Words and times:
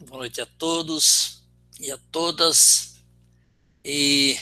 boa 0.00 0.18
noite 0.18 0.40
a 0.40 0.46
todos 0.46 1.42
e 1.80 1.90
a 1.90 1.96
todas. 2.10 2.96
E 3.84 4.38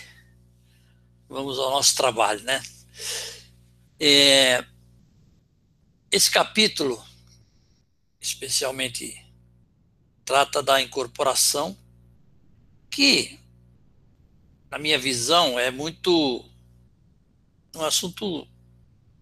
vamos 1.28 1.58
ao 1.58 1.70
nosso 1.70 1.94
trabalho, 1.94 2.42
né? 2.42 2.62
É, 4.00 4.64
esse 6.10 6.30
capítulo, 6.30 7.02
especialmente, 8.20 9.24
trata 10.24 10.62
da 10.62 10.80
incorporação, 10.80 11.76
que, 12.90 13.38
na 14.70 14.78
minha 14.78 14.98
visão, 14.98 15.58
é 15.58 15.70
muito 15.70 16.44
um 17.76 17.82
assunto 17.82 18.48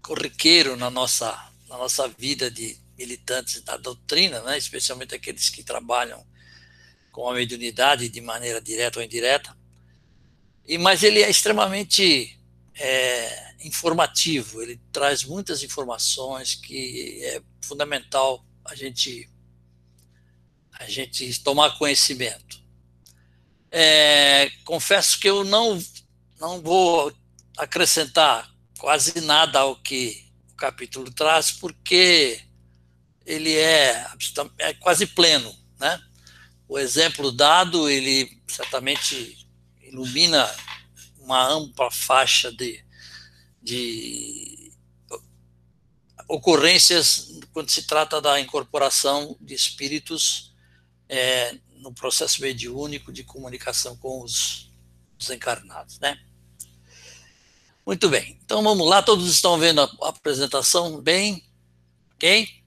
corriqueiro 0.01 0.77
na 0.77 0.91
nossa, 0.91 1.53
na 1.69 1.77
nossa 1.77 2.09
vida 2.09 2.51
de 2.51 2.82
militantes 3.03 3.61
da 3.63 3.77
doutrina, 3.77 4.41
né, 4.43 4.57
especialmente 4.57 5.15
aqueles 5.15 5.49
que 5.49 5.65
trabalham 5.65 6.25
com 7.11 7.29
a 7.29 7.35
mediunidade 7.35 8.09
de 8.09 8.21
maneira 8.21 8.61
direta 8.61 9.01
ou 9.01 9.05
indireta. 9.05 9.57
E 10.65 10.79
mas 10.79 11.03
ele 11.03 11.21
é 11.21 11.29
extremamente 11.29 12.39
é, 12.75 13.55
informativo. 13.67 14.63
Ele 14.63 14.81
traz 14.93 15.25
muitas 15.25 15.63
informações 15.63 16.55
que 16.55 17.21
é 17.25 17.43
fundamental 17.61 18.45
a 18.65 18.75
gente 18.75 19.29
a 20.79 20.89
gente 20.89 21.41
tomar 21.43 21.79
conhecimento. 21.79 22.61
É, 23.71 24.51
confesso 24.65 25.19
que 25.19 25.29
eu 25.29 25.45
não 25.45 25.83
não 26.41 26.61
vou 26.61 27.13
acrescentar 27.57 28.51
quase 28.79 29.21
nada 29.21 29.61
ao 29.61 29.77
que 29.77 30.25
o 30.53 30.57
capítulo 30.57 31.13
traz, 31.13 31.53
porque 31.53 32.41
ele 33.27 33.55
é, 33.57 34.07
é 34.59 34.75
quase 34.75 35.07
pleno, 35.07 35.55
né? 35.79 36.01
O 36.69 36.79
exemplo 36.79 37.31
dado, 37.31 37.89
ele 37.89 38.41
certamente 38.47 39.47
ilumina 39.83 40.49
uma 41.19 41.47
ampla 41.47 41.91
faixa 41.91 42.51
de, 42.51 42.85
de 43.63 44.73
ocorrências 46.29 47.41
quando 47.53 47.71
se 47.71 47.83
trata 47.83 48.21
da 48.21 48.41
incorporação 48.41 49.37
de 49.41 49.55
espíritos 49.55 50.55
é, 51.09 51.59
no 51.77 51.93
processo 51.93 52.41
mediúnico 52.41 53.13
de 53.13 53.23
comunicação 53.23 53.97
com 53.97 54.23
os, 54.23 54.71
os 55.19 55.31
encarnados, 55.31 55.99
né? 55.99 56.19
Muito 57.85 58.09
bem, 58.09 58.39
então 58.45 58.63
vamos 58.63 58.89
lá, 58.89 59.03
todos 59.03 59.29
estão 59.29 59.59
vendo 59.59 59.83
a 59.83 60.09
apresentação 60.09 61.01
bem, 61.03 61.45
ok? 62.15 62.62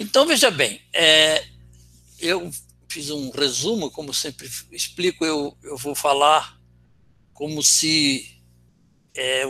Então, 0.00 0.26
veja 0.26 0.50
bem, 0.50 0.80
é, 0.94 1.46
eu 2.18 2.50
fiz 2.88 3.10
um 3.10 3.30
resumo, 3.32 3.90
como 3.90 4.14
sempre 4.14 4.50
explico, 4.72 5.26
eu, 5.26 5.54
eu 5.62 5.76
vou 5.76 5.94
falar 5.94 6.58
como 7.34 7.62
se, 7.62 8.42
é, 9.14 9.44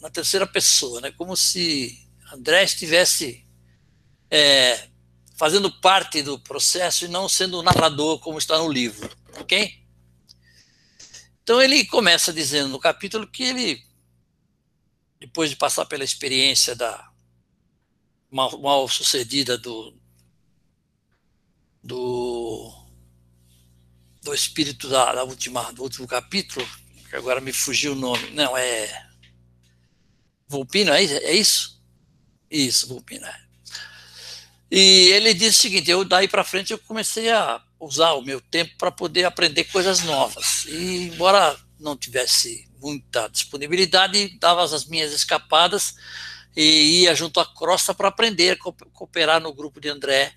na 0.00 0.08
terceira 0.08 0.46
pessoa, 0.46 1.02
né, 1.02 1.12
como 1.12 1.36
se 1.36 2.08
André 2.32 2.64
estivesse 2.64 3.46
é, 4.30 4.88
fazendo 5.36 5.70
parte 5.70 6.22
do 6.22 6.38
processo 6.40 7.04
e 7.04 7.08
não 7.08 7.28
sendo 7.28 7.58
o 7.58 7.62
narrador, 7.62 8.18
como 8.20 8.38
está 8.38 8.56
no 8.56 8.72
livro, 8.72 9.14
ok? 9.38 9.84
Então, 11.42 11.60
ele 11.60 11.84
começa 11.84 12.32
dizendo 12.32 12.70
no 12.70 12.80
capítulo 12.80 13.26
que 13.26 13.42
ele, 13.42 13.84
depois 15.20 15.50
de 15.50 15.56
passar 15.56 15.84
pela 15.84 16.02
experiência 16.02 16.74
da 16.74 17.05
mal, 18.30 18.58
mal 18.58 18.88
sucedida 18.88 19.56
do, 19.58 19.94
do, 21.82 22.72
do 24.22 24.34
espírito 24.34 24.88
da, 24.88 25.14
da, 25.14 25.24
última, 25.24 25.72
do 25.72 25.82
último 25.82 26.06
capítulo, 26.06 26.66
que 27.08 27.16
agora 27.16 27.40
me 27.40 27.52
fugiu 27.52 27.92
o 27.92 27.96
nome. 27.96 28.30
Não, 28.30 28.56
é. 28.56 29.06
Vulpino, 30.48 30.92
é, 30.92 31.04
é 31.04 31.34
isso? 31.34 31.82
Isso, 32.50 32.86
Vulpino. 32.88 33.26
É. 33.26 33.46
E 34.70 35.10
ele 35.12 35.32
disse 35.32 35.58
o 35.58 35.62
seguinte: 35.62 35.90
eu 35.90 36.04
daí 36.04 36.28
para 36.28 36.44
frente 36.44 36.72
eu 36.72 36.78
comecei 36.78 37.30
a 37.30 37.62
usar 37.78 38.12
o 38.14 38.22
meu 38.22 38.40
tempo 38.40 38.72
para 38.76 38.90
poder 38.90 39.24
aprender 39.24 39.64
coisas 39.64 40.02
novas. 40.02 40.64
E 40.66 41.08
embora 41.08 41.56
não 41.78 41.96
tivesse 41.96 42.68
muita 42.80 43.28
disponibilidade, 43.28 44.38
dava 44.38 44.64
as 44.64 44.86
minhas 44.86 45.12
escapadas 45.12 45.94
e 46.56 47.02
ia 47.02 47.14
junto 47.14 47.38
à 47.38 47.44
Crosta 47.44 47.92
para 47.92 48.08
aprender 48.08 48.52
a 48.52 48.72
cooperar 48.92 49.40
no 49.40 49.52
grupo 49.52 49.78
de 49.78 49.90
André, 49.90 50.32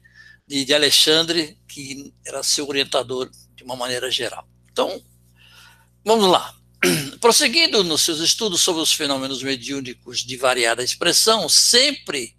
de, 0.46 0.66
de 0.66 0.74
Alexandre, 0.74 1.57
que 1.68 2.13
era 2.25 2.44
seu 2.44 2.68
orientador 2.68 3.30
de 3.56 3.63
uma 3.63 3.75
maneira 3.75 4.12
geral. 4.12 4.47
Então, 4.72 5.02
vamos 6.03 6.30
lá. 6.30 6.53
Prosseguindo 7.22 7.84
nos 7.84 8.02
seus 8.02 8.19
estudos 8.19 8.62
sobre 8.62 8.81
os 8.81 8.91
fenômenos 8.91 9.41
mediúnicos 9.41 10.19
de 10.19 10.35
variada 10.35 10.84
expressão, 10.84 11.47
sempre 11.47 12.36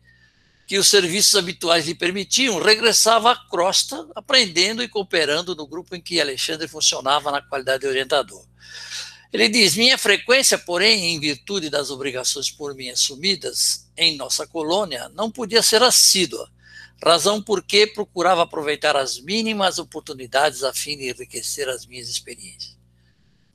que 0.67 0.79
os 0.79 0.89
serviços 0.89 1.35
habituais 1.35 1.87
lhe 1.87 1.95
permitiam, 1.95 2.63
regressava 2.63 3.33
à 3.33 3.37
crosta, 3.49 4.07
aprendendo 4.15 4.83
e 4.83 4.89
cooperando 4.89 5.57
no 5.57 5.67
grupo 5.67 5.97
em 5.97 6.01
que 6.01 6.21
Alexandre 6.21 6.69
funcionava 6.69 7.33
na 7.33 7.43
qualidade 7.43 7.81
de 7.81 7.89
orientador. 7.89 8.47
Ele 9.33 9.49
diz: 9.49 9.77
Minha 9.77 9.97
frequência, 9.97 10.59
porém, 10.59 11.15
em 11.15 11.21
virtude 11.21 11.71
das 11.71 11.91
obrigações 11.91 12.51
por 12.51 12.75
mim 12.75 12.89
assumidas 12.89 13.89
em 13.97 14.17
nossa 14.17 14.47
colônia, 14.47 15.09
não 15.11 15.31
podia 15.31 15.63
ser 15.63 15.83
assídua, 15.83 16.51
razão 17.03 17.43
por 17.43 17.63
que 17.63 17.87
procurava 17.87 18.43
aproveitar 18.43 18.97
as 18.97 19.21
mínimas 19.21 19.79
oportunidades 19.79 20.65
a 20.65 20.73
fim 20.73 20.97
de 20.97 21.09
enriquecer 21.11 21.69
as 21.69 21.87
minhas 21.87 22.09
experiências. 22.09 22.77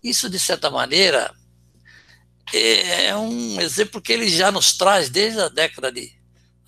Isso, 0.04 0.30
de 0.30 0.40
certa 0.40 0.70
maneira, 0.70 1.34
é 2.54 3.16
um 3.16 3.60
exemplo 3.60 4.02
que 4.02 4.14
ele 4.14 4.30
já 4.30 4.52
nos 4.52 4.78
traz 4.78 5.10
desde 5.10 5.40
a 5.40 5.50
década 5.50 5.92
de, 5.92 6.14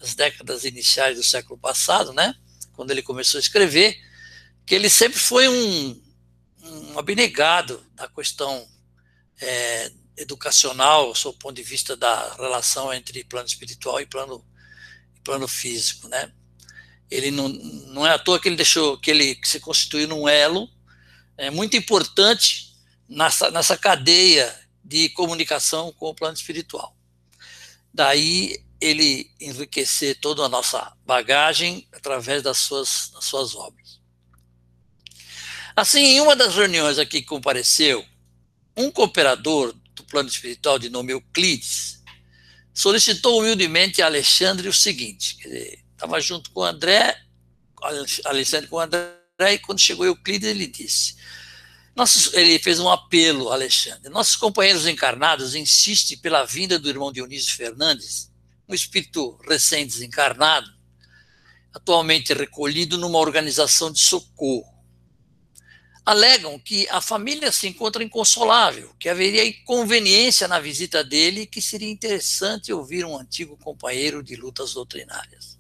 as 0.02 0.16
décadas 0.16 0.66
iniciais 0.66 1.18
do 1.18 1.24
século 1.24 1.58
passado, 1.58 2.12
né? 2.14 2.36
quando 2.78 2.92
ele 2.92 3.02
começou 3.02 3.40
a 3.40 3.42
escrever, 3.42 3.98
que 4.66 4.76
ele 4.76 4.90
sempre 4.90 5.18
foi 5.18 5.50
um, 5.50 6.02
um 6.64 7.00
abnegado 7.00 7.84
da 7.96 8.08
questão 8.08 8.68
é, 9.42 9.92
educacional, 10.18 11.14
sob 11.14 11.36
o 11.36 11.40
ponto 11.40 11.56
de 11.56 11.64
vista 11.64 11.96
da 11.96 12.34
relação 12.36 12.94
entre 12.94 13.24
plano 13.24 13.48
espiritual 13.48 14.02
e 14.02 14.06
plano, 14.06 14.46
plano 15.24 15.48
físico, 15.48 16.08
né? 16.08 16.32
Ele 17.10 17.32
não, 17.32 17.48
não 17.48 18.06
é 18.06 18.12
à 18.12 18.20
toa 18.20 18.40
que 18.40 18.50
ele 18.50 18.56
deixou 18.56 18.98
que 18.98 19.12
ele 19.12 19.40
se 19.44 19.60
constituiu 19.60 20.08
num 20.08 20.28
elo 20.28 20.70
é, 21.38 21.50
muito 21.50 21.78
importante 21.78 22.76
nessa, 23.08 23.50
nessa 23.52 23.78
cadeia 23.78 24.54
de 24.84 25.10
comunicação 25.10 25.94
com 25.94 26.08
o 26.08 26.16
plano 26.16 26.36
espiritual. 26.36 26.96
Daí 27.94 28.64
ele 28.80 29.32
enriquecer 29.40 30.20
toda 30.20 30.44
a 30.44 30.50
nossa 30.50 30.94
bagagem 31.06 31.88
através 31.92 32.44
das 32.44 32.58
suas, 32.58 33.12
das 33.14 33.26
suas 33.26 33.56
obras. 33.56 34.00
Assim, 35.76 36.00
em 36.00 36.22
uma 36.22 36.36
das 36.36 36.56
reuniões 36.56 36.98
aqui 36.98 37.22
que 37.22 37.28
compareceu, 37.28 38.06
um 38.78 38.92
cooperador 38.92 39.74
do 39.96 40.04
plano 40.04 40.30
espiritual 40.30 40.78
de 40.78 40.90
nome 40.90 41.12
Euclides 41.12 42.04
solicitou 42.72 43.40
humildemente 43.40 44.04
a 44.04 44.06
Alexandre 44.06 44.70
o 44.70 44.74
seguinte: 44.74 45.38
estava 45.92 46.22
junto 46.22 46.52
com 46.52 46.64
André, 46.64 47.20
Alexandre 48.24 48.68
com 48.68 48.80
André, 48.80 49.18
e 49.40 49.58
quando 49.58 49.80
chegou 49.80 50.06
Euclides, 50.06 50.48
ele 50.48 50.68
disse: 50.68 51.16
nossos, 51.96 52.32
ele 52.36 52.60
fez 52.60 52.80
um 52.80 52.88
apelo, 52.88 53.52
Alexandre. 53.52 54.10
Nossos 54.10 54.36
companheiros 54.36 54.86
encarnados 54.86 55.56
insistem 55.56 56.16
pela 56.20 56.46
vinda 56.46 56.78
do 56.78 56.88
irmão 56.88 57.12
Dionísio 57.12 57.56
Fernandes, 57.56 58.32
um 58.70 58.76
espírito 58.76 59.36
recém-desencarnado, 59.50 60.70
atualmente 61.74 62.32
recolhido 62.32 63.00
numa 63.00 63.18
organização 63.18 63.92
de 63.92 64.00
socorro 64.00 64.77
alegam 66.08 66.58
que 66.58 66.88
a 66.88 67.02
família 67.02 67.52
se 67.52 67.68
encontra 67.68 68.02
inconsolável, 68.02 68.96
que 68.98 69.10
haveria 69.10 69.46
inconveniência 69.46 70.48
na 70.48 70.58
visita 70.58 71.04
dele 71.04 71.42
e 71.42 71.46
que 71.46 71.62
seria 71.62 71.92
interessante 71.92 72.72
ouvir 72.72 73.04
um 73.04 73.20
antigo 73.20 73.58
companheiro 73.58 74.24
de 74.24 74.38
lutas 74.38 74.74
doutrinárias. 74.74 75.60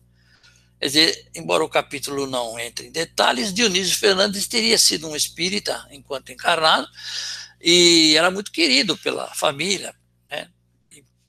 Quer 0.79 0.85
dizer, 0.85 1.29
embora 1.35 1.65
o 1.65 1.69
capítulo 1.69 2.25
não 2.27 2.57
entre 2.57 2.87
em 2.87 2.91
detalhes, 2.93 3.53
Dionísio 3.53 3.97
Fernandes 3.97 4.47
teria 4.47 4.77
sido 4.77 5.09
um 5.09 5.17
espírita 5.17 5.85
enquanto 5.91 6.31
encarnado 6.31 6.87
e 7.59 8.15
era 8.15 8.31
muito 8.31 8.49
querido 8.49 8.97
pela 8.99 9.27
família, 9.35 9.93
né, 10.31 10.49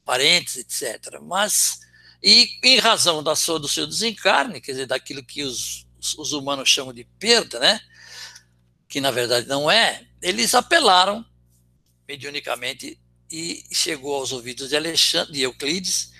parentes, 0.04 0.58
etc. 0.58 1.18
Mas, 1.20 1.80
e 2.22 2.48
em 2.62 2.78
razão 2.78 3.20
da 3.20 3.34
sua, 3.34 3.58
do 3.58 3.66
seu 3.66 3.84
desencarne, 3.84 4.60
quer 4.60 4.70
dizer, 4.70 4.86
daquilo 4.86 5.24
que 5.24 5.42
os, 5.42 5.88
os 6.16 6.32
humanos 6.32 6.68
chamam 6.68 6.92
de 6.92 7.02
perda, 7.18 7.58
né, 7.58 7.80
que 8.88 9.00
na 9.00 9.10
verdade 9.10 9.46
não 9.46 9.70
é, 9.70 10.06
eles 10.22 10.54
apelaram 10.54 11.24
mediunicamente 12.06 12.98
e 13.30 13.62
chegou 13.70 14.14
aos 14.14 14.32
ouvidos 14.32 14.70
de 14.70 14.76
Alexandre, 14.76 15.32
de 15.32 15.42
Euclides, 15.42 16.12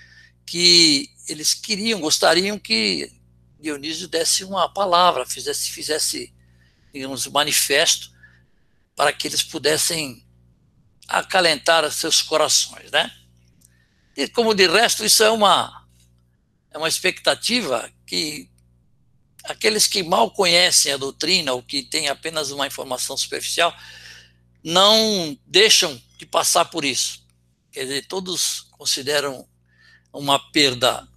que 0.45 1.09
eles 1.27 1.53
queriam, 1.53 1.99
gostariam 1.99 2.59
que 2.59 3.11
Dionísio 3.59 4.07
desse 4.07 4.43
uma 4.43 4.69
palavra, 4.71 5.25
fizesse, 5.25 5.71
fizesse 5.71 6.33
digamos, 6.93 7.27
manifesto 7.27 8.11
para 8.95 9.11
que 9.11 9.27
eles 9.27 9.43
pudessem 9.43 10.25
acalentar 11.07 11.89
seus 11.91 12.21
corações, 12.21 12.91
né? 12.91 13.11
E 14.15 14.27
como 14.27 14.53
de 14.53 14.67
resto 14.67 15.03
isso 15.03 15.23
é 15.23 15.31
uma 15.31 15.87
é 16.71 16.77
uma 16.77 16.87
expectativa 16.87 17.91
que 18.05 18.49
aqueles 19.43 19.87
que 19.87 20.03
mal 20.03 20.31
conhecem 20.31 20.91
a 20.91 20.97
doutrina 20.97 21.53
ou 21.53 21.63
que 21.63 21.83
têm 21.83 22.07
apenas 22.07 22.51
uma 22.51 22.67
informação 22.67 23.17
superficial 23.17 23.75
não 24.63 25.37
deixam 25.45 26.01
de 26.17 26.25
passar 26.25 26.65
por 26.65 26.83
isso. 26.83 27.23
Quer 27.71 27.83
dizer, 27.83 28.07
todos 28.07 28.67
consideram 28.71 29.47
uma 30.11 30.39
perda 30.51 31.07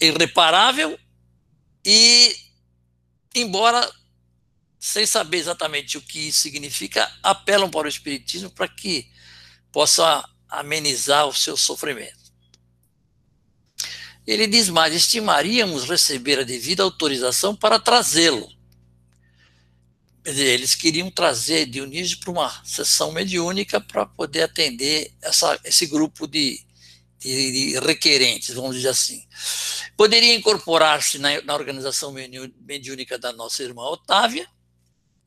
irreparável 0.00 0.98
e, 1.84 2.34
embora 3.34 3.90
sem 4.78 5.04
saber 5.04 5.36
exatamente 5.36 5.98
o 5.98 6.02
que 6.02 6.28
isso 6.28 6.40
significa, 6.40 7.10
apelam 7.22 7.70
para 7.70 7.86
o 7.86 7.88
Espiritismo 7.90 8.50
para 8.50 8.66
que 8.66 9.10
possa 9.70 10.26
amenizar 10.48 11.26
o 11.26 11.34
seu 11.34 11.56
sofrimento. 11.56 12.19
Ele 14.30 14.46
diz 14.46 14.68
mais: 14.68 14.94
estimaríamos 14.94 15.88
receber 15.88 16.38
a 16.38 16.44
devida 16.44 16.84
autorização 16.84 17.56
para 17.56 17.80
trazê-lo. 17.80 18.48
Eles 20.24 20.76
queriam 20.76 21.10
trazer 21.10 21.66
Dionísio 21.66 22.20
para 22.20 22.30
uma 22.30 22.64
sessão 22.64 23.10
mediúnica 23.10 23.80
para 23.80 24.06
poder 24.06 24.42
atender 24.42 25.12
essa, 25.20 25.58
esse 25.64 25.84
grupo 25.86 26.28
de, 26.28 26.60
de, 27.18 27.72
de, 27.72 27.80
requerentes, 27.80 28.54
vamos 28.54 28.76
dizer 28.76 28.90
assim. 28.90 29.26
Poderia 29.96 30.34
incorporar-se 30.36 31.18
na, 31.18 31.42
na 31.42 31.54
organização 31.54 32.12
mediúnica 32.12 33.18
da 33.18 33.32
nossa 33.32 33.64
irmã 33.64 33.82
Otávia 33.82 34.46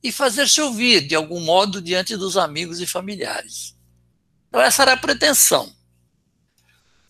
e 0.02 0.10
fazer-se 0.10 0.62
ouvir, 0.62 1.06
de 1.06 1.14
algum 1.14 1.40
modo, 1.40 1.82
diante 1.82 2.16
dos 2.16 2.38
amigos 2.38 2.80
e 2.80 2.86
familiares. 2.86 3.76
Então, 4.48 4.62
essa 4.62 4.82
era 4.82 4.94
a 4.94 4.96
pretensão. 4.96 5.70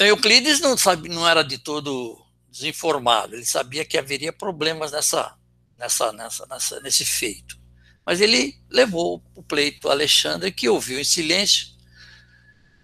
Euclides 0.05 0.61
não, 0.61 0.77
sabe, 0.77 1.09
não 1.09 1.29
era 1.29 1.43
de 1.43 1.59
todo 1.59 2.21
desinformado, 2.49 3.35
ele 3.35 3.45
sabia 3.45 3.85
que 3.85 3.99
haveria 3.99 4.33
problemas 4.33 4.93
nessa, 4.93 5.37
nessa, 5.77 6.13
nessa, 6.13 6.47
nessa, 6.47 6.81
nesse 6.81 7.05
feito. 7.05 7.59
Mas 8.07 8.21
ele 8.21 8.59
levou 8.71 9.23
o 9.35 9.43
pleito 9.43 9.89
a 9.89 9.93
Alexandre, 9.93 10.53
que 10.53 10.69
ouviu 10.69 11.01
em 11.01 11.05
silêncio 11.05 11.69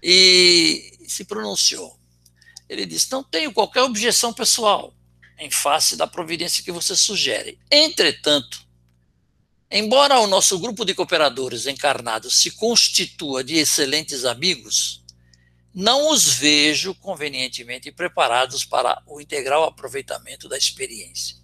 e 0.03 0.99
se 1.07 1.25
pronunciou. 1.25 1.99
Ele 2.69 2.87
disse: 2.87 3.11
Não 3.13 3.23
tenho 3.23 3.53
qualquer 3.53 3.83
objeção 3.83 4.33
pessoal 4.33 4.95
em 5.39 5.51
face 5.51 5.97
da 5.97 6.07
providência 6.07 6.63
que 6.63 6.73
você 6.73 6.97
sugere. 6.97 7.59
Entretanto, 7.71 8.67
embora 9.71 10.21
o 10.21 10.27
nosso 10.27 10.59
grupo 10.59 10.85
de 10.85 10.95
cooperadores 10.95 11.67
encarnados 11.67 12.41
se 12.41 12.53
constitua 12.53 13.43
de 13.43 13.57
excelentes 13.57 14.25
amigos, 14.25 15.00
não 15.75 16.11
os 16.11 16.29
vejo 16.35 16.95
convenientemente 16.97 17.93
preparados 17.93 18.65
para 18.65 19.03
o 19.07 19.21
integral 19.21 19.65
aproveitamento 19.65 20.49
da 20.49 20.59
experiência. 20.59 21.37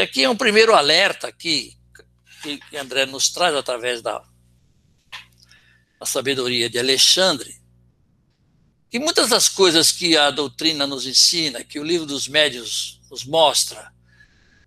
Aqui 0.00 0.24
é 0.24 0.30
um 0.30 0.36
primeiro 0.36 0.74
alerta 0.74 1.30
que, 1.32 1.76
que 2.42 2.76
André 2.76 3.06
nos 3.06 3.30
traz 3.30 3.54
através 3.54 4.02
da, 4.02 4.22
da 5.98 6.06
sabedoria 6.06 6.68
de 6.68 6.78
Alexandre, 6.78 7.60
que 8.90 8.98
muitas 8.98 9.30
das 9.30 9.48
coisas 9.48 9.90
que 9.90 10.16
a 10.16 10.30
doutrina 10.30 10.86
nos 10.86 11.06
ensina, 11.06 11.64
que 11.64 11.78
o 11.78 11.84
livro 11.84 12.06
dos 12.06 12.28
médios 12.28 13.00
nos 13.10 13.24
mostra, 13.24 13.92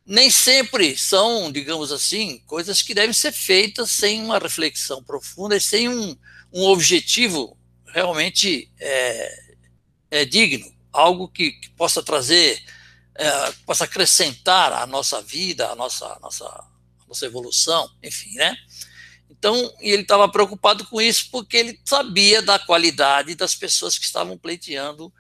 nem 0.06 0.30
sempre 0.30 0.98
são, 0.98 1.52
digamos 1.52 1.92
assim, 1.92 2.40
coisas 2.46 2.82
que 2.82 2.94
devem 2.94 3.14
ser 3.14 3.32
feitas 3.32 3.92
sem 3.92 4.22
uma 4.24 4.40
reflexão 4.40 5.04
profunda 5.04 5.56
e 5.56 5.62
sem 5.62 5.90
um, 5.90 6.16
um 6.54 6.64
objetivo 6.64 7.55
realmente 7.96 8.70
é, 8.78 9.56
é 10.12 10.26
digno, 10.26 10.70
algo 10.92 11.30
que, 11.30 11.52
que 11.52 11.70
possa 11.70 12.04
trazer, 12.04 12.62
é, 13.16 13.52
possa 13.66 13.86
acrescentar 13.86 14.74
à 14.74 14.86
nossa 14.86 15.22
vida, 15.22 15.70
à 15.70 15.76
nossa, 15.76 16.20
nossa, 16.22 16.68
nossa 17.08 17.26
evolução, 17.26 17.90
enfim, 18.04 18.34
né? 18.34 18.58
Então, 19.30 19.74
ele 19.80 20.02
estava 20.02 20.28
preocupado 20.28 20.86
com 20.88 21.00
isso 21.02 21.30
porque 21.32 21.56
ele 21.56 21.80
sabia 21.86 22.42
da 22.42 22.60
qualidade 22.60 23.34
das 23.34 23.56
pessoas 23.56 23.98
que 23.98 24.04
estavam 24.04 24.38
pleiteando 24.38 25.12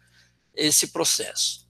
esse 0.53 0.87
processo. 0.87 1.65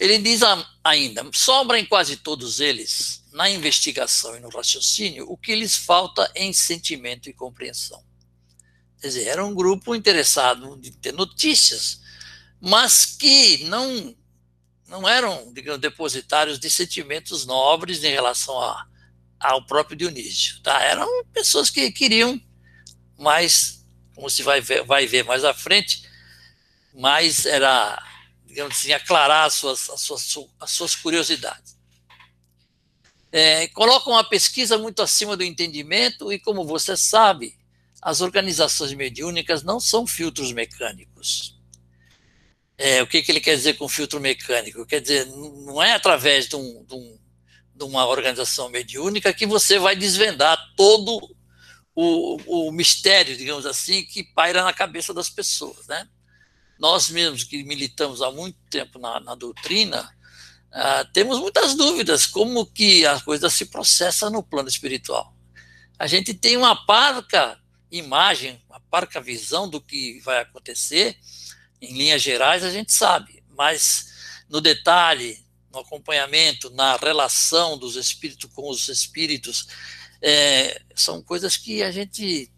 Ele 0.00 0.18
diz 0.18 0.40
ainda: 0.82 1.24
sobra 1.32 1.78
em 1.78 1.86
quase 1.86 2.16
todos 2.16 2.58
eles, 2.58 3.22
na 3.32 3.48
investigação 3.48 4.36
e 4.36 4.40
no 4.40 4.48
raciocínio, 4.48 5.30
o 5.30 5.36
que 5.36 5.54
lhes 5.54 5.76
falta 5.76 6.28
em 6.34 6.52
sentimento 6.52 7.30
e 7.30 7.32
compreensão. 7.32 8.09
Quer 9.00 9.08
dizer, 9.08 9.26
era 9.28 9.44
um 9.44 9.54
grupo 9.54 9.94
interessado 9.94 10.78
em 10.84 10.92
ter 10.92 11.12
notícias, 11.12 12.00
mas 12.60 13.06
que 13.06 13.64
não, 13.64 14.14
não 14.86 15.08
eram, 15.08 15.50
digamos, 15.54 15.80
depositários 15.80 16.58
de 16.58 16.68
sentimentos 16.68 17.46
nobres 17.46 18.04
em 18.04 18.12
relação 18.12 18.60
a, 18.60 18.86
ao 19.38 19.64
próprio 19.64 19.96
Dionísio. 19.96 20.60
Tá? 20.60 20.82
Eram 20.82 21.24
pessoas 21.32 21.70
que 21.70 21.90
queriam 21.90 22.38
mais, 23.18 23.86
como 24.14 24.28
se 24.28 24.42
vai 24.42 24.60
ver, 24.60 24.84
vai 24.84 25.06
ver 25.06 25.24
mais 25.24 25.44
à 25.44 25.54
frente, 25.54 26.06
mais 26.92 27.46
era, 27.46 28.02
digamos 28.44 28.76
assim, 28.76 28.92
aclarar 28.92 29.46
as 29.46 29.54
suas, 29.54 29.88
as 29.88 30.00
suas, 30.02 30.36
as 30.60 30.70
suas 30.70 30.94
curiosidades. 30.94 31.78
É, 33.32 33.68
colocam 33.68 34.18
a 34.18 34.24
pesquisa 34.24 34.76
muito 34.76 35.00
acima 35.00 35.36
do 35.36 35.44
entendimento 35.44 36.32
e, 36.32 36.38
como 36.38 36.66
você 36.66 36.96
sabe, 36.96 37.59
as 38.00 38.20
organizações 38.20 38.92
mediúnicas 38.94 39.62
não 39.62 39.78
são 39.78 40.06
filtros 40.06 40.52
mecânicos. 40.52 41.58
É, 42.78 43.02
o 43.02 43.06
que, 43.06 43.22
que, 43.22 43.30
ele 43.30 43.40
quer 43.40 43.56
dizer 43.56 43.74
com 43.74 43.86
filtro 43.88 44.18
mecânico? 44.18 44.86
Quer 44.86 45.00
dizer, 45.00 45.26
não 45.26 45.82
é 45.82 45.92
através 45.92 46.48
de, 46.48 46.56
um, 46.56 46.84
de, 46.84 46.94
um, 46.94 47.18
de 47.74 47.84
uma 47.84 48.06
organização 48.06 48.70
mediúnica 48.70 49.34
que 49.34 49.46
você 49.46 49.78
vai 49.78 49.94
desvendar 49.94 50.58
todo 50.76 51.20
o, 51.94 52.68
o, 52.68 52.72
mistério, 52.72 53.36
digamos 53.36 53.66
assim, 53.66 54.02
que 54.04 54.24
paira 54.24 54.64
na 54.64 54.72
cabeça 54.72 55.12
das 55.12 55.28
pessoas. 55.28 55.86
Né? 55.86 56.08
Nós 56.78 57.10
mesmos 57.10 57.44
que 57.44 57.62
militamos 57.64 58.22
há 58.22 58.30
muito 58.30 58.58
tempo 58.70 58.98
na, 58.98 59.20
na 59.20 59.34
doutrina, 59.34 60.10
ah, 60.72 61.04
temos 61.12 61.38
muitas 61.38 61.74
dúvidas 61.74 62.24
como 62.24 62.64
que 62.64 63.04
a 63.04 63.20
coisa 63.20 63.50
se 63.50 63.66
processa 63.66 64.30
no 64.30 64.42
plano 64.42 64.70
espiritual. 64.70 65.34
A 65.98 66.06
gente 66.06 66.32
tem 66.32 66.56
uma 66.56 66.86
parca 66.86 67.60
imagem, 67.90 68.62
uma 68.68 68.80
parca 68.80 69.20
visão 69.20 69.68
do 69.68 69.80
que 69.80 70.20
vai 70.20 70.40
acontecer, 70.40 71.18
em 71.80 71.92
linhas 71.96 72.22
gerais 72.22 72.62
a 72.62 72.70
gente 72.70 72.92
sabe, 72.92 73.42
mas 73.56 74.44
no 74.48 74.60
detalhe, 74.60 75.44
no 75.72 75.80
acompanhamento, 75.80 76.70
na 76.70 76.96
relação 76.96 77.78
dos 77.78 77.96
espíritos 77.96 78.50
com 78.52 78.68
os 78.68 78.88
espíritos, 78.88 79.68
é, 80.22 80.82
são 80.94 81.22
coisas 81.22 81.56
que 81.56 81.82
a 81.82 81.90
gente 81.90 82.50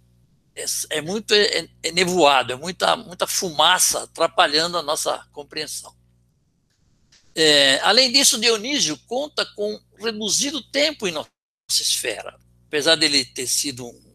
é, 0.55 0.65
é 0.91 1.01
muito 1.01 1.33
é, 1.35 1.69
é 1.83 1.93
nevoado, 1.93 2.53
é 2.53 2.57
muita, 2.57 2.97
muita 2.97 3.27
fumaça 3.27 4.03
atrapalhando 4.03 4.77
a 4.77 4.83
nossa 4.83 5.27
compreensão. 5.33 5.95
É, 7.35 7.81
além 7.81 8.13
disso, 8.13 8.39
Dionísio 8.39 8.99
conta 9.07 9.47
com 9.55 9.81
reduzido 9.99 10.63
tempo 10.71 11.07
em 11.09 11.13
nossa 11.13 11.31
esfera. 11.71 12.39
Apesar 12.67 12.97
dele 12.97 13.25
ter 13.25 13.47
sido 13.47 13.87
um 13.87 14.12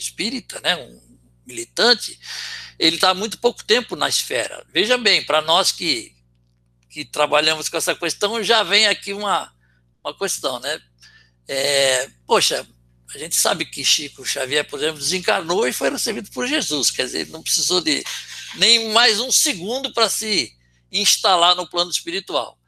espírita, 0.00 0.60
né, 0.60 0.76
um 0.76 1.00
militante, 1.46 2.18
ele 2.78 2.96
está 2.96 3.10
há 3.10 3.14
muito 3.14 3.38
pouco 3.38 3.64
tempo 3.64 3.96
na 3.96 4.08
esfera. 4.08 4.64
Veja 4.72 4.96
bem, 4.96 5.24
para 5.24 5.42
nós 5.42 5.72
que, 5.72 6.14
que 6.88 7.04
trabalhamos 7.04 7.68
com 7.68 7.76
essa 7.76 7.94
questão, 7.94 8.42
já 8.42 8.62
vem 8.62 8.86
aqui 8.86 9.12
uma, 9.12 9.52
uma 10.02 10.16
questão, 10.16 10.58
né? 10.60 10.80
É, 11.46 12.08
poxa, 12.26 12.66
a 13.14 13.18
gente 13.18 13.34
sabe 13.34 13.64
que 13.64 13.84
Chico 13.84 14.24
Xavier, 14.24 14.66
por 14.68 14.78
exemplo, 14.78 15.00
desencarnou 15.00 15.66
e 15.66 15.72
foi 15.72 15.90
recebido 15.90 16.30
por 16.30 16.46
Jesus, 16.46 16.90
quer 16.90 17.06
dizer, 17.06 17.20
ele 17.20 17.32
não 17.32 17.42
precisou 17.42 17.80
de 17.80 18.04
nem 18.54 18.90
mais 18.92 19.20
um 19.20 19.32
segundo 19.32 19.92
para 19.92 20.08
se 20.08 20.56
instalar 20.92 21.56
no 21.56 21.68
plano 21.68 21.90
espiritual. 21.90 22.58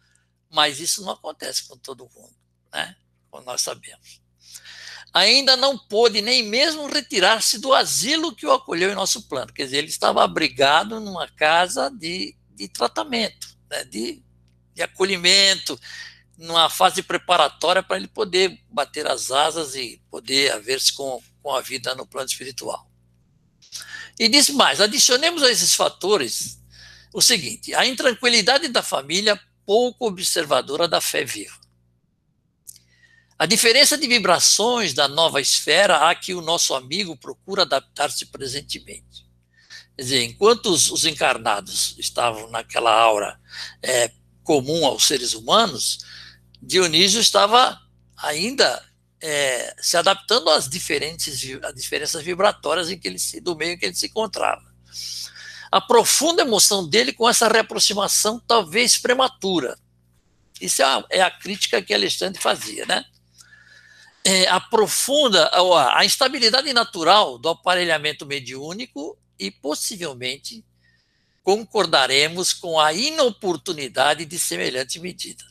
Mas 0.51 0.81
isso 0.81 1.03
não 1.03 1.13
acontece 1.13 1.67
com 1.67 1.79
todo 1.79 2.11
mundo, 2.15 2.35
né? 2.73 2.95
Como 3.31 3.45
nós 3.45 3.63
sabemos 3.63 4.22
ainda 5.13 5.57
não 5.57 5.77
pôde 5.77 6.23
nem 6.23 6.43
mesmo 6.43 6.87
retirar-se 6.87 7.59
do 7.59 7.75
asilo 7.75 8.35
que 8.35 8.47
o 8.47 8.53
acolheu 8.53 8.91
em 8.91 8.95
nosso 8.95 9.29
plano. 9.29 9.53
Quer 9.53 9.65
dizer, 9.65 9.79
ele 9.79 9.89
estava 9.89 10.25
abrigado 10.25 10.99
numa 11.01 11.29
casa 11.29 11.91
de, 11.91 12.35
de 12.51 12.69
tratamento, 12.69 13.49
né, 13.71 13.85
de, 13.85 14.23
de 14.75 14.83
acolhimento, 14.83 15.79
numa 16.39 16.71
fase 16.71 17.03
preparatória 17.03 17.83
para 17.83 17.97
ele 17.97 18.09
poder 18.09 18.59
bater 18.71 19.07
as 19.07 19.31
asas 19.31 19.75
e 19.75 20.03
poder 20.11 20.53
haver-se 20.53 20.93
com, 20.93 21.23
com 21.43 21.55
a 21.55 21.61
vida 21.61 21.95
no 21.95 22.07
plano 22.07 22.29
espiritual. 22.29 22.91
E 24.19 24.29
diz 24.29 24.49
mais: 24.51 24.81
adicionemos 24.81 25.43
a 25.43 25.51
esses 25.51 25.75
fatores 25.75 26.59
o 27.13 27.21
seguinte: 27.21 27.75
a 27.75 27.87
intranquilidade 27.87 28.69
da 28.69 28.83
família 28.83 29.41
pouco 29.65 30.07
observadora 30.07 30.89
da 30.89 31.01
fé 31.01 31.25
viva. 31.25 31.62
A 33.43 33.47
diferença 33.47 33.99
de 33.99 34.07
vibrações 34.07 34.95
da 34.95 35.09
nova 35.09 35.41
esfera 35.41 36.09
a 36.09 36.15
que 36.15 36.33
o 36.33 36.41
nosso 36.41 36.77
amigo 36.77 37.17
procura 37.17 37.63
adaptar-se 37.63 38.27
presentemente. 38.27 39.27
Quer 39.97 40.03
dizer, 40.03 40.23
enquanto 40.23 40.67
os, 40.67 40.89
os 40.93 41.05
encarnados 41.05 41.97
estavam 41.99 42.49
naquela 42.53 42.95
aura 42.95 43.41
é, 43.83 44.13
comum 44.45 44.87
aos 44.87 45.09
seres 45.09 45.35
humanos, 45.35 45.99
Dionísio 46.63 47.21
estava 47.21 47.81
ainda 48.17 48.81
é, 49.21 49.75
se 49.83 49.97
adaptando 49.97 50.49
às 50.49 50.69
diferentes 50.69 51.45
às 51.65 51.75
diferenças 51.75 52.23
vibratórias 52.23 52.93
em 52.93 52.97
que 52.97 53.09
ele 53.09 53.19
se, 53.19 53.41
do 53.41 53.57
meio 53.57 53.73
em 53.73 53.77
que 53.77 53.87
ele 53.87 53.97
se 53.97 54.07
encontrava. 54.07 54.73
A 55.69 55.81
profunda 55.81 56.43
emoção 56.43 56.89
dele 56.89 57.13
com 57.13 57.29
essa 57.29 57.49
reaproximação, 57.49 58.39
talvez 58.39 58.97
prematura. 58.97 59.77
Isso 60.61 60.81
é 60.81 60.85
a, 60.85 61.05
é 61.11 61.21
a 61.23 61.31
crítica 61.33 61.83
que 61.83 61.93
Alexandre 61.93 62.41
fazia, 62.41 62.87
né? 62.87 63.05
É, 64.25 64.49
a 64.49 64.61
profunda, 64.61 65.47
a, 65.49 65.99
a 65.99 66.05
instabilidade 66.05 66.73
natural 66.73 67.39
do 67.39 67.49
aparelhamento 67.49 68.25
mediúnico 68.25 69.19
e 69.39 69.51
possivelmente 69.51 70.65
concordaremos 71.43 72.53
com 72.53 72.79
a 72.79 72.93
inoportunidade 72.93 74.25
de 74.25 74.39
semelhante 74.39 75.01
medida. 75.01 75.45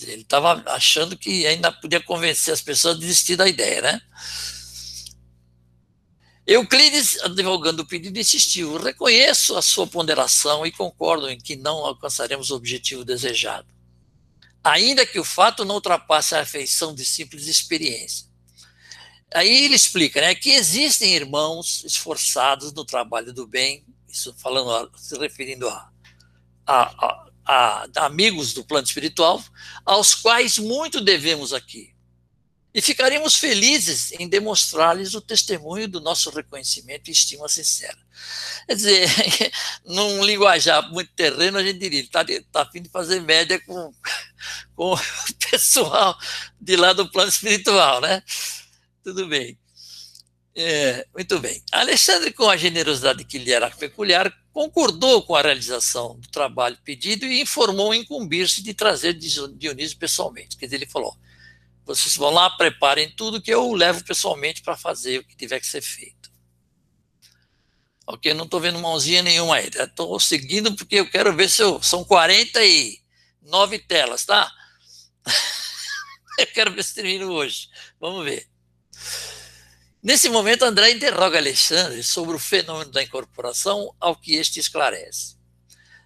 Ele 0.00 0.22
estava 0.22 0.62
achando 0.66 1.16
que 1.16 1.46
ainda 1.46 1.70
podia 1.70 2.00
convencer 2.00 2.52
as 2.52 2.60
pessoas 2.60 2.96
a 2.96 3.00
desistir 3.00 3.36
da 3.36 3.48
ideia, 3.48 3.80
né? 3.80 4.00
Euclides, 6.46 7.18
advogando 7.22 7.82
o 7.82 7.86
pedido, 7.86 8.18
insistiu: 8.18 8.76
reconheço 8.76 9.56
a 9.56 9.62
sua 9.62 9.86
ponderação 9.86 10.66
e 10.66 10.72
concordo 10.72 11.28
em 11.30 11.38
que 11.38 11.56
não 11.56 11.76
alcançaremos 11.86 12.50
o 12.50 12.56
objetivo 12.56 13.04
desejado, 13.04 13.66
ainda 14.64 15.06
que 15.06 15.20
o 15.20 15.24
fato 15.24 15.64
não 15.64 15.76
ultrapasse 15.76 16.34
a 16.34 16.40
afeição 16.40 16.94
de 16.94 17.04
simples 17.04 17.46
experiência. 17.46 18.26
Aí 19.34 19.64
ele 19.64 19.74
explica 19.74 20.20
né, 20.20 20.34
que 20.34 20.50
existem 20.50 21.14
irmãos 21.14 21.84
esforçados 21.84 22.72
no 22.72 22.84
trabalho 22.84 23.32
do 23.32 23.46
bem, 23.46 23.84
isso 24.08 24.34
falando, 24.38 24.90
se 24.96 25.18
referindo 25.18 25.68
a, 25.68 25.90
a, 26.66 26.82
a 27.06 27.24
a, 27.44 27.86
amigos 27.96 28.52
do 28.54 28.64
plano 28.64 28.86
espiritual, 28.86 29.42
aos 29.84 30.14
quais 30.14 30.58
muito 30.58 31.00
devemos 31.00 31.52
aqui. 31.52 31.93
E 32.74 32.82
ficaríamos 32.82 33.36
felizes 33.36 34.10
em 34.18 34.28
demonstrar-lhes 34.28 35.14
o 35.14 35.20
testemunho 35.20 35.86
do 35.86 36.00
nosso 36.00 36.28
reconhecimento 36.30 37.06
e 37.08 37.12
estima 37.12 37.48
sincera. 37.48 37.96
Quer 38.66 38.74
dizer, 38.74 39.08
num 39.86 40.24
linguajar 40.24 40.90
muito 40.90 41.12
terreno, 41.12 41.56
a 41.56 41.62
gente 41.62 41.78
diria, 41.78 42.00
está 42.00 42.24
tá 42.50 42.62
a 42.62 42.70
fim 42.70 42.82
de 42.82 42.88
fazer 42.88 43.20
média 43.20 43.60
com, 43.64 43.94
com 44.74 44.92
o 44.92 44.98
pessoal 45.50 46.18
de 46.60 46.74
lá 46.74 46.92
do 46.92 47.08
plano 47.08 47.28
espiritual, 47.28 48.00
né? 48.00 48.20
Tudo 49.04 49.28
bem. 49.28 49.56
É, 50.56 51.06
muito 51.14 51.38
bem. 51.38 51.62
Alexandre, 51.70 52.32
com 52.32 52.48
a 52.48 52.56
generosidade 52.56 53.24
que 53.24 53.38
lhe 53.38 53.52
era 53.52 53.70
peculiar, 53.70 54.32
concordou 54.52 55.22
com 55.22 55.36
a 55.36 55.42
realização 55.42 56.18
do 56.18 56.28
trabalho 56.28 56.78
pedido 56.84 57.24
e 57.24 57.40
informou 57.40 57.94
incumbir-se 57.94 58.62
de 58.62 58.74
trazer 58.74 59.14
Dionísio 59.14 59.96
pessoalmente. 59.96 60.56
Quer 60.56 60.66
dizer, 60.66 60.76
ele 60.76 60.86
falou: 60.86 61.16
vocês 61.84 62.16
vão 62.16 62.30
lá, 62.30 62.48
preparem 62.50 63.14
tudo 63.14 63.42
que 63.42 63.52
eu 63.52 63.72
levo 63.72 64.04
pessoalmente 64.04 64.62
para 64.62 64.76
fazer 64.76 65.18
o 65.18 65.24
que 65.24 65.36
tiver 65.36 65.60
que 65.60 65.66
ser 65.66 65.82
feito. 65.82 66.32
Ok, 68.06 68.34
não 68.34 68.44
estou 68.44 68.60
vendo 68.60 68.78
mãozinha 68.78 69.22
nenhuma 69.22 69.56
aí. 69.56 69.68
Estou 69.68 70.18
seguindo 70.20 70.74
porque 70.74 70.96
eu 70.96 71.10
quero 71.10 71.34
ver 71.34 71.48
se 71.48 71.62
eu. 71.62 71.82
São 71.82 72.04
49 72.04 73.78
telas, 73.80 74.24
tá? 74.24 74.50
eu 76.38 76.46
quero 76.48 76.72
ver 76.72 76.84
se 76.84 76.94
termino 76.94 77.30
hoje. 77.32 77.68
Vamos 77.98 78.24
ver. 78.24 78.46
Nesse 80.02 80.28
momento, 80.28 80.66
André 80.66 80.90
interroga 80.90 81.38
Alexandre 81.38 82.02
sobre 82.02 82.36
o 82.36 82.38
fenômeno 82.38 82.90
da 82.90 83.02
incorporação, 83.02 83.94
ao 83.98 84.14
que 84.14 84.34
este 84.34 84.60
esclarece. 84.60 85.36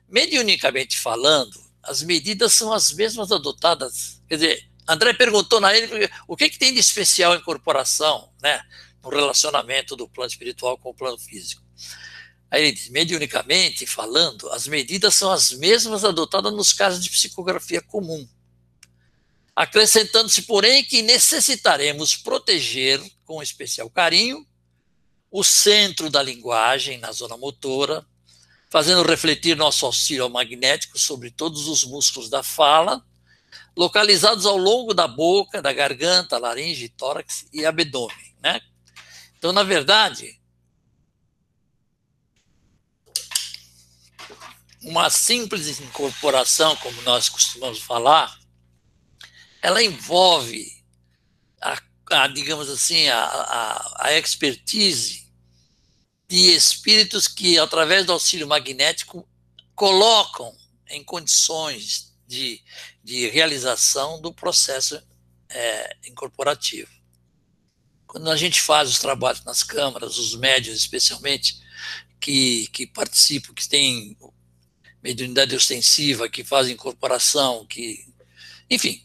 Mediunicamente 0.08 0.96
falando, 0.96 1.60
as 1.82 2.02
medidas 2.02 2.52
são 2.52 2.72
as 2.72 2.92
mesmas 2.92 3.32
adotadas. 3.32 4.22
Quer 4.28 4.36
dizer, 4.36 4.67
André 4.88 5.12
perguntou 5.12 5.60
na 5.60 5.76
ele 5.76 6.08
o 6.26 6.36
que, 6.36 6.48
que 6.48 6.58
tem 6.58 6.72
de 6.72 6.80
especial 6.80 7.32
a 7.32 7.36
incorporação, 7.36 8.32
né, 8.42 8.62
no 9.02 9.10
relacionamento 9.10 9.94
do 9.94 10.08
plano 10.08 10.30
espiritual 10.30 10.78
com 10.78 10.90
o 10.90 10.94
plano 10.94 11.18
físico. 11.18 11.62
Aí 12.50 12.62
ele 12.62 12.72
diz: 12.72 12.88
mediunicamente 12.88 13.86
falando, 13.86 14.48
as 14.50 14.66
medidas 14.66 15.14
são 15.14 15.30
as 15.30 15.52
mesmas 15.52 16.04
adotadas 16.04 16.52
nos 16.52 16.72
casos 16.72 17.04
de 17.04 17.10
psicografia 17.10 17.82
comum 17.82 18.26
acrescentando-se, 19.58 20.42
porém, 20.42 20.84
que 20.84 21.02
necessitaremos 21.02 22.14
proteger 22.14 23.02
com 23.24 23.42
especial 23.42 23.90
carinho 23.90 24.46
o 25.32 25.42
centro 25.42 26.08
da 26.08 26.22
linguagem 26.22 26.96
na 26.98 27.10
zona 27.10 27.36
motora, 27.36 28.06
fazendo 28.70 29.02
refletir 29.02 29.56
nosso 29.56 29.84
auxílio 29.84 30.30
magnético 30.30 30.96
sobre 30.96 31.32
todos 31.32 31.66
os 31.66 31.82
músculos 31.82 32.30
da 32.30 32.40
fala, 32.40 33.04
localizados 33.78 34.44
ao 34.44 34.56
longo 34.56 34.92
da 34.92 35.06
boca, 35.06 35.62
da 35.62 35.72
garganta, 35.72 36.36
laringe, 36.36 36.88
tórax 36.88 37.46
e 37.52 37.64
abdômen. 37.64 38.34
Né? 38.42 38.60
Então, 39.38 39.52
na 39.52 39.62
verdade, 39.62 40.36
uma 44.82 45.08
simples 45.08 45.78
incorporação, 45.78 46.74
como 46.78 47.00
nós 47.02 47.28
costumamos 47.28 47.78
falar, 47.78 48.36
ela 49.62 49.80
envolve 49.80 50.66
a, 51.62 51.80
a 52.10 52.26
digamos 52.26 52.68
assim, 52.68 53.06
a, 53.06 53.24
a, 53.24 54.06
a 54.06 54.12
expertise 54.18 55.32
de 56.28 56.52
espíritos 56.52 57.28
que, 57.28 57.56
através 57.60 58.04
do 58.04 58.12
auxílio 58.12 58.48
magnético, 58.48 59.24
colocam 59.76 60.52
em 60.88 61.04
condições 61.04 62.07
de, 62.28 62.62
de 63.02 63.26
realização 63.28 64.20
do 64.20 64.32
processo 64.32 65.02
é, 65.48 65.96
incorporativo. 66.06 66.90
Quando 68.06 68.30
a 68.30 68.36
gente 68.36 68.60
faz 68.60 68.90
os 68.90 68.98
trabalhos 68.98 69.42
nas 69.44 69.62
câmaras, 69.62 70.18
os 70.18 70.36
médios 70.36 70.76
especialmente, 70.76 71.58
que, 72.20 72.68
que 72.68 72.86
participam, 72.86 73.54
que 73.54 73.66
têm 73.66 74.16
mediunidade 75.02 75.56
ostensiva, 75.56 76.28
que 76.28 76.44
fazem 76.44 76.74
incorporação, 76.74 77.66
que, 77.66 78.04
enfim, 78.68 79.02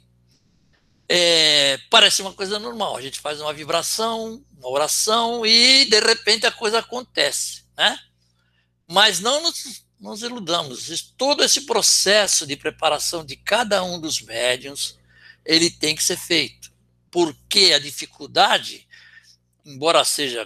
é, 1.07 1.77
parece 1.89 2.21
uma 2.21 2.33
coisa 2.33 2.59
normal. 2.59 2.97
A 2.97 3.01
gente 3.01 3.19
faz 3.19 3.39
uma 3.39 3.53
vibração, 3.53 4.43
uma 4.57 4.69
oração 4.69 5.45
e 5.45 5.85
de 5.85 5.99
repente 5.99 6.45
a 6.45 6.51
coisa 6.51 6.79
acontece, 6.79 7.63
né? 7.77 7.97
Mas 8.89 9.19
não 9.19 9.41
nos, 9.41 9.82
nos 10.03 10.21
iludamos. 10.21 11.13
Todo 11.17 11.45
esse 11.45 11.61
processo 11.61 12.45
de 12.45 12.57
preparação 12.57 13.23
de 13.23 13.37
cada 13.37 13.81
um 13.83 13.99
dos 13.99 14.21
médiums, 14.21 14.99
ele 15.45 15.71
tem 15.71 15.95
que 15.95 16.03
ser 16.03 16.17
feito. 16.17 16.71
Porque 17.09 17.71
a 17.73 17.79
dificuldade, 17.79 18.85
embora 19.65 20.03
seja 20.03 20.45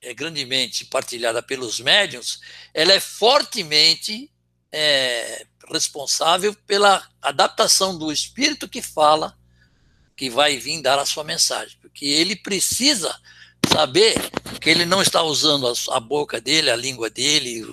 é, 0.00 0.14
grandemente 0.14 0.86
partilhada 0.86 1.42
pelos 1.42 1.80
médiums, 1.80 2.40
ela 2.72 2.94
é 2.94 2.98
fortemente 2.98 4.32
é, 4.72 5.46
responsável 5.70 6.54
pela 6.66 7.06
adaptação 7.20 7.98
do 7.98 8.10
espírito 8.10 8.66
que 8.66 8.80
fala 8.80 9.36
que 10.16 10.30
vai 10.30 10.56
vir 10.56 10.80
dar 10.80 10.98
a 10.98 11.04
sua 11.04 11.24
mensagem, 11.24 11.76
porque 11.80 12.06
ele 12.06 12.36
precisa 12.36 13.14
saber 13.70 14.14
que 14.60 14.70
ele 14.70 14.86
não 14.86 15.02
está 15.02 15.22
usando 15.22 15.70
a, 15.90 16.00
boca 16.00 16.40
dele, 16.40 16.70
a 16.70 16.76
língua 16.76 17.10
dele, 17.10 17.64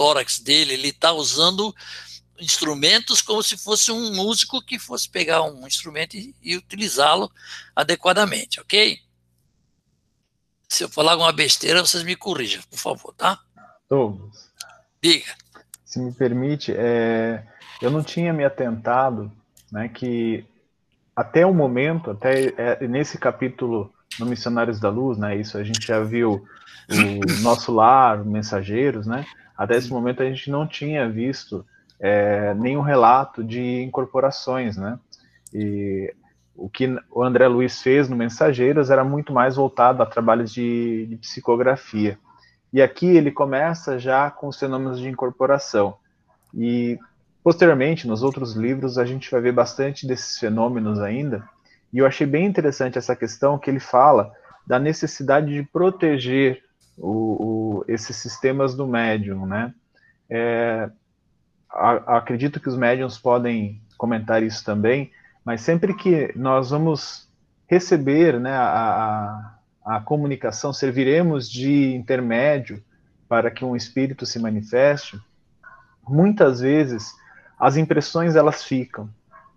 tórax 0.00 0.38
dele, 0.38 0.72
ele 0.72 0.88
está 0.88 1.12
usando 1.12 1.74
instrumentos 2.40 3.20
como 3.20 3.42
se 3.42 3.58
fosse 3.58 3.92
um 3.92 4.14
músico 4.14 4.64
que 4.64 4.78
fosse 4.78 5.06
pegar 5.06 5.42
um 5.42 5.66
instrumento 5.66 6.16
e, 6.16 6.34
e 6.42 6.56
utilizá-lo 6.56 7.30
adequadamente, 7.76 8.58
ok? 8.58 8.98
Se 10.66 10.84
eu 10.84 10.88
falar 10.88 11.12
alguma 11.12 11.32
besteira, 11.32 11.84
vocês 11.84 12.02
me 12.02 12.16
corrijam, 12.16 12.62
por 12.70 12.78
favor, 12.78 13.12
tá? 13.12 13.38
Douglas. 13.90 14.50
Diga. 15.02 15.34
Se 15.84 16.00
me 16.00 16.12
permite, 16.14 16.72
é, 16.74 17.44
eu 17.82 17.90
não 17.90 18.02
tinha 18.02 18.32
me 18.32 18.42
atentado 18.42 19.30
né, 19.70 19.86
que 19.90 20.46
até 21.14 21.44
o 21.44 21.52
momento, 21.52 22.10
até 22.10 22.54
é, 22.56 22.88
nesse 22.88 23.18
capítulo 23.18 23.92
no 24.18 24.24
Missionários 24.24 24.80
da 24.80 24.88
Luz, 24.88 25.18
né? 25.18 25.36
Isso 25.36 25.58
a 25.58 25.62
gente 25.62 25.86
já 25.86 26.02
viu 26.02 26.42
o 26.88 27.40
nosso 27.42 27.70
lar, 27.70 28.24
mensageiros, 28.24 29.06
né? 29.06 29.26
Até 29.60 29.76
esse 29.76 29.90
momento 29.90 30.22
a 30.22 30.24
gente 30.24 30.50
não 30.50 30.66
tinha 30.66 31.06
visto 31.06 31.66
é, 32.00 32.54
nenhum 32.54 32.80
relato 32.80 33.44
de 33.44 33.82
incorporações, 33.82 34.78
né? 34.78 34.98
E 35.52 36.14
o 36.56 36.66
que 36.66 36.96
o 37.10 37.22
André 37.22 37.46
Luiz 37.46 37.82
fez 37.82 38.08
no 38.08 38.16
Mensageiros 38.16 38.88
era 38.88 39.04
muito 39.04 39.34
mais 39.34 39.56
voltado 39.56 40.02
a 40.02 40.06
trabalhos 40.06 40.50
de, 40.50 41.04
de 41.10 41.16
psicografia. 41.16 42.18
E 42.72 42.80
aqui 42.80 43.04
ele 43.04 43.30
começa 43.30 43.98
já 43.98 44.30
com 44.30 44.48
os 44.48 44.58
fenômenos 44.58 44.98
de 44.98 45.10
incorporação. 45.10 45.94
E 46.54 46.98
posteriormente, 47.44 48.08
nos 48.08 48.22
outros 48.22 48.54
livros, 48.54 48.96
a 48.96 49.04
gente 49.04 49.30
vai 49.30 49.42
ver 49.42 49.52
bastante 49.52 50.06
desses 50.06 50.38
fenômenos 50.38 51.00
ainda. 51.00 51.46
E 51.92 51.98
eu 51.98 52.06
achei 52.06 52.26
bem 52.26 52.46
interessante 52.46 52.96
essa 52.96 53.14
questão 53.14 53.58
que 53.58 53.68
ele 53.68 53.80
fala 53.80 54.32
da 54.66 54.78
necessidade 54.78 55.52
de 55.52 55.62
proteger 55.64 56.62
o, 56.96 57.10
o, 57.10 57.59
esses 57.88 58.16
sistemas 58.16 58.74
do 58.74 58.86
médium, 58.86 59.46
né? 59.46 59.74
É, 60.28 60.90
a, 61.70 62.18
acredito 62.18 62.60
que 62.60 62.68
os 62.68 62.76
médiums 62.76 63.18
podem 63.18 63.80
comentar 63.96 64.42
isso 64.42 64.64
também, 64.64 65.10
mas 65.44 65.60
sempre 65.60 65.94
que 65.94 66.32
nós 66.36 66.70
vamos 66.70 67.28
receber 67.66 68.40
né, 68.40 68.52
a, 68.52 69.54
a, 69.84 69.96
a 69.96 70.00
comunicação, 70.00 70.72
serviremos 70.72 71.48
de 71.48 71.94
intermédio 71.94 72.82
para 73.28 73.50
que 73.50 73.64
um 73.64 73.76
espírito 73.76 74.26
se 74.26 74.38
manifeste, 74.38 75.20
muitas 76.06 76.60
vezes 76.60 77.14
as 77.58 77.76
impressões 77.76 78.34
elas 78.34 78.64
ficam. 78.64 79.08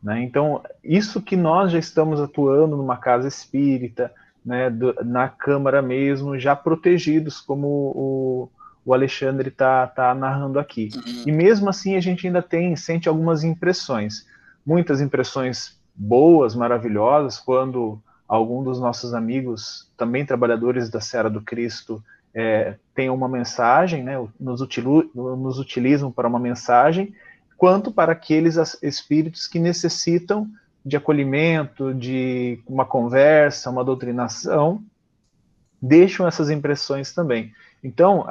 Né? 0.01 0.21
Então, 0.21 0.61
isso 0.83 1.21
que 1.21 1.35
nós 1.35 1.71
já 1.71 1.79
estamos 1.79 2.19
atuando 2.19 2.77
numa 2.77 2.97
casa 2.97 3.27
espírita, 3.27 4.13
né, 4.45 4.69
do, 4.69 4.93
na 5.03 5.29
Câmara 5.29 5.81
mesmo, 5.81 6.37
já 6.37 6.55
protegidos, 6.55 7.39
como 7.39 7.67
o, 7.67 8.49
o 8.85 8.93
Alexandre 8.93 9.49
está 9.49 9.87
tá 9.87 10.13
narrando 10.13 10.59
aqui. 10.59 10.89
Uhum. 10.95 11.23
E 11.27 11.31
mesmo 11.31 11.69
assim 11.69 11.95
a 11.95 12.01
gente 12.01 12.27
ainda 12.27 12.41
tem, 12.41 12.75
sente 12.75 13.07
algumas 13.07 13.43
impressões. 13.43 14.27
Muitas 14.65 15.01
impressões 15.01 15.77
boas, 15.95 16.55
maravilhosas, 16.55 17.37
quando 17.37 18.01
algum 18.27 18.63
dos 18.63 18.79
nossos 18.79 19.13
amigos, 19.13 19.91
também 19.95 20.25
trabalhadores 20.25 20.89
da 20.89 20.99
Serra 20.99 21.29
do 21.29 21.41
Cristo, 21.41 22.03
é, 22.33 22.75
tem 22.95 23.09
uma 23.09 23.29
mensagem, 23.29 24.03
né, 24.03 24.15
nos, 24.39 24.59
utilo, 24.59 25.09
nos 25.13 25.59
utilizam 25.59 26.11
para 26.11 26.27
uma 26.27 26.39
mensagem, 26.39 27.13
quanto 27.57 27.91
para 27.91 28.13
aqueles 28.13 28.57
espíritos 28.81 29.47
que 29.47 29.59
necessitam 29.59 30.49
de 30.85 30.97
acolhimento, 30.97 31.93
de 31.93 32.61
uma 32.67 32.85
conversa, 32.85 33.69
uma 33.69 33.83
doutrinação, 33.83 34.83
deixam 35.81 36.27
essas 36.27 36.49
impressões 36.49 37.13
também. 37.13 37.51
Então, 37.83 38.25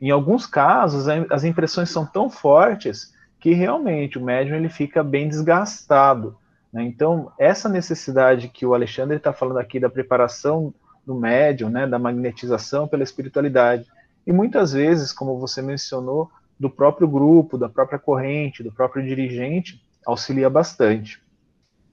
em 0.00 0.10
alguns 0.10 0.46
casos, 0.46 1.08
as 1.30 1.44
impressões 1.44 1.90
são 1.90 2.06
tão 2.06 2.30
fortes 2.30 3.12
que 3.40 3.52
realmente 3.52 4.18
o 4.18 4.24
médium 4.24 4.56
ele 4.56 4.68
fica 4.68 5.02
bem 5.02 5.28
desgastado. 5.28 6.36
Né? 6.72 6.84
Então, 6.84 7.32
essa 7.38 7.68
necessidade 7.68 8.48
que 8.48 8.64
o 8.64 8.74
Alexandre 8.74 9.16
está 9.16 9.32
falando 9.32 9.58
aqui 9.58 9.80
da 9.80 9.90
preparação 9.90 10.72
do 11.04 11.16
médium, 11.16 11.68
né, 11.68 11.84
da 11.84 11.98
magnetização 11.98 12.86
pela 12.86 13.02
espiritualidade, 13.02 13.84
e 14.24 14.32
muitas 14.32 14.72
vezes, 14.72 15.12
como 15.12 15.38
você 15.40 15.60
mencionou, 15.60 16.30
do 16.58 16.70
próprio 16.70 17.08
grupo, 17.08 17.58
da 17.58 17.68
própria 17.68 17.98
corrente, 17.98 18.62
do 18.62 18.70
próprio 18.70 19.04
dirigente, 19.04 19.82
auxilia 20.06 20.48
bastante. 20.48 21.20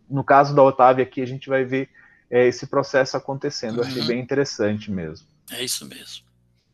No 0.10 0.24
caso 0.24 0.56
da 0.56 0.64
Otávia 0.64 1.04
aqui, 1.04 1.22
a 1.22 1.26
gente 1.26 1.48
vai 1.48 1.64
ver 1.64 1.90
é, 2.30 2.48
esse 2.48 2.68
processo 2.68 3.18
acontecendo. 3.18 3.82
Eu 3.82 3.88
achei 3.88 4.02
uhum. 4.02 4.08
bem 4.08 4.20
interessante 4.20 4.92
mesmo. 4.92 5.28
É 5.52 5.64
isso 5.64 5.86
mesmo. 5.86 6.26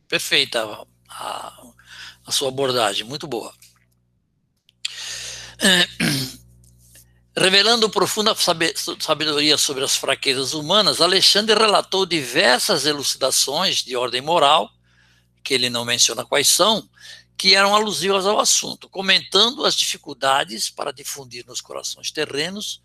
Perfeita 0.08 0.62
a, 0.62 0.86
a, 1.08 1.62
a 2.26 2.32
sua 2.32 2.48
abordagem, 2.48 3.04
muito 3.04 3.26
boa. 3.26 3.52
É, 5.58 5.86
revelando 7.36 7.90
profunda 7.90 8.34
sabedoria 9.00 9.56
sobre 9.56 9.84
as 9.84 9.96
fraquezas 9.96 10.52
humanas, 10.52 11.00
Alexandre 11.00 11.58
relatou 11.58 12.06
diversas 12.06 12.86
elucidações 12.86 13.78
de 13.78 13.96
ordem 13.96 14.20
moral, 14.20 14.70
que 15.42 15.54
ele 15.54 15.70
não 15.70 15.84
menciona 15.84 16.24
quais 16.24 16.48
são, 16.48 16.88
que 17.36 17.54
eram 17.54 17.74
alusivas 17.74 18.26
ao 18.26 18.40
assunto, 18.40 18.88
comentando 18.88 19.64
as 19.64 19.74
dificuldades 19.74 20.70
para 20.70 20.92
difundir 20.92 21.44
nos 21.46 21.60
corações 21.60 22.10
terrenos 22.10 22.82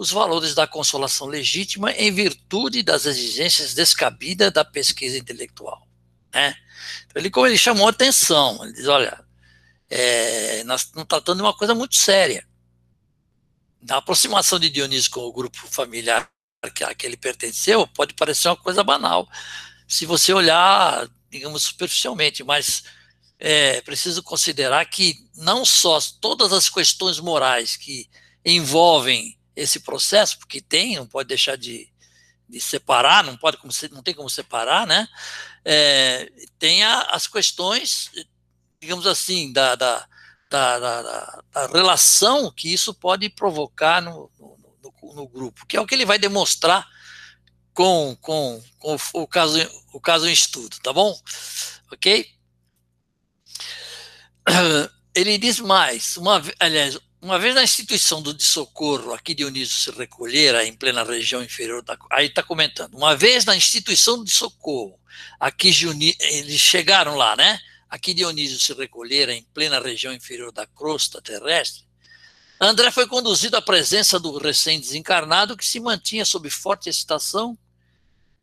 os 0.00 0.10
valores 0.10 0.54
da 0.54 0.66
consolação 0.66 1.26
legítima 1.26 1.92
em 1.92 2.10
virtude 2.10 2.82
das 2.82 3.04
exigências 3.04 3.74
descabidas 3.74 4.50
da 4.50 4.64
pesquisa 4.64 5.18
intelectual. 5.18 5.86
Né? 6.32 6.56
Então, 7.04 7.20
ele, 7.20 7.28
como 7.28 7.46
ele 7.46 7.58
chamou 7.58 7.86
a 7.86 7.90
atenção, 7.90 8.64
ele 8.64 8.72
diz, 8.72 8.88
olha, 8.88 9.22
é, 9.90 10.64
nós 10.64 10.84
estamos 10.84 11.06
tratando 11.06 11.36
de 11.36 11.42
uma 11.42 11.52
coisa 11.52 11.74
muito 11.74 11.98
séria. 11.98 12.48
Na 13.82 13.98
aproximação 13.98 14.58
de 14.58 14.70
Dionísio 14.70 15.10
com 15.10 15.20
o 15.20 15.32
grupo 15.34 15.58
familiar 15.68 16.30
a 16.62 16.94
que 16.94 17.04
ele 17.04 17.18
pertenceu, 17.18 17.86
pode 17.88 18.14
parecer 18.14 18.48
uma 18.48 18.56
coisa 18.56 18.82
banal, 18.82 19.28
se 19.86 20.06
você 20.06 20.32
olhar, 20.32 21.06
digamos, 21.28 21.64
superficialmente, 21.64 22.42
mas 22.42 22.84
é 23.38 23.82
preciso 23.82 24.22
considerar 24.22 24.86
que 24.86 25.28
não 25.36 25.62
só 25.62 25.98
todas 26.22 26.54
as 26.54 26.70
questões 26.70 27.20
morais 27.20 27.76
que 27.76 28.08
envolvem 28.42 29.38
esse 29.60 29.80
processo, 29.80 30.38
porque 30.38 30.60
tem, 30.60 30.96
não 30.96 31.06
pode 31.06 31.28
deixar 31.28 31.56
de, 31.56 31.88
de 32.48 32.60
separar, 32.60 33.22
não 33.22 33.36
pode 33.36 33.58
não 33.92 34.02
tem 34.02 34.14
como 34.14 34.30
separar, 34.30 34.86
né? 34.86 35.06
É, 35.64 36.30
tem 36.58 36.82
a, 36.82 37.02
as 37.02 37.26
questões, 37.26 38.10
digamos 38.80 39.06
assim, 39.06 39.52
da, 39.52 39.74
da, 39.74 40.06
da, 40.48 40.78
da, 40.78 41.42
da 41.52 41.66
relação 41.66 42.50
que 42.50 42.72
isso 42.72 42.94
pode 42.94 43.28
provocar 43.28 44.00
no, 44.00 44.30
no, 44.38 44.58
no, 44.82 45.14
no, 45.14 45.28
grupo, 45.28 45.66
que 45.66 45.76
é 45.76 45.80
o 45.80 45.86
que 45.86 45.94
ele 45.94 46.06
vai 46.06 46.18
demonstrar 46.18 46.88
com, 47.74 48.16
com, 48.20 48.62
com 48.78 48.96
o, 49.14 49.26
caso, 49.28 49.58
o 49.92 50.00
caso 50.00 50.26
em 50.26 50.32
estudo, 50.32 50.76
tá 50.82 50.92
bom? 50.92 51.14
Ok? 51.92 52.26
Ele 55.14 55.38
diz 55.38 55.58
mais, 55.58 56.16
uma, 56.16 56.40
aliás, 56.60 56.96
uma 57.22 57.38
vez 57.38 57.54
na 57.54 57.62
instituição 57.62 58.22
do 58.22 58.32
de 58.32 58.42
socorro, 58.42 59.12
aqui 59.12 59.34
Dionísio 59.34 59.76
se 59.76 59.90
recolhera 59.90 60.64
em 60.64 60.72
plena 60.72 61.04
região 61.04 61.42
inferior 61.42 61.82
da. 61.82 61.98
Aí 62.10 62.26
está 62.26 62.42
comentando. 62.42 62.94
Uma 62.94 63.14
vez 63.14 63.44
na 63.44 63.54
instituição 63.54 64.24
de 64.24 64.30
socorro, 64.30 64.98
aqui 65.38 65.70
Juni, 65.70 66.16
eles 66.18 66.60
chegaram 66.60 67.16
lá, 67.16 67.36
né? 67.36 67.60
Aqui 67.90 68.14
Dionísio 68.14 68.58
se 68.58 68.72
recolhera 68.72 69.34
em 69.34 69.42
plena 69.52 69.80
região 69.80 70.14
inferior 70.14 70.50
da 70.50 70.66
crosta 70.66 71.20
terrestre. 71.20 71.84
André 72.58 72.90
foi 72.90 73.06
conduzido 73.06 73.56
à 73.56 73.62
presença 73.62 74.18
do 74.18 74.38
recém-desencarnado 74.38 75.56
que 75.56 75.64
se 75.64 75.80
mantinha 75.80 76.24
sob 76.24 76.48
forte 76.48 76.88
excitação 76.88 77.58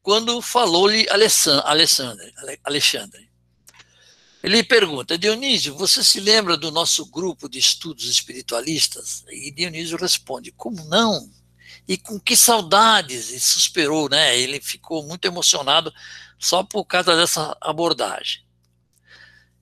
quando 0.02 0.42
falou-lhe 0.42 1.08
Alexandre. 1.10 2.34
Alexandre. 2.64 3.27
Ele 4.44 4.64
pergunta, 4.64 5.18
Dionísio, 5.18 5.76
você 5.76 6.04
se 6.04 6.20
lembra 6.20 6.56
do 6.56 6.72
nosso 6.72 7.06
grupo 7.08 7.50
de 7.50 7.58
estudos 7.58 8.06
espiritualistas? 8.06 9.24
E 9.30 9.52
Dionísio 9.52 9.98
responde, 9.98 10.52
como 10.52 10.84
não? 10.86 11.30
E 11.88 11.98
com 11.98 12.20
que 12.20 12.36
saudades? 12.36 13.30
E 13.32 13.40
suspirou, 13.40 14.10
né? 14.10 14.38
Ele 14.38 14.62
ficou 14.62 15.04
muito 15.04 15.26
emocionado 15.26 15.92
só 16.38 16.64
por 16.64 16.86
causa 16.86 17.16
dessa 17.16 17.58
abordagem. 17.60 18.46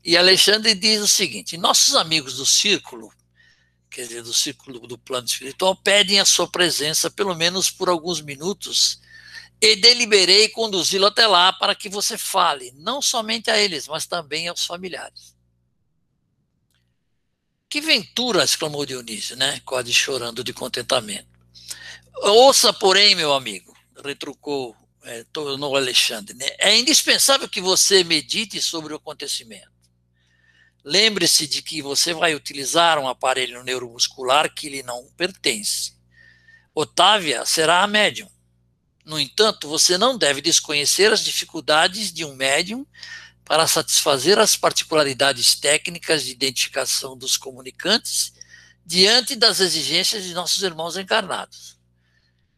E 0.04 0.18
Alexandre 0.18 0.76
diz 0.76 1.02
o 1.02 1.08
seguinte: 1.08 1.58
nossos 1.58 1.96
amigos 1.96 2.36
do 2.36 2.46
círculo, 2.46 3.12
quer 3.90 4.08
dizer, 4.08 4.24
do 4.24 4.34
círculo 4.34 4.80
do 4.88 4.98
plano 4.98 5.26
espiritual, 5.26 5.76
pedem 5.76 6.20
a 6.20 6.26
sua 6.26 6.48
presença 6.48 7.10
pelo 7.10 7.34
menos 7.34 7.72
por 7.72 7.90
alguns 7.90 8.22
minutos 8.22 9.00
e 9.62 9.76
deliberei 9.76 10.50
conduzi-lo 10.50 11.08
até 11.08 11.26
lá 11.26 11.54
para 11.54 11.76
que 11.76 11.90
você 11.90 12.18
fale, 12.18 12.72
não 12.76 13.02
somente 13.02 13.50
a 13.50 13.58
eles, 13.58 13.88
mas 13.88 14.06
também 14.06 14.48
aos 14.48 14.66
familiares. 14.66 15.36
Que 17.70 17.82
ventura! 17.82 18.44
exclamou 18.44 18.86
Dionísio, 18.86 19.36
né? 19.36 19.62
quase 19.66 19.94
chorando 19.94 20.44
de 20.44 20.54
contentamento. 20.54 21.28
Ouça, 22.18 22.72
porém, 22.72 23.16
meu 23.16 23.34
amigo, 23.34 23.76
retrucou 24.04 24.76
é, 25.06 25.24
tornou 25.32 25.76
Alexandre, 25.76 26.36
né? 26.36 26.48
é 26.58 26.76
indispensável 26.76 27.48
que 27.48 27.62
você 27.62 28.04
medite 28.04 28.62
sobre 28.62 28.94
o 28.94 28.98
acontecimento. 28.98 29.70
Lembre-se 30.84 31.48
de 31.48 31.62
que 31.62 31.82
você 31.82 32.14
vai 32.14 32.36
utilizar 32.36 33.00
um 33.00 33.08
aparelho 33.08 33.64
neuromuscular 33.64 34.54
que 34.54 34.70
lhe 34.70 34.84
não 34.84 35.08
pertence. 35.18 35.94
Otávia 36.74 37.46
será 37.46 37.84
a 37.84 37.88
médium. 37.88 38.30
No 39.06 39.20
entanto, 39.20 39.70
você 39.70 39.98
não 39.98 40.18
deve 40.18 40.42
desconhecer 40.42 41.14
as 41.14 41.24
dificuldades 41.24 42.12
de 42.12 42.26
um 42.26 42.36
médium 42.36 42.86
para 43.46 43.68
satisfazer 43.68 44.40
as 44.40 44.56
particularidades 44.58 45.54
técnicas 45.54 46.24
de 46.24 46.32
identificação 46.32 47.16
dos 47.16 47.38
comunicantes 47.38 48.34
diante 48.84 49.36
das 49.36 49.60
exigências 49.60 50.24
de 50.24 50.34
nossos 50.34 50.64
irmãos 50.64 50.98
encarnados. 50.98 51.78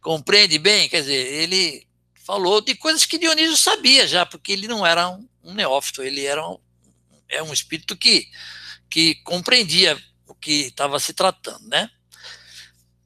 Compreende 0.02 0.58
bem? 0.58 0.88
Quer 0.88 1.02
dizer, 1.02 1.34
ele 1.34 1.86
falou 2.26 2.62
de 2.62 2.76
coisas 2.76 3.06
que 3.06 3.18
Dionísio 3.18 3.58
sabia 3.58 4.08
já, 4.08 4.26
porque 4.26 4.54
ele 4.54 4.68
não 4.68 4.86
era 4.86 5.10
um, 5.10 5.28
um 5.44 5.54
neófito, 5.54 6.02
ele 6.02 6.26
era 6.26 6.48
um, 6.48 6.58
é 7.28 7.44
um 7.44 7.52
espírito 7.52 7.98
que, 7.98 8.26
que 8.90 9.16
compreendia 9.24 10.02
o 10.26 10.34
que 10.34 10.68
estava 10.68 10.98
se 11.00 11.14
tratando, 11.14 11.68
né? 11.68 11.90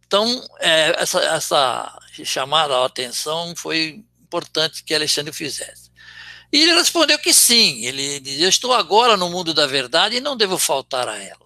Então, 0.05 0.45
é, 0.59 1.01
essa, 1.01 1.19
essa 1.21 2.00
chamada 2.25 2.75
a 2.77 2.85
atenção 2.85 3.55
foi 3.55 4.03
importante 4.21 4.83
que 4.83 4.93
Alexandre 4.93 5.33
fizesse. 5.33 5.91
E 6.51 6.61
ele 6.61 6.73
respondeu 6.73 7.17
que 7.17 7.33
sim. 7.33 7.85
Ele 7.85 8.19
dizia: 8.19 8.47
estou 8.47 8.73
agora 8.73 9.15
no 9.15 9.29
mundo 9.29 9.53
da 9.53 9.65
verdade 9.65 10.17
e 10.17 10.21
não 10.21 10.35
devo 10.35 10.57
faltar 10.57 11.07
a 11.07 11.17
ela. 11.17 11.39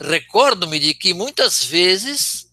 Recordo-me 0.00 0.78
de 0.78 0.94
que 0.94 1.14
muitas 1.14 1.64
vezes 1.64 2.46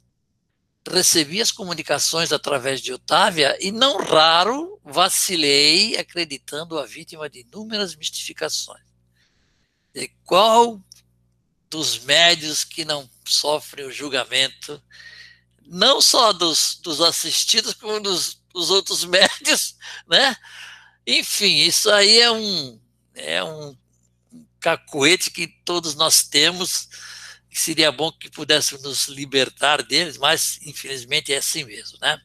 recebi 0.89 1.41
as 1.41 1.51
comunicações 1.51 2.31
através 2.31 2.81
de 2.81 2.93
Otávia 2.93 3.57
e 3.59 3.71
não 3.71 3.97
raro 3.97 4.79
vacilei 4.83 5.97
acreditando 5.97 6.77
a 6.77 6.85
vítima 6.85 7.29
de 7.29 7.41
inúmeras 7.41 7.95
mistificações. 7.95 8.83
De 9.93 10.09
qual 10.25 10.81
dos 11.69 11.99
médios 11.99 12.63
que 12.63 12.85
não 12.85 13.09
sofrem 13.25 13.85
o 13.85 13.91
julgamento, 13.91 14.81
não 15.73 15.99
só 15.99 16.31
dos, 16.31 16.79
dos 16.83 17.01
assistidos, 17.01 17.73
como 17.73 17.99
dos, 17.99 18.39
dos 18.53 18.69
outros 18.69 19.03
médios, 19.05 19.75
né? 20.07 20.35
Enfim, 21.05 21.57
isso 21.57 21.89
aí 21.89 22.19
é 22.19 22.31
um, 22.31 22.79
é 23.15 23.43
um 23.43 23.75
cacoete 24.59 25.31
que 25.31 25.47
todos 25.65 25.95
nós 25.95 26.23
temos, 26.23 26.87
que 27.49 27.59
seria 27.59 27.91
bom 27.91 28.11
que 28.11 28.29
pudéssemos 28.29 28.83
nos 28.83 29.07
libertar 29.07 29.83
deles, 29.83 30.17
mas 30.17 30.59
infelizmente 30.65 31.33
é 31.33 31.37
assim 31.37 31.65
mesmo, 31.65 31.97
né? 31.99 32.17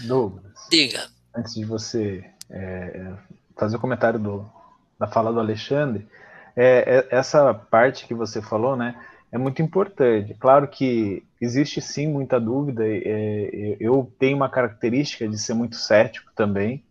Douglas. 0.00 0.52
Diga. 0.70 1.08
Antes 1.34 1.54
de 1.54 1.64
você 1.64 2.28
é, 2.50 3.14
fazer 3.56 3.76
o 3.76 3.80
comentário 3.80 4.18
do, 4.18 4.50
da 4.98 5.06
fala 5.06 5.32
do 5.32 5.40
Alexandre, 5.40 6.06
é, 6.54 7.06
é, 7.10 7.16
essa 7.16 7.54
parte 7.54 8.06
que 8.06 8.14
você 8.14 8.42
falou, 8.42 8.76
né, 8.76 8.94
é 9.32 9.38
muito 9.38 9.62
importante. 9.62 10.34
Claro 10.38 10.68
que 10.68 11.24
existe 11.40 11.80
sim 11.80 12.06
muita 12.06 12.38
dúvida. 12.38 12.84
É, 12.86 13.76
eu 13.80 14.12
tenho 14.18 14.36
uma 14.36 14.50
característica 14.50 15.26
de 15.26 15.38
ser 15.38 15.54
muito 15.54 15.76
cético 15.76 16.30
também. 16.36 16.84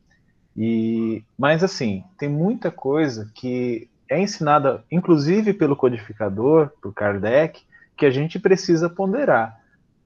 E, 0.58 1.24
mas 1.38 1.64
assim, 1.64 2.04
tem 2.18 2.28
muita 2.28 2.72
coisa 2.72 3.32
que 3.36 3.88
é 4.10 4.20
ensinada, 4.20 4.84
inclusive 4.92 5.54
pelo 5.54 5.76
codificador, 5.76 6.72
por 6.82 6.94
Kardec, 6.94 7.62
que 7.96 8.06
a 8.08 8.12
gente 8.12 8.40
precisa 8.40 8.90
ponderar. 8.90 9.62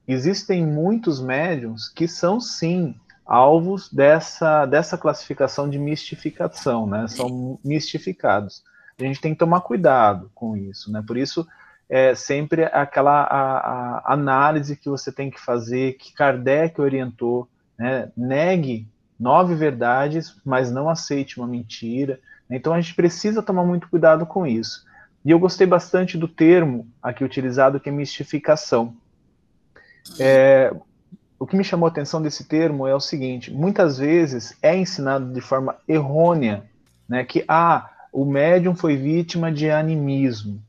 Existem 0.06 0.64
muitos 0.64 1.20
médiums 1.20 1.88
que 1.88 2.06
são 2.06 2.38
sim 2.38 2.94
alvos 3.24 3.92
dessa, 3.92 4.66
dessa 4.66 4.96
classificação 4.96 5.68
de 5.68 5.78
mistificação, 5.78 6.86
né? 6.86 7.08
São 7.08 7.58
mistificados. 7.64 8.62
A 9.00 9.02
gente 9.02 9.20
tem 9.20 9.32
que 9.32 9.38
tomar 9.38 9.62
cuidado 9.62 10.30
com 10.34 10.56
isso, 10.56 10.92
né? 10.92 11.02
Por 11.04 11.16
isso 11.16 11.46
é 11.88 12.14
sempre 12.14 12.64
aquela 12.64 13.22
a, 13.22 13.98
a 13.98 14.12
análise 14.12 14.76
que 14.76 14.88
você 14.88 15.12
tem 15.12 15.30
que 15.30 15.40
fazer, 15.40 15.94
que 15.94 16.12
Kardec 16.12 16.80
orientou, 16.80 17.48
né? 17.78 18.10
Negue 18.16 18.88
nove 19.18 19.54
verdades, 19.54 20.36
mas 20.44 20.70
não 20.70 20.88
aceite 20.88 21.38
uma 21.38 21.46
mentira. 21.46 22.20
Então 22.50 22.72
a 22.72 22.80
gente 22.80 22.94
precisa 22.94 23.42
tomar 23.42 23.64
muito 23.64 23.88
cuidado 23.88 24.26
com 24.26 24.46
isso. 24.46 24.84
E 25.24 25.30
eu 25.30 25.38
gostei 25.38 25.66
bastante 25.66 26.16
do 26.16 26.28
termo 26.28 26.86
aqui 27.02 27.24
utilizado, 27.24 27.80
que 27.80 27.88
é 27.88 27.92
mistificação. 27.92 28.94
É, 30.20 30.72
o 31.38 31.46
que 31.46 31.56
me 31.56 31.64
chamou 31.64 31.86
a 31.86 31.90
atenção 31.90 32.22
desse 32.22 32.44
termo 32.44 32.86
é 32.86 32.94
o 32.94 33.00
seguinte: 33.00 33.52
muitas 33.52 33.98
vezes 33.98 34.56
é 34.62 34.76
ensinado 34.76 35.32
de 35.32 35.40
forma 35.40 35.76
errônea, 35.88 36.64
né, 37.08 37.24
que 37.24 37.44
ah, 37.48 37.90
o 38.12 38.24
médium 38.24 38.74
foi 38.74 38.96
vítima 38.96 39.50
de 39.50 39.70
animismo, 39.70 40.62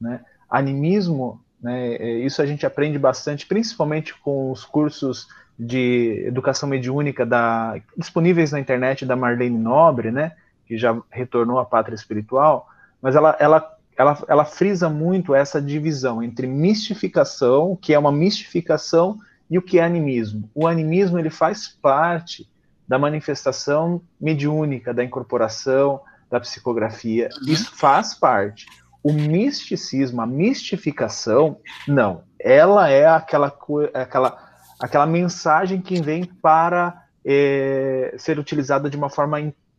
né? 0.00 0.20
Animismo, 0.52 1.40
né, 1.62 1.94
é, 1.94 2.18
isso 2.18 2.42
a 2.42 2.46
gente 2.46 2.66
aprende 2.66 2.98
bastante, 2.98 3.46
principalmente 3.46 4.14
com 4.20 4.50
os 4.50 4.64
cursos 4.64 5.26
de 5.58 6.24
educação 6.26 6.68
mediúnica 6.68 7.24
da, 7.24 7.80
disponíveis 7.96 8.52
na 8.52 8.60
internet 8.60 9.06
da 9.06 9.16
Marlene 9.16 9.58
Nobre, 9.58 10.10
né, 10.10 10.32
que 10.66 10.76
já 10.76 11.00
retornou 11.10 11.58
à 11.58 11.64
pátria 11.64 11.94
espiritual, 11.94 12.68
mas 13.00 13.16
ela, 13.16 13.36
ela, 13.40 13.76
ela, 13.96 14.24
ela 14.28 14.44
frisa 14.44 14.88
muito 14.88 15.34
essa 15.34 15.60
divisão 15.60 16.22
entre 16.22 16.46
mistificação, 16.46 17.76
que 17.80 17.94
é 17.94 17.98
uma 17.98 18.12
mistificação, 18.12 19.18
e 19.48 19.58
o 19.58 19.62
que 19.62 19.78
é 19.78 19.84
animismo. 19.84 20.48
O 20.54 20.66
animismo 20.66 21.18
ele 21.18 21.28
faz 21.30 21.68
parte 21.68 22.48
da 22.88 22.98
manifestação 22.98 24.02
mediúnica, 24.20 24.94
da 24.94 25.04
incorporação, 25.04 26.00
da 26.30 26.40
psicografia, 26.40 27.28
uhum. 27.42 27.52
isso 27.52 27.70
faz 27.76 28.14
parte. 28.14 28.66
O 29.02 29.12
misticismo, 29.12 30.20
a 30.20 30.26
mistificação, 30.26 31.58
não. 31.88 32.22
Ela 32.38 32.88
é 32.88 33.06
aquela, 33.06 33.52
aquela 33.92 34.52
aquela 34.82 35.06
mensagem 35.06 35.80
que 35.80 36.02
vem 36.02 36.24
para 36.24 37.04
é, 37.24 38.14
ser 38.18 38.36
utilizada 38.36 38.90
de 38.90 38.96
uma 38.96 39.08
forma 39.08 39.38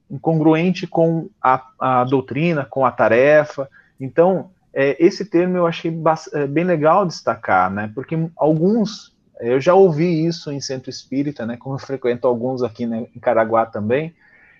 incongruente 0.10 0.88
com 0.88 1.30
a, 1.42 1.62
a 1.78 2.04
doutrina, 2.06 2.64
com 2.64 2.86
a 2.86 2.92
tarefa. 2.92 3.70
Então, 4.00 4.52
é, 4.74 4.96
esse 5.04 5.26
termo 5.26 5.58
eu 5.58 5.68
achei 5.68 5.94
é, 6.34 6.48
bem 6.48 6.64
legal 6.64 7.06
destacar, 7.06 7.70
né? 7.70 7.92
Porque 7.94 8.18
alguns, 8.38 9.14
eu 9.42 9.60
já 9.60 9.74
ouvi 9.74 10.26
isso 10.26 10.50
em 10.54 10.62
centro 10.62 10.90
espírita, 10.90 11.46
né? 11.46 11.58
Como 11.58 11.76
eu 11.76 11.80
frequento 11.80 12.26
alguns 12.26 12.64
aqui 12.64 12.86
né, 12.86 13.06
em 13.14 13.20
Caraguá 13.20 13.66
também, 13.66 14.16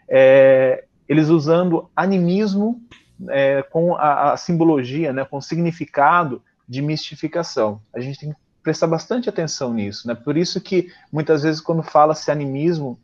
é, 0.10 0.84
eles 1.08 1.30
usando 1.30 1.90
animismo 1.96 2.82
é, 3.30 3.62
com 3.64 3.96
a, 3.96 4.34
a, 4.34 4.38
simbologia, 4.38 5.14
né? 5.14 5.26
Com 5.26 5.38
o 5.38 5.42
significado 5.42 6.42
de 6.68 6.82
mistificação. 6.82 7.82
A 7.94 8.00
gente 8.00 8.20
tem 8.20 8.32
que 8.32 8.38
prestar 8.62 8.88
bastante 8.88 9.30
atenção 9.30 9.74
nisso, 9.74 10.08
né? 10.08 10.16
Por 10.16 10.38
isso 10.38 10.60
que 10.62 10.92
muitas 11.12 11.44
vezes 11.44 11.62
quando 11.62 11.84
fala-se 11.84 12.32
animismo 12.32 13.00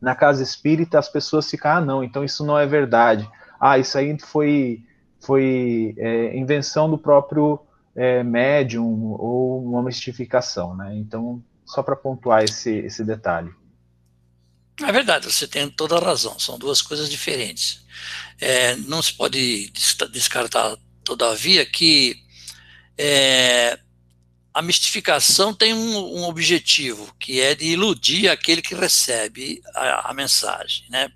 na 0.00 0.14
casa 0.14 0.42
espírita, 0.42 0.98
as 0.98 1.08
pessoas 1.08 1.50
ficam, 1.50 1.70
ah, 1.70 1.80
não, 1.80 2.04
então 2.04 2.24
isso 2.24 2.44
não 2.44 2.58
é 2.58 2.66
verdade. 2.66 3.28
Ah, 3.60 3.78
isso 3.78 3.98
aí 3.98 4.16
foi, 4.18 4.82
foi 5.20 5.94
é, 5.98 6.36
invenção 6.36 6.88
do 6.88 6.96
próprio 6.96 7.60
é, 7.94 8.22
médium 8.22 9.12
ou 9.18 9.64
uma 9.64 9.82
mistificação, 9.82 10.76
né? 10.76 10.96
Então, 10.96 11.42
só 11.64 11.82
para 11.82 11.96
pontuar 11.96 12.44
esse, 12.44 12.70
esse 12.70 13.04
detalhe. 13.04 13.50
É 14.80 14.92
verdade, 14.92 15.30
você 15.30 15.46
tem 15.46 15.68
toda 15.68 15.96
a 15.96 16.00
razão, 16.00 16.38
são 16.38 16.58
duas 16.58 16.80
coisas 16.80 17.10
diferentes. 17.10 17.84
É, 18.40 18.76
não 18.76 19.02
se 19.02 19.12
pode 19.12 19.72
descartar, 20.10 20.76
todavia, 21.02 21.66
que 21.66 22.22
é, 22.96 23.78
a 24.54 24.62
mistificação 24.62 25.52
tem 25.52 25.74
um, 25.74 26.18
um, 26.18 26.24
objetivo, 26.24 27.12
que 27.18 27.40
é 27.40 27.54
de 27.54 27.66
iludir 27.66 28.28
aquele 28.28 28.62
que 28.62 28.74
recebe 28.74 29.60
a, 29.74 30.10
a 30.10 30.14
mensagem, 30.14 30.86
né? 30.90 31.10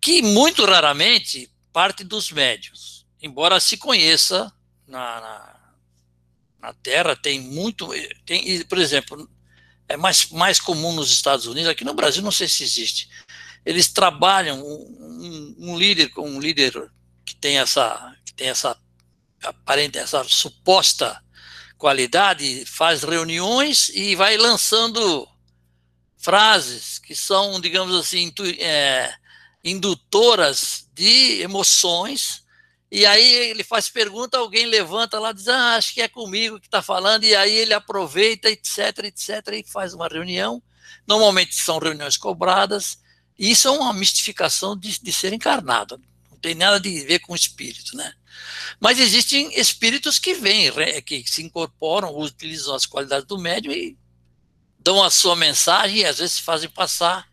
que 0.00 0.22
muito 0.22 0.64
raramente 0.64 1.50
parte 1.72 2.02
dos 2.02 2.30
médios, 2.30 3.06
embora 3.20 3.60
se 3.60 3.76
conheça 3.76 4.52
na, 4.86 5.20
na, 5.20 5.60
na 6.60 6.72
Terra, 6.74 7.14
tem 7.16 7.40
muito, 7.40 7.88
tem, 8.24 8.64
por 8.64 8.78
exemplo, 8.78 9.28
é 9.88 9.96
mais, 9.96 10.30
mais 10.30 10.60
comum 10.60 10.92
nos 10.92 11.10
Estados 11.10 11.46
Unidos, 11.46 11.68
aqui 11.68 11.84
no 11.84 11.94
Brasil 11.94 12.22
não 12.22 12.32
sei 12.32 12.48
se 12.48 12.62
existe, 12.62 13.08
eles 13.64 13.88
trabalham, 13.88 14.60
um, 14.60 15.56
um 15.58 15.78
líder, 15.78 16.10
um 16.18 16.40
líder 16.40 16.90
que 17.24 17.34
tem 17.34 17.58
essa, 17.58 18.14
que 18.24 18.32
tem 18.32 18.48
essa 18.48 18.76
aparente, 19.42 19.98
essa 19.98 20.22
suposta 20.24 21.20
qualidade, 21.76 22.64
faz 22.64 23.02
reuniões 23.02 23.90
e 23.90 24.14
vai 24.14 24.36
lançando 24.36 25.28
frases 26.16 26.98
que 26.98 27.14
são, 27.14 27.60
digamos 27.60 27.94
assim, 27.94 28.32
é, 28.58 29.12
indutoras 29.62 30.88
de 30.94 31.40
emoções. 31.42 32.44
E 32.96 33.04
aí 33.04 33.30
ele 33.50 33.62
faz 33.62 33.90
pergunta, 33.90 34.38
alguém 34.38 34.64
levanta 34.64 35.18
lá, 35.20 35.30
diz, 35.30 35.48
ah, 35.48 35.76
acho 35.76 35.92
que 35.92 36.00
é 36.00 36.08
comigo 36.08 36.58
que 36.58 36.66
está 36.66 36.80
falando, 36.80 37.24
e 37.24 37.36
aí 37.36 37.52
ele 37.52 37.74
aproveita, 37.74 38.48
etc, 38.48 39.04
etc, 39.04 39.48
e 39.52 39.70
faz 39.70 39.92
uma 39.92 40.08
reunião. 40.08 40.62
Normalmente 41.06 41.54
são 41.56 41.78
reuniões 41.78 42.16
cobradas, 42.16 42.98
e 43.38 43.50
isso 43.50 43.68
é 43.68 43.70
uma 43.70 43.92
mistificação 43.92 44.74
de, 44.74 44.98
de 44.98 45.12
ser 45.12 45.34
encarnado. 45.34 46.00
Não 46.30 46.38
tem 46.38 46.54
nada 46.54 46.80
de 46.80 47.04
ver 47.04 47.18
com 47.18 47.34
espírito, 47.34 47.94
né? 47.94 48.14
Mas 48.80 48.98
existem 48.98 49.50
espíritos 49.60 50.18
que 50.18 50.32
vêm, 50.32 50.72
que 51.04 51.22
se 51.26 51.42
incorporam, 51.42 52.18
utilizam 52.18 52.74
as 52.74 52.86
qualidades 52.86 53.26
do 53.26 53.36
médium 53.36 53.72
e 53.74 53.94
dão 54.78 55.04
a 55.04 55.10
sua 55.10 55.36
mensagem 55.36 55.98
e 55.98 56.06
às 56.06 56.16
vezes 56.16 56.36
se 56.36 56.42
fazem 56.42 56.70
passar 56.70 57.28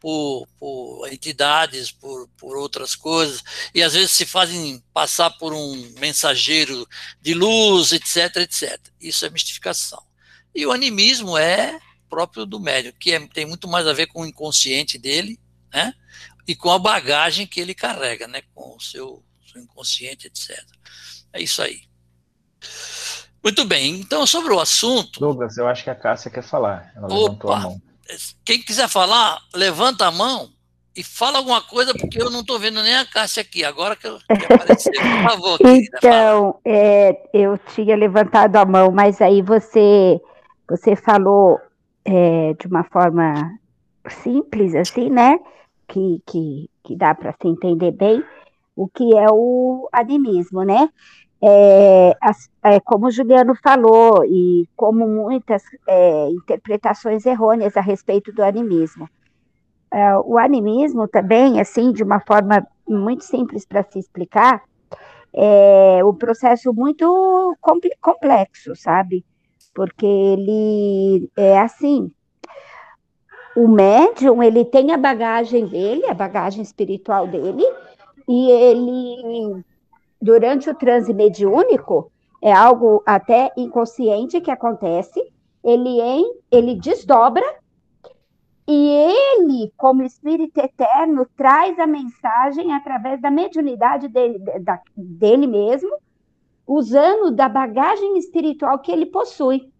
por, 0.00 0.46
por 0.58 1.08
entidades, 1.12 1.90
por, 1.90 2.28
por 2.36 2.56
outras 2.56 2.94
coisas, 2.94 3.42
e 3.74 3.82
às 3.82 3.94
vezes 3.94 4.12
se 4.12 4.24
fazem 4.24 4.82
passar 4.92 5.30
por 5.30 5.52
um 5.52 5.74
mensageiro 5.98 6.86
de 7.20 7.34
luz, 7.34 7.92
etc, 7.92 8.36
etc. 8.36 8.78
Isso 9.00 9.24
é 9.26 9.30
mistificação. 9.30 10.02
E 10.54 10.64
o 10.66 10.72
animismo 10.72 11.36
é 11.36 11.78
próprio 12.08 12.46
do 12.46 12.58
médium, 12.58 12.92
que 12.98 13.12
é, 13.12 13.20
tem 13.28 13.44
muito 13.44 13.68
mais 13.68 13.86
a 13.86 13.92
ver 13.92 14.06
com 14.06 14.22
o 14.22 14.26
inconsciente 14.26 14.98
dele, 14.98 15.38
né? 15.72 15.92
E 16.46 16.56
com 16.56 16.70
a 16.70 16.78
bagagem 16.78 17.46
que 17.46 17.60
ele 17.60 17.74
carrega, 17.74 18.26
né? 18.26 18.42
Com 18.54 18.74
o 18.74 18.80
seu 18.80 19.22
seu 19.48 19.62
inconsciente, 19.62 20.26
etc. 20.26 20.62
É 21.32 21.42
isso 21.42 21.62
aí. 21.62 21.82
Muito 23.42 23.64
bem, 23.64 24.00
então 24.00 24.26
sobre 24.26 24.52
o 24.52 24.60
assunto. 24.60 25.20
Douglas, 25.20 25.56
eu 25.56 25.66
acho 25.66 25.84
que 25.84 25.90
a 25.90 25.94
Cássia 25.94 26.30
quer 26.30 26.42
falar. 26.42 26.92
Ela 26.94 27.06
Opa, 27.06 27.14
levantou 27.14 27.52
a 27.52 27.60
mão. 27.60 27.82
Quem 28.44 28.62
quiser 28.62 28.88
falar, 28.88 29.38
levanta 29.54 30.06
a 30.06 30.10
mão 30.10 30.50
e 30.96 31.02
fala 31.02 31.38
alguma 31.38 31.62
coisa, 31.62 31.94
porque 31.94 32.20
eu 32.20 32.30
não 32.30 32.40
estou 32.40 32.58
vendo 32.58 32.82
nem 32.82 32.96
a 32.96 33.06
Cássia 33.06 33.42
aqui. 33.42 33.64
Agora 33.64 33.94
que, 33.94 34.06
eu, 34.06 34.18
que 34.18 34.52
apareceu, 34.52 34.92
por 34.92 35.30
favor. 35.30 35.58
Então, 35.64 36.58
é, 36.64 37.16
eu 37.32 37.56
tinha 37.74 37.94
levantado 37.94 38.56
a 38.56 38.64
mão, 38.64 38.90
mas 38.90 39.20
aí 39.20 39.40
você, 39.40 40.20
você 40.68 40.96
falou 40.96 41.58
é, 42.04 42.54
de 42.54 42.66
uma 42.66 42.82
forma 42.84 43.58
simples, 44.08 44.74
assim, 44.74 45.08
né? 45.08 45.38
Que, 45.86 46.20
que, 46.26 46.70
que 46.82 46.96
dá 46.96 47.14
para 47.14 47.32
se 47.32 47.46
entender 47.46 47.92
bem 47.92 48.22
o 48.74 48.88
que 48.88 49.16
é 49.16 49.26
o 49.30 49.88
animismo, 49.92 50.62
né? 50.62 50.88
É, 51.40 52.16
é, 52.64 52.80
como 52.80 53.06
o 53.06 53.10
Juliano 53.10 53.54
falou, 53.62 54.24
e 54.24 54.68
como 54.74 55.06
muitas 55.06 55.62
é, 55.86 56.30
interpretações 56.30 57.24
errôneas 57.24 57.76
a 57.76 57.80
respeito 57.80 58.32
do 58.32 58.42
animismo. 58.42 59.08
É, 59.92 60.16
o 60.18 60.36
animismo 60.36 61.06
também, 61.06 61.60
assim, 61.60 61.92
de 61.92 62.02
uma 62.02 62.20
forma 62.20 62.66
muito 62.86 63.24
simples 63.24 63.64
para 63.64 63.84
se 63.84 63.98
explicar, 63.98 64.62
é 65.32 66.04
um 66.04 66.14
processo 66.14 66.72
muito 66.72 67.56
complexo, 68.00 68.74
sabe? 68.74 69.24
Porque 69.74 70.06
ele 70.06 71.30
é 71.36 71.60
assim, 71.60 72.10
o 73.54 73.68
médium, 73.68 74.42
ele 74.42 74.64
tem 74.64 74.92
a 74.92 74.96
bagagem 74.96 75.66
dele, 75.66 76.06
a 76.06 76.14
bagagem 76.14 76.62
espiritual 76.62 77.26
dele, 77.26 77.64
e 78.28 78.50
ele 78.50 79.64
durante 80.20 80.68
o 80.68 80.74
transe 80.74 81.12
mediúnico, 81.14 82.10
é 82.42 82.52
algo 82.52 83.02
até 83.06 83.52
inconsciente 83.56 84.40
que 84.40 84.50
acontece, 84.50 85.20
ele, 85.62 86.00
em, 86.00 86.34
ele 86.50 86.74
desdobra 86.76 87.44
e 88.66 88.90
ele, 88.90 89.72
como 89.78 90.02
Espírito 90.02 90.58
Eterno, 90.58 91.26
traz 91.34 91.78
a 91.78 91.86
mensagem 91.86 92.74
através 92.74 93.18
da 93.20 93.30
mediunidade 93.30 94.08
dele, 94.08 94.38
da, 94.60 94.78
dele 94.94 95.46
mesmo, 95.46 95.96
usando 96.66 97.30
da 97.30 97.48
bagagem 97.48 98.18
espiritual 98.18 98.78
que 98.78 98.92
ele 98.92 99.06
possui. 99.06 99.72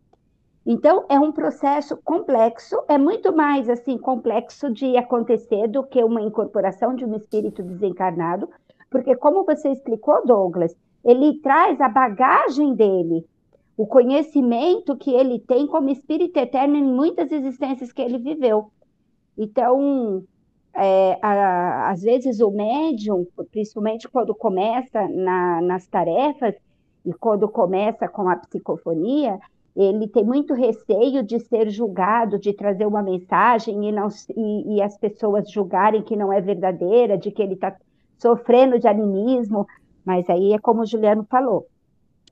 Então, 0.64 1.04
é 1.08 1.20
um 1.20 1.30
processo 1.30 1.98
complexo, 1.98 2.82
é 2.88 2.96
muito 2.96 3.34
mais 3.34 3.68
assim 3.68 3.98
complexo 3.98 4.72
de 4.72 4.96
acontecer 4.96 5.68
do 5.68 5.84
que 5.84 6.02
uma 6.02 6.22
incorporação 6.22 6.94
de 6.94 7.04
um 7.04 7.14
espírito 7.14 7.62
desencarnado, 7.62 8.48
porque, 8.90 9.16
como 9.16 9.44
você 9.44 9.70
explicou, 9.70 10.24
Douglas, 10.26 10.74
ele 11.04 11.38
traz 11.40 11.80
a 11.80 11.88
bagagem 11.88 12.74
dele, 12.74 13.24
o 13.76 13.86
conhecimento 13.86 14.96
que 14.96 15.10
ele 15.10 15.38
tem 15.38 15.66
como 15.66 15.88
espírito 15.88 16.36
eterno 16.38 16.76
em 16.76 16.84
muitas 16.84 17.30
existências 17.30 17.92
que 17.92 18.02
ele 18.02 18.18
viveu. 18.18 18.70
Então, 19.36 20.24
é, 20.74 21.18
a, 21.22 21.90
às 21.90 22.02
vezes 22.02 22.40
o 22.40 22.50
médium, 22.50 23.26
principalmente 23.50 24.08
quando 24.08 24.34
começa 24.34 25.06
na, 25.08 25.60
nas 25.60 25.86
tarefas 25.86 26.54
e 27.04 27.12
quando 27.12 27.48
começa 27.48 28.08
com 28.08 28.28
a 28.28 28.36
psicofonia, 28.36 29.38
ele 29.76 30.08
tem 30.08 30.24
muito 30.24 30.54
receio 30.54 31.22
de 31.22 31.38
ser 31.38 31.70
julgado, 31.70 32.38
de 32.38 32.52
trazer 32.52 32.84
uma 32.84 33.02
mensagem 33.02 33.88
e, 33.88 33.92
não, 33.92 34.08
e, 34.36 34.76
e 34.76 34.82
as 34.82 34.98
pessoas 34.98 35.48
julgarem 35.48 36.02
que 36.02 36.16
não 36.16 36.32
é 36.32 36.40
verdadeira, 36.40 37.16
de 37.16 37.30
que 37.30 37.40
ele 37.40 37.54
está 37.54 37.76
sofrendo 38.18 38.78
de 38.78 38.88
animismo, 38.88 39.66
mas 40.04 40.28
aí 40.28 40.52
é 40.52 40.58
como 40.58 40.82
o 40.82 40.86
Juliano 40.86 41.26
falou, 41.30 41.66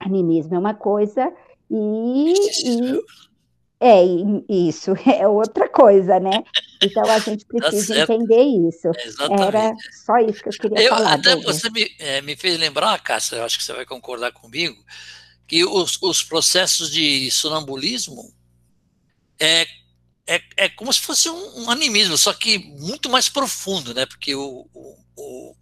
animismo 0.00 0.54
é 0.54 0.58
uma 0.58 0.74
coisa 0.74 1.32
e, 1.70 2.32
e 2.64 3.00
é 3.80 4.02
isso 4.48 4.92
é 5.06 5.26
outra 5.28 5.68
coisa, 5.68 6.18
né? 6.18 6.42
Então 6.82 7.04
a 7.04 7.18
gente 7.18 7.44
tá 7.46 7.68
precisa 7.68 8.06
tá 8.06 8.14
entender 8.14 8.42
isso. 8.42 8.88
Era 9.30 9.74
só 10.04 10.18
isso 10.18 10.42
que 10.42 10.48
eu 10.48 10.52
queria 10.52 10.82
eu, 10.82 10.94
falar. 10.94 11.14
Até 11.14 11.36
você 11.36 11.70
me, 11.70 11.90
é, 11.98 12.20
me 12.22 12.36
fez 12.36 12.58
lembrar, 12.58 12.98
Cássia, 13.02 13.36
eu 13.36 13.44
acho 13.44 13.58
que 13.58 13.64
você 13.64 13.72
vai 13.72 13.84
concordar 13.84 14.32
comigo, 14.32 14.76
que 15.46 15.64
os, 15.64 16.00
os 16.02 16.22
processos 16.22 16.90
de 16.90 17.30
sonambulismo 17.30 18.34
é, 19.38 19.66
é, 20.26 20.40
é 20.56 20.68
como 20.68 20.92
se 20.92 21.00
fosse 21.00 21.28
um, 21.28 21.64
um 21.64 21.70
animismo, 21.70 22.16
só 22.16 22.32
que 22.32 22.58
muito 22.58 23.08
mais 23.08 23.28
profundo, 23.28 23.94
né? 23.94 24.06
Porque 24.06 24.34
o, 24.34 24.66
o, 24.72 24.96
o 25.16 25.56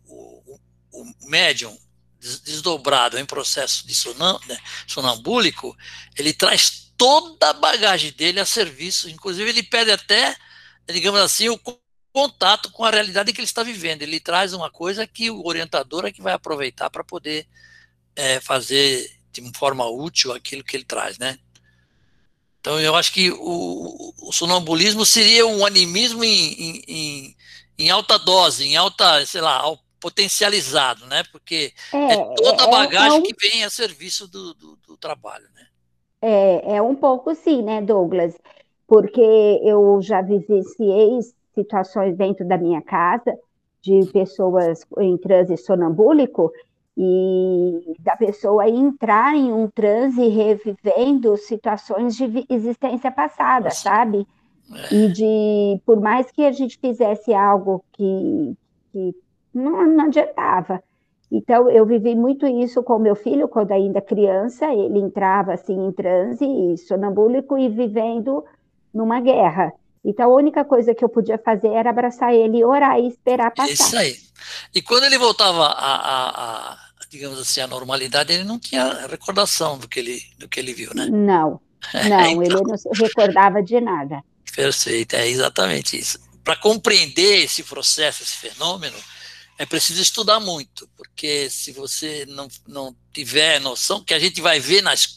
médium 1.23 1.77
desdobrado 2.19 3.19
em 3.19 3.27
processo 3.27 3.87
de 3.87 3.95
sonam, 3.95 4.41
né, 4.47 4.59
sonambúlico, 4.87 5.77
ele 6.17 6.33
traz 6.33 6.93
toda 6.97 7.51
a 7.51 7.53
bagagem 7.53 8.13
dele 8.13 8.41
a 8.41 8.47
serviço, 8.47 9.11
inclusive 9.11 9.51
ele 9.51 9.63
pede 9.63 9.91
até, 9.91 10.35
digamos 10.89 11.21
assim, 11.21 11.49
o 11.49 11.61
contato 12.13 12.71
com 12.71 12.85
a 12.85 12.91
realidade 12.91 13.33
que 13.33 13.41
ele 13.41 13.47
está 13.47 13.63
vivendo. 13.63 14.03
Ele 14.03 14.21
traz 14.21 14.53
uma 14.53 14.71
coisa 14.71 15.07
que 15.07 15.31
o 15.31 15.45
orientador 15.45 16.07
é 16.07 16.13
que 16.13 16.23
vai 16.23 16.33
aproveitar 16.33 16.89
para 16.89 17.05
poder 17.05 17.47
é, 18.15 18.41
fazer 18.41 19.11
de 19.33 19.59
forma 19.59 19.85
útil 19.85 20.33
aquilo 20.33 20.63
que 20.63 20.77
ele 20.77 20.85
traz, 20.85 21.19
né? 21.19 21.39
Então 22.61 22.81
eu 22.81 22.95
acho 22.95 23.13
que 23.13 23.31
o, 23.31 24.15
o 24.23 24.33
sonambulismo 24.33 25.05
seria 25.05 25.45
um 25.47 25.67
animismo 25.67 26.25
em, 26.25 26.83
em, 26.89 27.37
em, 27.77 27.91
alta 27.91 28.19
dose, 28.19 28.65
em 28.65 28.77
alta, 28.77 29.27
sei 29.27 29.43
lá, 29.43 29.61
potencializado, 30.05 31.07
né? 31.07 31.23
Porque 31.33 31.73
é, 31.91 32.13
é 32.13 32.35
toda 32.35 32.63
a 32.63 32.67
é, 32.67 32.69
é 32.69 32.71
bagagem 32.71 33.17
é 33.17 33.21
um... 33.21 33.23
que 33.23 33.35
vem 33.41 33.65
a 33.65 33.71
serviço 33.71 34.29
do, 34.29 34.53
do, 34.53 34.79
do, 34.87 34.97
trabalho, 34.99 35.47
né? 35.55 35.67
É, 36.21 36.77
é 36.77 36.83
um 36.83 36.95
pouco 36.95 37.35
sim, 37.35 37.63
né, 37.63 37.81
Douglas? 37.81 38.37
Porque 38.87 39.23
eu 39.65 39.99
já 40.03 40.21
vivenciei 40.21 41.21
situações 41.55 42.15
dentro 42.19 42.47
da 42.47 42.59
minha 42.59 42.83
casa 42.83 43.35
de 43.81 44.05
pessoas 44.13 44.85
em 44.99 45.17
transe 45.17 45.57
sonambúlico 45.57 46.53
e 46.97 47.95
da 47.99 48.15
pessoa 48.15 48.69
entrar 48.69 49.35
em 49.35 49.53
um 49.53 49.69
transe 49.69 50.29
revivendo 50.29 51.35
situações 51.39 52.15
de 52.15 52.45
existência 52.51 53.11
passada, 53.11 53.65
Nossa. 53.65 53.81
sabe? 53.81 54.27
É. 54.91 54.95
E 54.95 55.13
de, 55.13 55.81
por 55.87 55.99
mais 55.99 56.31
que 56.31 56.45
a 56.45 56.53
gente 56.53 56.79
fizesse 56.79 57.33
algo 57.33 57.83
que, 57.93 58.57
que 58.93 59.15
não, 59.55 59.87
não 59.87 60.07
adiantava. 60.07 60.83
Então, 61.31 61.71
eu 61.71 61.85
vivi 61.87 62.15
muito 62.15 62.47
isso 62.47 62.83
com 62.83 62.99
meu 62.99 63.17
filho, 63.17 63.49
quando 63.49 63.73
ainda 63.73 64.01
criança, 64.01 64.67
ele 64.73 64.99
entrava 64.99 65.55
assim 65.55 65.75
em 65.75 65.93
transe, 65.93 66.77
sonambúlico 66.87 67.59
e 67.59 67.69
vivendo 67.69 68.45
numa 68.93 69.21
guerra. 69.21 69.73
Então, 70.05 70.31
a 70.31 70.35
única 70.35 70.65
coisa 70.65 70.95
que 70.95 71.03
eu 71.03 71.09
podia 71.09 71.39
fazer 71.39 71.69
era 71.69 71.91
abraçar 71.91 72.35
ele, 72.35 72.63
orar 72.63 72.99
e 72.99 73.09
esperar 73.09 73.51
passar. 73.51 73.73
Isso 73.73 73.97
aí. 73.97 74.17
E 74.75 74.83
quando 74.83 75.05
ele 75.05 75.19
voltava 75.19 75.65
a, 75.65 75.97
a, 75.97 76.73
a 76.73 76.79
digamos 77.11 77.39
assim, 77.39 77.61
a 77.61 77.67
normalidade, 77.67 78.33
ele 78.33 78.45
não 78.45 78.59
tinha 78.59 79.07
recordação 79.07 79.79
do 79.79 79.89
que 79.89 80.01
ele, 80.01 80.21
do 80.39 80.49
que 80.49 80.61
ele 80.61 80.75
viu, 80.75 80.91
né? 80.95 81.07
Não, 81.07 81.61
não, 82.09 82.43
então, 82.43 82.43
ele 82.43 82.63
não 82.63 82.77
se 82.77 82.89
recordava 82.93 83.63
de 83.63 83.81
nada. 83.81 84.23
Perfeito, 84.55 85.17
é 85.17 85.29
exatamente 85.29 85.99
isso. 85.99 86.19
Para 86.43 86.57
compreender 86.57 87.45
esse 87.45 87.63
processo, 87.63 88.23
esse 88.23 88.37
fenômeno, 88.37 88.97
é 89.59 89.65
preciso 89.65 90.03
estudar 90.03 90.41
muito, 90.41 90.89
porque 90.97 91.49
se 91.49 91.73
você 91.73 92.27
não, 92.27 92.49
não 92.67 92.97
tiver 93.13 93.61
noção, 93.61 94.03
que 94.03 94.15
a 94.15 94.19
gente 94.19 94.41
vai 94.41 94.59
ver 94.59 94.83
nas, 94.83 95.17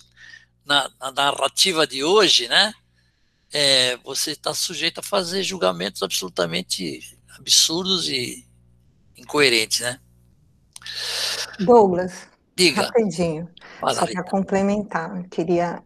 na, 0.66 0.90
na 1.00 1.12
narrativa 1.12 1.88
de 1.88 2.04
hoje, 2.04 2.48
né? 2.48 2.74
É, 3.52 3.98
você 3.98 4.32
está 4.32 4.54
sujeito 4.54 5.00
a 5.00 5.04
fazer 5.04 5.42
julgamentos 5.42 6.04
absolutamente 6.04 7.18
absurdos 7.38 8.10
e 8.10 8.46
incoerentes, 9.16 9.80
né? 9.80 10.00
Douglas, 11.60 12.28
Diga. 12.56 12.84
rapidinho, 12.84 13.50
Fala, 13.80 13.96
só 13.96 14.06
para 14.06 14.24
complementar, 14.24 15.18
eu 15.18 15.30
queria 15.30 15.82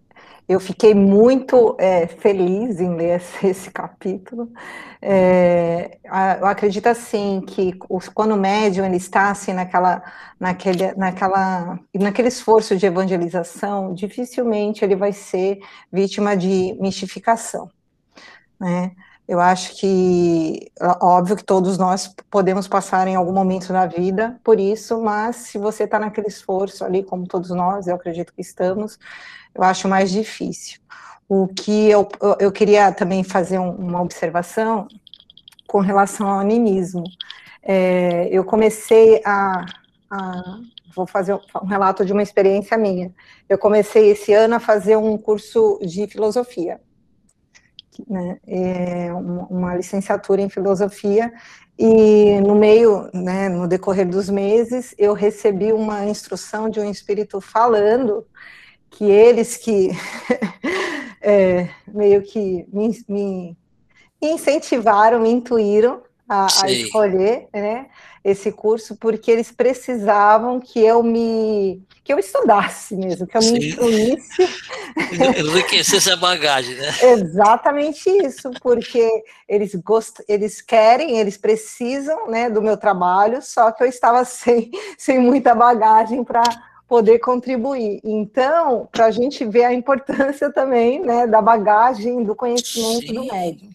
eu 0.48 0.60
fiquei 0.60 0.94
muito 0.94 1.76
é, 1.80 2.08
feliz 2.08 2.80
em 2.80 2.96
ler 2.96 3.18
esse, 3.18 3.48
esse 3.48 3.72
capítulo. 3.72 4.52
É, 5.02 5.98
eu 6.40 6.46
acredito 6.46 6.88
assim 6.88 7.42
que 7.42 7.74
os, 7.90 8.10
quando 8.10 8.34
o 8.34 8.38
médium 8.38 8.86
ele 8.86 8.98
está 8.98 9.32
assim 9.32 9.54
naquela, 9.54 10.04
naquele, 10.40 10.94
naquela, 10.96 11.80
naquele 11.94 12.28
esforço 12.28 12.76
de 12.76 12.86
evangelização, 12.86 13.94
dificilmente 13.94 14.84
ele 14.84 14.96
vai 14.96 15.14
ser 15.14 15.60
vítima 15.92 16.36
de 16.36 16.76
mistificação, 16.80 17.70
né? 18.60 18.92
Eu 19.32 19.40
acho 19.40 19.78
que, 19.78 20.70
óbvio 21.00 21.38
que 21.38 21.44
todos 21.46 21.78
nós 21.78 22.14
podemos 22.30 22.68
passar 22.68 23.08
em 23.08 23.16
algum 23.16 23.32
momento 23.32 23.72
na 23.72 23.86
vida 23.86 24.38
por 24.44 24.60
isso, 24.60 25.02
mas 25.02 25.38
se 25.38 25.58
você 25.58 25.86
está 25.86 25.98
naquele 25.98 26.28
esforço 26.28 26.84
ali, 26.84 27.02
como 27.02 27.26
todos 27.26 27.50
nós, 27.52 27.88
eu 27.88 27.96
acredito 27.96 28.34
que 28.34 28.42
estamos, 28.42 29.00
eu 29.56 29.64
acho 29.64 29.88
mais 29.88 30.12
difícil. 30.12 30.82
O 31.30 31.48
que 31.48 31.90
eu, 31.90 32.10
eu 32.42 32.52
queria 32.52 32.92
também 32.92 33.24
fazer 33.24 33.58
uma 33.58 34.02
observação 34.02 34.90
com 35.66 35.80
relação 35.80 36.28
ao 36.30 36.42
animismo. 36.42 37.06
É, 37.64 38.28
eu 38.34 38.44
comecei 38.44 39.22
a, 39.24 39.66
a, 40.10 40.60
Vou 40.94 41.08
fazer 41.08 41.40
um 41.64 41.68
relato 41.68 42.06
de 42.06 42.12
uma 42.12 42.22
experiência 42.22 42.78
minha. 42.78 43.14
Eu 43.48 43.58
comecei 43.58 44.10
esse 44.12 44.34
ano 44.34 44.56
a 44.56 44.60
fazer 44.60 44.98
um 44.98 45.18
curso 45.18 45.80
de 45.82 46.06
filosofia. 46.06 46.82
Né, 48.08 48.38
é 48.48 49.14
uma 49.14 49.76
licenciatura 49.76 50.42
em 50.42 50.50
filosofia, 50.50 51.32
E 51.78 52.40
no 52.42 52.56
meio, 52.56 53.10
né, 53.14 53.50
no 53.50 53.68
decorrer 53.68 54.08
dos 54.08 54.30
meses, 54.30 54.94
eu 54.98 55.14
recebi 55.14 55.74
uma 55.74 56.06
instrução 56.06 56.70
de 56.70 56.80
um 56.80 56.90
espírito 56.90 57.42
falando 57.42 58.26
que 58.92 59.06
eles 59.06 59.58
que 59.58 59.90
é, 61.22 61.70
meio 61.88 62.22
que 62.22 62.66
me, 62.72 63.04
me, 63.08 63.58
incentivaram, 64.22 65.22
me 65.22 65.32
intuíram 65.32 66.04
a, 66.28 66.46
a, 66.64 66.72
escolher 66.72 67.48
né, 67.54 67.88
esse 68.24 68.52
curso, 68.52 68.96
porque 68.96 69.32
eles 69.32 69.52
precisavam 69.52 70.60
que 70.60 70.80
eu 70.80 71.02
me 71.02 71.82
que 72.04 72.12
eu 72.12 72.18
estudasse 72.18 72.96
mesmo, 72.96 73.28
que 73.28 73.38
eu 73.38 73.42
Sim. 73.42 73.54
me 73.54 73.68
instruísse. 73.68 74.50
Enriquecesse 75.40 76.10
a 76.10 76.16
bagagem, 76.16 76.76
né? 76.76 76.90
Exatamente 77.04 78.10
isso, 78.10 78.50
porque 78.60 79.24
eles 79.48 79.76
gost... 79.76 80.20
eles 80.28 80.62
querem, 80.62 81.20
eles 81.20 81.38
precisam 81.38 82.28
né, 82.28 82.50
do 82.50 82.62
meu 82.62 82.76
trabalho, 82.76 83.40
só 83.42 83.72
que 83.72 83.84
eu 83.84 83.88
estava 83.88 84.26
sem, 84.26 84.72
sem 84.98 85.20
muita 85.20 85.54
bagagem 85.54 86.24
para 86.24 86.44
poder 86.88 87.20
contribuir. 87.20 88.02
Então, 88.04 88.90
para 88.92 89.06
a 89.06 89.12
gente 89.12 89.46
ver 89.46 89.66
a 89.66 89.74
importância 89.74 90.52
também 90.52 91.00
né, 91.00 91.28
da 91.28 91.42
bagagem, 91.42 92.24
do 92.24 92.36
conhecimento 92.36 93.08
Sim, 93.08 93.14
do 93.14 93.26
médium. 93.26 93.70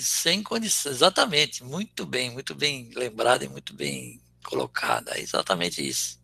Sem 0.00 0.42
condição, 0.42 0.92
exatamente. 0.92 1.62
Muito 1.64 2.06
bem, 2.06 2.30
muito 2.30 2.54
bem 2.54 2.90
lembrado 2.94 3.42
e 3.44 3.48
muito 3.48 3.74
bem 3.74 4.20
colocado. 4.44 5.08
É 5.10 5.20
exatamente 5.20 5.86
isso. 5.86 6.18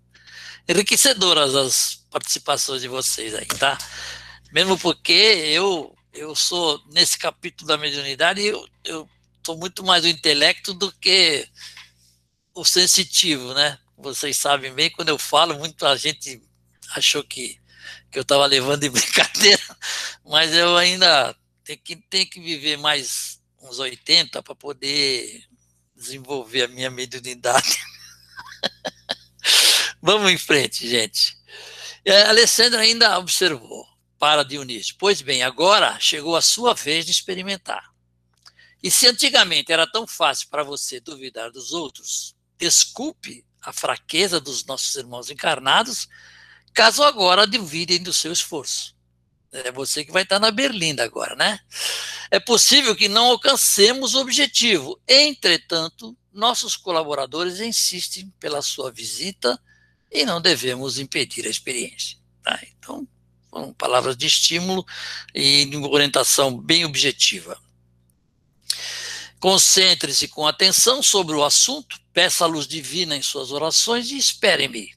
Enriquecedoras 0.69 1.55
as 1.55 2.05
participações 2.11 2.83
de 2.83 2.89
vocês 2.89 3.35
aí, 3.35 3.47
tá? 3.47 3.77
Mesmo 4.53 4.79
porque 4.79 5.13
eu 5.13 5.95
eu 6.13 6.35
sou, 6.35 6.79
nesse 6.93 7.19
capítulo 7.19 7.67
da 7.67 7.79
mediunidade, 7.79 8.43
eu, 8.45 8.69
eu 8.85 9.09
sou 9.45 9.57
muito 9.57 9.83
mais 9.83 10.05
o 10.05 10.09
intelecto 10.09 10.75
do 10.75 10.93
que 10.93 11.49
o 12.55 12.65
sensitivo, 12.67 13.55
né? 13.55 13.79
vocês 14.03 14.37
sabem 14.37 14.75
bem, 14.75 14.91
quando 14.91 15.11
eu 15.11 15.19
falo, 15.19 15.59
muita 15.59 15.97
gente 15.97 16.43
achou 16.95 17.23
que, 17.23 17.59
que 18.11 18.19
eu 18.19 18.23
estava 18.23 18.45
levando 18.47 18.81
de 18.81 18.91
brincadeira, 18.91 19.63
mas 20.25 20.53
eu 20.53 20.77
ainda 20.77 21.35
tenho 21.65 21.79
que, 21.79 21.97
tenho 21.97 22.27
que 22.29 22.41
viver 22.41 22.77
mais 22.79 23.41
uns 23.61 23.79
80 23.79 24.43
para 24.43 24.55
poder 24.55 25.45
desenvolver 25.95 26.63
a 26.63 26.69
minha 26.69 26.91
mediunidade. 26.91 27.79
Vamos 30.03 30.31
em 30.31 30.39
frente, 30.39 30.89
gente. 30.89 31.37
A 32.07 32.31
Alessandra 32.31 32.81
ainda 32.81 33.19
observou 33.19 33.87
para 34.19 34.43
Dionísio. 34.43 34.97
Pois 34.99 35.23
bem, 35.23 35.43
agora 35.43 35.99
chegou 36.01 36.37
a 36.37 36.43
sua 36.43 36.75
vez 36.75 37.05
de 37.05 37.13
experimentar. 37.13 37.93
E 38.83 38.91
se 38.91 39.07
antigamente 39.07 39.73
era 39.73 39.87
tão 39.87 40.07
fácil 40.07 40.49
para 40.49 40.65
você 40.65 40.99
duvidar 40.99 41.53
dos 41.53 41.73
outros, 41.73 42.35
desculpe 42.59 43.45
a 43.61 43.73
fraqueza 43.73 44.41
dos 44.41 44.65
nossos 44.65 44.97
irmãos 44.97 45.31
encarnados, 45.31 46.09
caso 46.75 47.05
agora 47.05 47.47
duvidem 47.47 48.03
do 48.03 48.13
seu 48.13 48.33
esforço. 48.33 48.97
É 49.53 49.71
você 49.71 50.05
que 50.05 50.11
vai 50.11 50.23
estar 50.23 50.39
na 50.39 50.51
Berlinda 50.51 51.05
agora, 51.05 51.37
né? 51.37 51.61
É 52.31 52.41
possível 52.41 52.97
que 52.97 53.09
não 53.09 53.27
alcancemos 53.27 54.15
o 54.15 54.21
objetivo. 54.21 54.99
Entretanto, 55.07 56.17
nossos 56.33 56.75
colaboradores 56.75 57.61
insistem 57.61 58.33
pela 58.41 58.63
sua 58.63 58.91
visita 58.91 59.61
e 60.11 60.25
não 60.25 60.41
devemos 60.41 60.99
impedir 60.99 61.47
a 61.47 61.51
experiência. 61.51 62.17
Tá? 62.43 62.59
Então, 62.79 63.07
foram 63.51 63.75
palavras 63.75 64.17
de 64.17 64.27
estímulo 64.27 64.87
e 65.35 65.67
de 65.67 65.77
orientação 65.77 66.57
bem 66.57 66.87
objetiva. 66.87 67.61
Concentre-se 69.39 70.29
com 70.29 70.47
atenção 70.47 71.03
sobre 71.03 71.35
o 71.35 71.45
assunto, 71.45 72.01
peça 72.13 72.45
a 72.45 72.47
luz 72.47 72.67
divina 72.67 73.15
em 73.15 73.23
suas 73.23 73.53
orações 73.53 74.11
e 74.11 74.17
espere-me. 74.17 74.95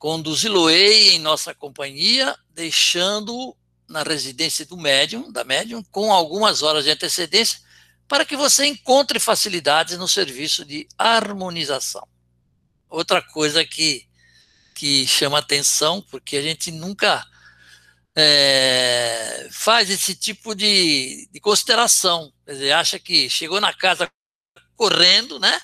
Conduzi-lo-ei 0.00 1.10
em 1.10 1.18
nossa 1.18 1.54
companhia, 1.54 2.34
deixando-o 2.54 3.54
na 3.86 4.02
residência 4.02 4.64
do 4.64 4.78
médium, 4.78 5.30
da 5.30 5.44
médium, 5.44 5.82
com 5.92 6.10
algumas 6.10 6.62
horas 6.62 6.84
de 6.84 6.90
antecedência, 6.90 7.60
para 8.08 8.24
que 8.24 8.34
você 8.34 8.64
encontre 8.64 9.20
facilidades 9.20 9.98
no 9.98 10.08
serviço 10.08 10.64
de 10.64 10.88
harmonização. 10.96 12.08
Outra 12.88 13.20
coisa 13.20 13.62
que, 13.62 14.08
que 14.74 15.06
chama 15.06 15.38
atenção, 15.38 16.00
porque 16.10 16.38
a 16.38 16.42
gente 16.42 16.70
nunca 16.70 17.22
é, 18.16 19.50
faz 19.52 19.90
esse 19.90 20.14
tipo 20.14 20.54
de, 20.54 21.28
de 21.30 21.40
consideração. 21.40 22.32
Quer 22.46 22.52
dizer, 22.52 22.72
acha 22.72 22.98
que 22.98 23.28
chegou 23.28 23.60
na 23.60 23.74
casa 23.74 24.10
correndo, 24.74 25.38
né? 25.38 25.60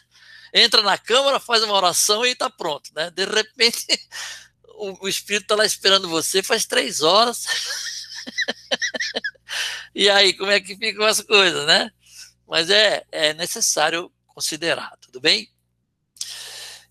Entra 0.53 0.83
na 0.83 0.97
câmara, 0.97 1.41
faz 1.41 1.63
uma 1.63 1.75
oração 1.75 2.25
e 2.25 2.31
está 2.31 2.49
pronto, 2.49 2.91
né? 2.95 3.11
De 3.11 3.25
repente, 3.25 3.87
o, 4.77 5.05
o 5.05 5.09
espírito 5.09 5.45
está 5.45 5.55
lá 5.55 5.65
esperando 5.65 6.09
você 6.09 6.43
faz 6.43 6.67
três 6.67 7.01
horas. 7.01 7.45
e 9.95 10.09
aí, 10.09 10.33
como 10.35 10.51
é 10.51 10.61
que 10.61 10.77
ficam 10.77 11.05
as 11.05 11.21
coisas, 11.21 11.67
né? 11.67 11.91
Mas 12.47 12.71
é, 12.71 13.05
é 13.11 13.35
necessário 13.35 14.13
considerar, 14.27 14.97
tudo 15.01 15.21
bem? 15.21 15.51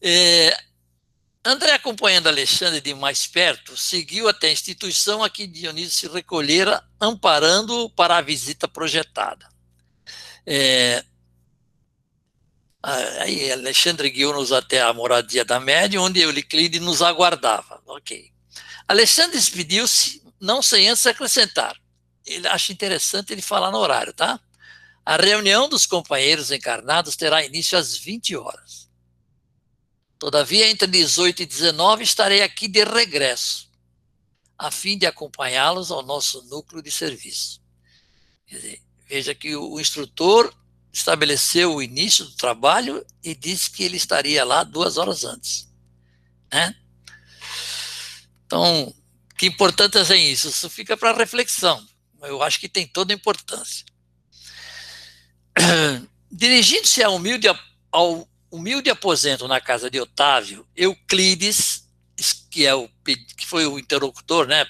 É, 0.02 0.58
André, 1.48 1.74
acompanhando 1.74 2.28
Alexandre 2.28 2.82
de 2.82 2.96
mais 2.96 3.28
perto, 3.28 3.78
seguiu 3.78 4.28
até 4.28 4.48
a 4.48 4.52
instituição 4.52 5.24
a 5.24 5.30
que 5.30 5.46
Dionísio 5.46 5.92
se 5.92 6.08
recolhera, 6.08 6.84
amparando-o 7.00 7.88
para 7.88 8.18
a 8.18 8.22
visita 8.22 8.68
projetada. 8.68 9.48
É, 10.44 11.06
aí 12.86 13.52
Alexandre 13.52 14.10
guiou-nos 14.10 14.52
até 14.52 14.82
a 14.82 14.94
moradia 14.94 15.44
da 15.44 15.60
média, 15.60 16.00
onde 16.00 16.20
Euliclide 16.20 16.80
nos 16.80 17.02
aguardava. 17.02 17.82
Ok. 17.88 18.32
Alexandre 18.88 19.38
despediu-se, 19.38 20.22
não 20.40 20.62
sem 20.62 20.88
antes 20.88 21.06
acrescentar. 21.06 21.76
Ele 22.26 22.48
acha 22.48 22.72
interessante 22.72 23.34
ele 23.34 23.42
falar 23.42 23.72
no 23.72 23.80
horário, 23.80 24.14
tá? 24.14 24.40
A 25.04 25.18
reunião 25.18 25.68
dos 25.68 25.86
companheiros 25.86 26.52
encarnados 26.52 27.16
terá 27.16 27.44
início 27.44 27.78
às 27.78 27.98
20 27.98 28.36
horas. 28.36 28.90
Todavia, 30.18 30.70
entre 30.70 30.88
18 30.88 31.44
e 31.44 31.46
19 31.46 32.04
estarei 32.04 32.42
aqui 32.42 32.68
de 32.68 32.84
regresso, 32.84 33.70
a 34.58 34.72
fim 34.72 34.98
de 34.98 35.06
acompanhá-los 35.06 35.92
ao 35.92 36.02
nosso 36.02 36.42
núcleo 36.44 36.82
de 36.82 36.92
serviço. 36.92 37.62
Dizer, 38.48 38.82
veja 39.08 39.36
que 39.36 39.56
o 39.56 39.80
instrutor 39.80 40.54
estabeleceu 40.96 41.76
o 41.76 41.84
início 41.84 42.24
do 42.24 42.32
trabalho 42.32 43.06
e 43.22 43.36
disse 43.36 43.70
que 43.70 43.84
ele 43.84 43.98
estaria 43.98 44.46
lá 44.46 44.64
duas 44.64 44.98
horas 44.98 45.26
antes. 45.26 45.70
Né? 46.52 46.74
Então, 48.46 48.96
que 49.38 49.46
importante 49.46 49.98
é 49.98 50.16
isso? 50.16 50.48
Isso 50.48 50.70
fica 50.70 50.96
para 50.96 51.12
reflexão. 51.12 51.86
Eu 52.22 52.42
acho 52.42 52.62
que 52.62 52.70
tem 52.70 52.88
toda 52.88 53.14
a 53.14 53.16
importância. 53.16 53.86
Dirigindo-se 56.32 57.04
ao 57.04 57.16
humilde, 57.16 57.48
ao 57.92 58.26
humilde 58.50 58.90
aposento 58.90 59.50
na 59.50 59.60
casa 59.60 59.92
de 59.92 60.00
Otávio, 60.00 60.66
Euclides, 60.78 61.90
que, 62.50 62.66
é 62.66 62.74
o, 62.74 62.90
que 63.04 63.46
foi 63.46 63.66
o 63.68 63.78
interlocutor 63.78 64.48
né, 64.48 64.66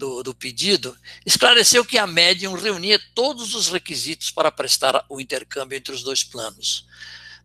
do, 0.00 0.22
do 0.22 0.34
pedido, 0.34 0.96
esclareceu 1.26 1.84
que 1.84 1.98
a 1.98 2.06
médium 2.06 2.54
reunia 2.54 2.98
todos 3.14 3.54
os 3.54 3.68
requisitos 3.68 4.30
para 4.30 4.50
prestar 4.50 5.04
o 5.10 5.20
intercâmbio 5.20 5.76
entre 5.76 5.94
os 5.94 6.02
dois 6.02 6.24
planos. 6.24 6.86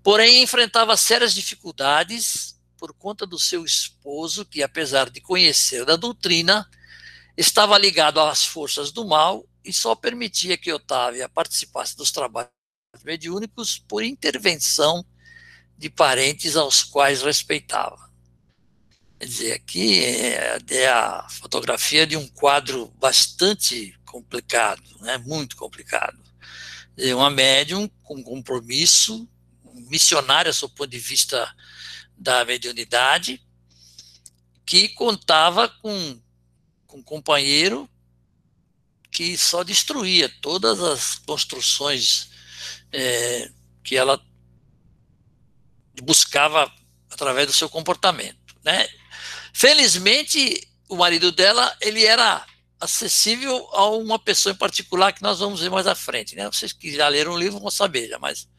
Porém, 0.01 0.41
enfrentava 0.41 0.95
sérias 0.95 1.33
dificuldades 1.33 2.57
por 2.77 2.93
conta 2.93 3.25
do 3.25 3.37
seu 3.37 3.65
esposo, 3.65 4.45
que, 4.45 4.63
apesar 4.63 5.09
de 5.09 5.19
conhecer 5.19 5.83
da 5.83 5.97
doutrina, 5.97 6.69
estava 7.35 7.77
ligado 7.77 8.21
às 8.21 8.45
forças 8.45 8.91
do 8.91 9.05
mal 9.05 9.45
e 9.63 9.73
só 9.73 9.93
permitia 9.93 10.57
que 10.57 10.71
Otávia 10.71 11.27
participasse 11.27 11.97
dos 11.97 12.11
trabalhos 12.11 12.49
mediúnicos 13.03 13.77
por 13.77 14.03
intervenção 14.03 15.05
de 15.77 15.89
parentes 15.89 16.55
aos 16.55 16.83
quais 16.83 17.21
respeitava. 17.21 18.04
Quer 19.17 19.25
dizer, 19.25 19.53
aqui 19.53 20.03
é, 20.03 20.57
é 20.69 20.89
a 20.89 21.27
fotografia 21.29 22.05
de 22.05 22.17
um 22.17 22.27
quadro 22.27 22.87
bastante 22.99 23.97
complicado, 24.05 24.83
né, 25.01 25.17
muito 25.17 25.55
complicado. 25.55 26.19
É 26.97 27.15
uma 27.15 27.29
médium 27.29 27.89
com 28.03 28.21
compromisso, 28.23 29.27
missionária 29.89 30.51
do 30.51 30.69
ponto 30.69 30.87
de 30.87 30.99
vista 30.99 31.53
da 32.17 32.43
mediunidade, 32.45 33.41
que 34.65 34.89
contava 34.89 35.69
com, 35.69 36.21
com 36.87 36.97
um 36.97 37.03
companheiro 37.03 37.89
que 39.11 39.37
só 39.37 39.63
destruía 39.63 40.29
todas 40.41 40.81
as 40.81 41.15
construções 41.15 42.29
é, 42.91 43.49
que 43.83 43.95
ela 43.95 44.21
buscava 46.03 46.69
através 47.09 47.47
do 47.47 47.53
seu 47.53 47.69
comportamento, 47.69 48.55
né? 48.63 48.87
Felizmente, 49.57 50.67
o 50.89 50.97
marido 50.97 51.31
dela, 51.31 51.73
ele 51.79 52.05
era 52.05 52.45
acessível 52.77 53.69
a 53.71 53.89
uma 53.89 54.19
pessoa 54.19 54.51
em 54.51 54.57
particular 54.57 55.13
que 55.13 55.21
nós 55.21 55.39
vamos 55.39 55.61
ver 55.61 55.69
mais 55.69 55.87
à 55.87 55.95
frente, 55.95 56.35
né? 56.35 56.45
Vocês 56.47 56.73
que 56.73 56.93
já 56.93 57.07
leram 57.07 57.31
o 57.31 57.39
livro 57.39 57.61
vão 57.61 57.71
saber 57.71 58.09
já, 58.09 58.19
mas 58.19 58.49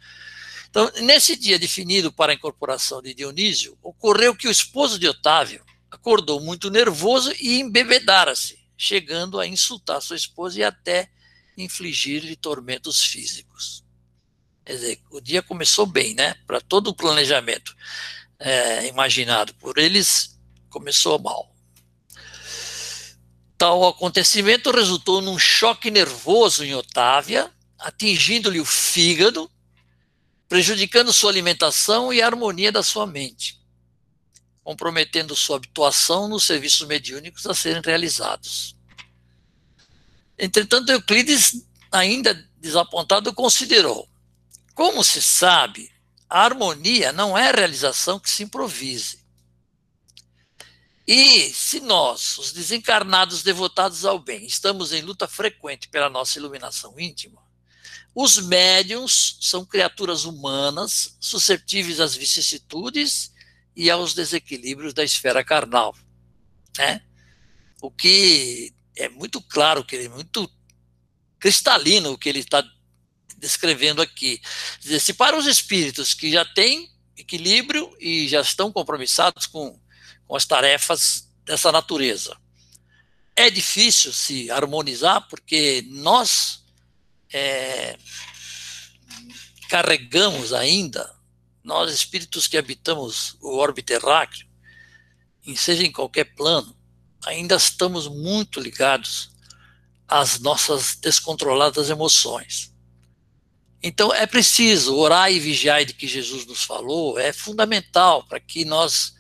Então, 0.70 0.90
nesse 1.03 1.36
dia 1.36 1.59
definido 1.59 2.11
para 2.11 2.32
a 2.32 2.34
incorporação 2.34 3.03
de 3.03 3.12
Dionísio, 3.12 3.76
ocorreu 3.82 4.34
que 4.34 4.49
o 4.49 4.51
esposo 4.51 4.99
de 4.99 5.07
Otávio 5.07 5.62
acordou 5.90 6.40
muito 6.40 6.70
nervoso 6.70 7.30
e 7.38 7.61
embebedara-se, 7.61 8.59
chegando 8.74 9.38
a 9.38 9.47
insultar 9.47 10.01
sua 10.01 10.16
esposa 10.16 10.61
e 10.61 10.64
até 10.64 11.11
infligir-lhe 11.59 12.36
tormentos 12.36 13.05
físicos. 13.05 13.84
Quer 14.64 14.72
dizer, 14.72 15.01
o 15.11 15.20
dia 15.20 15.42
começou 15.42 15.84
bem, 15.84 16.14
né? 16.14 16.36
Para 16.47 16.59
todo 16.59 16.88
o 16.88 16.97
planejamento 16.97 17.76
é, 18.38 18.86
imaginado 18.86 19.53
por 19.57 19.76
eles, 19.76 20.36
começou 20.76 21.18
mal. 21.18 21.50
Tal 23.56 23.88
acontecimento 23.88 24.70
resultou 24.70 25.22
num 25.22 25.38
choque 25.38 25.90
nervoso 25.90 26.62
em 26.62 26.74
Otávia, 26.74 27.50
atingindo-lhe 27.78 28.60
o 28.60 28.64
fígado, 28.66 29.50
prejudicando 30.46 31.14
sua 31.14 31.30
alimentação 31.30 32.12
e 32.12 32.20
a 32.20 32.26
harmonia 32.26 32.70
da 32.70 32.82
sua 32.82 33.06
mente, 33.06 33.58
comprometendo 34.62 35.34
sua 35.34 35.56
habituação 35.56 36.28
nos 36.28 36.44
serviços 36.44 36.86
mediúnicos 36.86 37.46
a 37.46 37.54
serem 37.54 37.80
realizados. 37.82 38.76
Entretanto, 40.38 40.92
Euclides, 40.92 41.66
ainda 41.90 42.34
desapontado, 42.58 43.32
considerou: 43.32 44.06
como 44.74 45.02
se 45.02 45.22
sabe, 45.22 45.90
a 46.28 46.42
harmonia 46.42 47.12
não 47.12 47.36
é 47.36 47.50
realização 47.50 48.20
que 48.20 48.28
se 48.28 48.42
improvise. 48.42 49.25
E 51.07 51.50
se 51.54 51.78
nós, 51.80 52.36
os 52.38 52.52
desencarnados 52.52 53.42
devotados 53.42 54.04
ao 54.04 54.18
bem, 54.18 54.44
estamos 54.44 54.92
em 54.92 55.02
luta 55.02 55.28
frequente 55.28 55.88
pela 55.88 56.11
nossa 56.11 56.38
iluminação 56.38 56.98
íntima, 56.98 57.40
os 58.12 58.38
médiums 58.38 59.36
são 59.40 59.64
criaturas 59.64 60.24
humanas 60.24 61.16
susceptíveis 61.20 62.00
às 62.00 62.16
vicissitudes 62.16 63.30
e 63.76 63.90
aos 63.90 64.14
desequilíbrios 64.14 64.94
da 64.94 65.04
esfera 65.04 65.44
carnal. 65.44 65.94
Né? 66.78 67.02
O 67.80 67.90
que 67.90 68.74
é 68.96 69.09
muito 69.09 69.40
claro, 69.42 69.84
que 69.84 69.96
é 69.96 70.09
muito 70.09 70.50
cristalino 71.38 72.12
o 72.12 72.18
que 72.18 72.28
ele 72.28 72.40
está 72.40 72.64
descrevendo 73.36 74.00
aqui. 74.00 74.40
Dizer, 74.80 74.98
se 74.98 75.12
para 75.12 75.36
os 75.36 75.46
espíritos 75.46 76.14
que 76.14 76.32
já 76.32 76.44
têm 76.44 76.90
equilíbrio 77.16 77.94
e 78.00 78.26
já 78.28 78.40
estão 78.40 78.72
compromissados 78.72 79.46
com, 79.46 79.78
com 80.26 80.36
as 80.36 80.44
tarefas 80.44 81.28
dessa 81.44 81.70
natureza, 81.70 82.36
é 83.34 83.50
difícil 83.50 84.12
se 84.12 84.50
harmonizar 84.50 85.28
porque 85.28 85.84
nós 85.88 86.64
é, 87.32 87.98
carregamos 89.68 90.52
ainda, 90.52 91.14
nós 91.62 91.92
espíritos 91.92 92.46
que 92.46 92.56
habitamos 92.56 93.36
o 93.42 93.56
orbe 93.56 93.82
terráqueo, 93.82 94.46
seja 95.54 95.84
em 95.84 95.92
qualquer 95.92 96.24
plano, 96.34 96.74
ainda 97.24 97.56
estamos 97.56 98.08
muito 98.08 98.58
ligados 98.58 99.30
às 100.08 100.38
nossas 100.40 100.96
descontroladas 100.96 101.90
emoções. 101.90 102.72
Então 103.82 104.12
é 104.12 104.26
preciso 104.26 104.96
orar 104.96 105.30
e 105.30 105.38
vigiar 105.38 105.84
de 105.84 105.92
que 105.92 106.08
Jesus 106.08 106.46
nos 106.46 106.64
falou, 106.64 107.18
é 107.18 107.32
fundamental 107.32 108.24
para 108.26 108.40
que 108.40 108.64
nós 108.64 109.15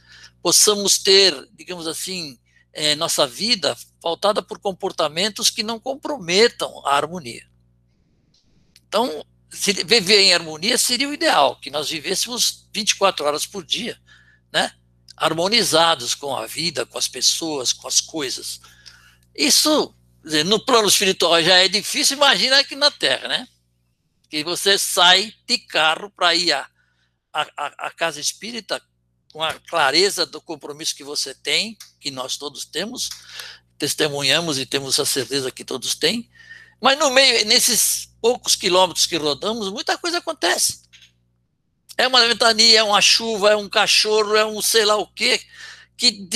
possamos 0.46 0.96
ter, 0.96 1.34
digamos 1.54 1.88
assim, 1.88 2.38
é, 2.72 2.94
nossa 2.94 3.26
vida 3.26 3.76
pautada 4.00 4.40
por 4.40 4.60
comportamentos 4.60 5.50
que 5.50 5.64
não 5.64 5.80
comprometam 5.80 6.86
a 6.86 6.94
harmonia. 6.94 7.44
Então, 8.86 9.26
viver 9.50 10.20
em 10.20 10.32
harmonia 10.32 10.78
seria 10.78 11.08
o 11.08 11.12
ideal, 11.12 11.58
que 11.58 11.68
nós 11.68 11.90
vivêssemos 11.90 12.68
24 12.72 13.24
horas 13.24 13.44
por 13.44 13.66
dia, 13.66 14.00
né? 14.52 14.70
harmonizados 15.16 16.14
com 16.14 16.36
a 16.36 16.46
vida, 16.46 16.86
com 16.86 16.96
as 16.96 17.08
pessoas, 17.08 17.72
com 17.72 17.88
as 17.88 18.00
coisas. 18.00 18.60
Isso, 19.34 19.92
no 20.46 20.64
plano 20.64 20.86
espiritual 20.86 21.42
já 21.42 21.56
é 21.56 21.66
difícil, 21.66 22.16
imagina 22.16 22.60
aqui 22.60 22.76
na 22.76 22.92
Terra, 22.92 23.26
né? 23.26 23.48
Que 24.30 24.44
você 24.44 24.78
sai 24.78 25.34
de 25.44 25.58
carro 25.58 26.08
para 26.08 26.36
ir 26.36 26.52
à, 26.52 26.68
à 27.32 27.90
casa 27.90 28.20
espírita 28.20 28.80
com 29.36 29.42
a 29.42 29.52
clareza 29.52 30.24
do 30.24 30.40
compromisso 30.40 30.96
que 30.96 31.04
você 31.04 31.34
tem, 31.34 31.76
que 32.00 32.10
nós 32.10 32.38
todos 32.38 32.64
temos, 32.64 33.10
testemunhamos 33.76 34.58
e 34.58 34.64
temos 34.64 34.98
a 34.98 35.04
certeza 35.04 35.50
que 35.50 35.62
todos 35.62 35.94
têm, 35.94 36.30
mas 36.80 36.98
no 36.98 37.10
meio, 37.10 37.44
nesses 37.44 38.08
poucos 38.18 38.56
quilômetros 38.56 39.04
que 39.04 39.18
rodamos, 39.18 39.68
muita 39.68 39.98
coisa 39.98 40.16
acontece. 40.18 40.80
É 41.98 42.08
uma 42.08 42.26
ventania, 42.26 42.78
é 42.78 42.82
uma 42.82 43.02
chuva, 43.02 43.50
é 43.50 43.56
um 43.56 43.68
cachorro, 43.68 44.34
é 44.36 44.46
um 44.46 44.62
sei 44.62 44.86
lá 44.86 44.96
o 44.96 45.06
quê, 45.06 45.38
que 45.98 46.26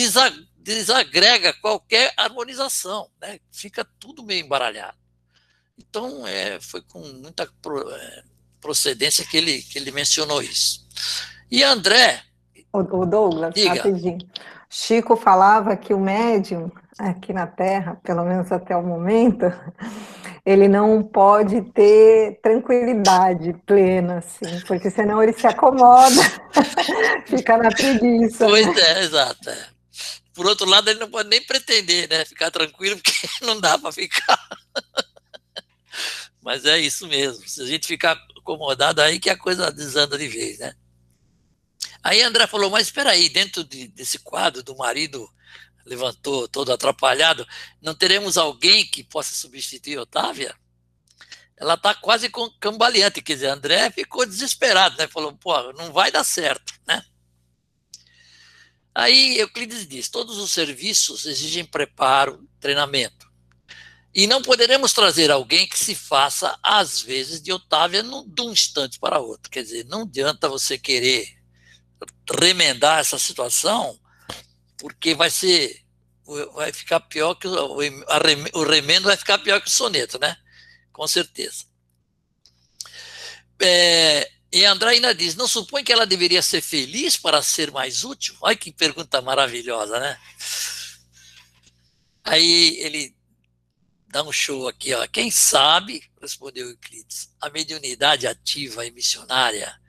desagrega 0.59 1.55
qualquer 1.55 2.13
harmonização, 2.19 3.11
né? 3.19 3.41
Fica 3.51 3.83
tudo 3.99 4.23
meio 4.23 4.45
embaralhado. 4.45 4.99
Então, 5.79 6.27
é, 6.27 6.61
foi 6.61 6.83
com 6.83 7.01
muita 7.01 7.45
é, 7.45 8.25
procedência 8.61 9.25
que 9.25 9.39
ele, 9.39 9.63
que 9.63 9.79
ele 9.79 9.91
mencionou 9.91 10.43
isso. 10.43 10.87
E 11.51 11.63
André. 11.63 12.27
O, 12.73 12.83
Douglas, 12.83 13.55
diga. 13.55 13.75
rapidinho. 13.75 14.19
Chico 14.69 15.17
falava 15.17 15.77
que 15.77 15.93
o 15.93 15.99
médium, 15.99 16.71
aqui 16.97 17.33
na 17.33 17.47
Terra, 17.47 17.99
pelo 18.05 18.25
menos 18.25 18.53
até 18.53 18.77
o 18.77 18.83
momento, 18.83 19.47
ele 20.47 20.69
não 20.69 21.03
pode 21.03 21.61
ter 21.73 22.39
tranquilidade 22.41 23.53
plena, 23.67 24.19
assim, 24.19 24.61
porque 24.67 24.91
senão 24.91 25.21
ele 25.21 25.33
se 25.33 25.47
acomoda, 25.47 26.23
fica 27.27 27.59
na 27.59 27.71
preguiça. 27.71 28.47
Pois 28.47 28.77
é, 28.77 29.03
exato. 29.03 29.51
É. 29.51 29.67
Por 30.33 30.47
outro 30.47 30.67
lado, 30.67 30.89
ele 30.89 31.01
não 31.01 31.11
pode 31.11 31.29
nem 31.29 31.43
pretender, 31.43 32.09
né, 32.09 32.25
ficar 32.25 32.51
tranquilo, 32.53 32.97
porque 33.03 33.29
não 33.43 33.61
dá 33.61 33.77
para 33.77 33.91
ficar. 33.91 34.39
Mas 36.41 36.65
é 36.65 36.79
isso 36.79 37.07
mesmo. 37.07 37.47
Se 37.47 37.63
a 37.63 37.67
gente 37.67 37.87
ficar 37.87 38.17
acomodado 38.39 39.03
aí 39.03 39.19
que 39.19 39.29
a 39.29 39.37
coisa 39.37 39.71
desanda 39.71 40.17
de 40.17 40.29
vez, 40.29 40.59
né? 40.59 40.75
Aí 42.03 42.23
André 42.23 42.47
falou, 42.47 42.71
mas 42.71 42.87
espera 42.87 43.11
aí, 43.11 43.29
dentro 43.29 43.63
de, 43.65 43.89
desse 43.89 44.19
quadro 44.19 44.63
do 44.63 44.77
marido 44.77 45.31
levantou 45.85 46.47
todo 46.47 46.73
atrapalhado, 46.73 47.47
não 47.81 47.95
teremos 47.95 48.39
alguém 48.39 48.87
que 48.87 49.03
possa 49.03 49.35
substituir 49.35 49.99
Otávia? 49.99 50.55
Ela 51.57 51.75
está 51.75 51.95
quase 51.95 52.31
cambaleante, 52.59 53.21
quer 53.21 53.35
dizer, 53.35 53.49
André 53.49 53.91
ficou 53.91 54.25
desesperado, 54.25 54.97
né? 54.97 55.07
Falou, 55.09 55.35
pô, 55.35 55.73
não 55.75 55.93
vai 55.93 56.11
dar 56.11 56.25
certo, 56.25 56.73
né? 56.87 57.05
Aí 58.95 59.39
Euclides 59.39 59.87
diz: 59.87 60.09
todos 60.09 60.39
os 60.39 60.51
serviços 60.51 61.27
exigem 61.27 61.65
preparo, 61.65 62.49
treinamento. 62.59 63.31
E 64.13 64.27
não 64.27 64.43
poderemos 64.43 64.93
trazer 64.93 65.31
alguém 65.31 65.69
que 65.69 65.79
se 65.79 65.95
faça, 65.95 66.59
às 66.63 67.01
vezes, 67.01 67.41
de 67.41 67.53
Otávia 67.53 68.03
de 68.03 68.43
um 68.43 68.51
instante 68.51 68.99
para 68.99 69.21
outro. 69.21 69.51
Quer 69.51 69.63
dizer, 69.63 69.85
não 69.85 70.03
adianta 70.03 70.49
você 70.49 70.77
querer 70.77 71.40
remendar 72.39 73.01
essa 73.01 73.19
situação 73.19 73.99
porque 74.79 75.15
vai 75.15 75.31
ser 75.31 75.85
vai 76.55 76.73
ficar 76.73 77.01
pior 77.01 77.35
que 77.35 77.47
o, 77.49 78.63
remendo 78.63 79.09
vai 79.09 79.17
ficar 79.17 79.39
pior 79.39 79.61
que 79.61 79.69
o 79.69 79.71
soneto, 79.71 80.19
né? 80.19 80.37
Com 80.93 81.07
certeza. 81.07 81.65
É, 83.61 84.31
e 84.53 84.65
André 84.65 84.99
diz: 85.15 85.35
não 85.35 85.49
supõe 85.49 85.83
que 85.83 85.93
ela 85.93 86.07
deveria 86.07 86.41
ser 86.41 86.61
feliz 86.61 87.17
para 87.17 87.43
ser 87.43 87.71
mais 87.73 88.05
útil? 88.05 88.37
Olha 88.41 88.57
que 88.57 88.73
pergunta 88.73 89.21
maravilhosa, 89.21 89.99
né? 89.99 90.19
Aí 92.23 92.79
ele 92.81 93.15
dá 94.09 94.23
um 94.23 94.33
show 94.33 94.69
aqui, 94.69 94.95
ó. 94.95 95.07
Quem 95.09 95.31
sabe, 95.31 96.03
respondeu 96.21 96.69
Euclides, 96.69 97.35
a 97.41 97.51
mediunidade 97.51 98.27
ativa 98.27 98.87
e 98.87 98.91
missionária 98.91 99.81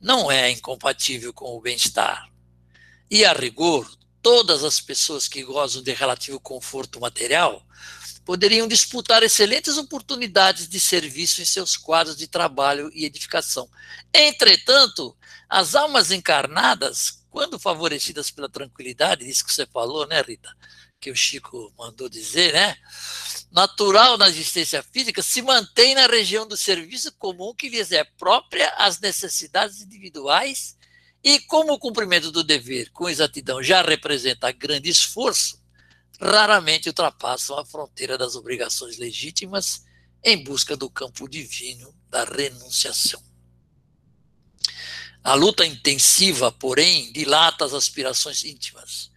não 0.00 0.30
é 0.30 0.50
incompatível 0.50 1.32
com 1.32 1.56
o 1.56 1.60
bem-estar. 1.60 2.28
E 3.10 3.24
a 3.24 3.32
rigor, 3.32 3.90
todas 4.22 4.64
as 4.64 4.80
pessoas 4.80 5.28
que 5.28 5.42
gozam 5.42 5.82
de 5.82 5.92
relativo 5.92 6.40
conforto 6.40 7.00
material 7.00 7.62
poderiam 8.24 8.68
disputar 8.68 9.22
excelentes 9.22 9.76
oportunidades 9.76 10.68
de 10.68 10.78
serviço 10.78 11.42
em 11.42 11.44
seus 11.44 11.76
quadros 11.76 12.16
de 12.16 12.28
trabalho 12.28 12.90
e 12.94 13.04
edificação. 13.04 13.68
Entretanto, 14.14 15.16
as 15.48 15.74
almas 15.74 16.12
encarnadas, 16.12 17.24
quando 17.28 17.58
favorecidas 17.58 18.30
pela 18.30 18.48
tranquilidade, 18.48 19.28
isso 19.28 19.44
que 19.44 19.52
você 19.52 19.66
falou, 19.66 20.06
né, 20.06 20.22
Rita? 20.22 20.48
Que 21.00 21.10
o 21.10 21.16
Chico 21.16 21.72
mandou 21.78 22.08
dizer, 22.10 22.52
né? 22.52 22.76
Natural 23.50 24.18
na 24.18 24.28
existência 24.28 24.82
física, 24.82 25.22
se 25.22 25.40
mantém 25.40 25.94
na 25.94 26.06
região 26.06 26.46
do 26.46 26.56
serviço 26.56 27.10
comum 27.12 27.54
que 27.54 27.70
lhes 27.70 27.90
é 27.90 28.04
própria 28.04 28.68
às 28.76 29.00
necessidades 29.00 29.80
individuais 29.80 30.76
e 31.24 31.40
como 31.40 31.72
o 31.72 31.78
cumprimento 31.78 32.30
do 32.30 32.44
dever 32.44 32.90
com 32.90 33.08
exatidão 33.08 33.62
já 33.62 33.82
representa 33.82 34.52
grande 34.52 34.90
esforço, 34.90 35.60
raramente 36.20 36.88
ultrapassam 36.88 37.58
a 37.58 37.64
fronteira 37.64 38.18
das 38.18 38.36
obrigações 38.36 38.98
legítimas 38.98 39.84
em 40.22 40.44
busca 40.44 40.76
do 40.76 40.90
campo 40.90 41.26
divino 41.26 41.94
da 42.10 42.24
renunciação. 42.24 43.22
A 45.24 45.34
luta 45.34 45.66
intensiva, 45.66 46.52
porém, 46.52 47.12
dilata 47.12 47.64
as 47.64 47.74
aspirações 47.74 48.44
íntimas. 48.44 49.10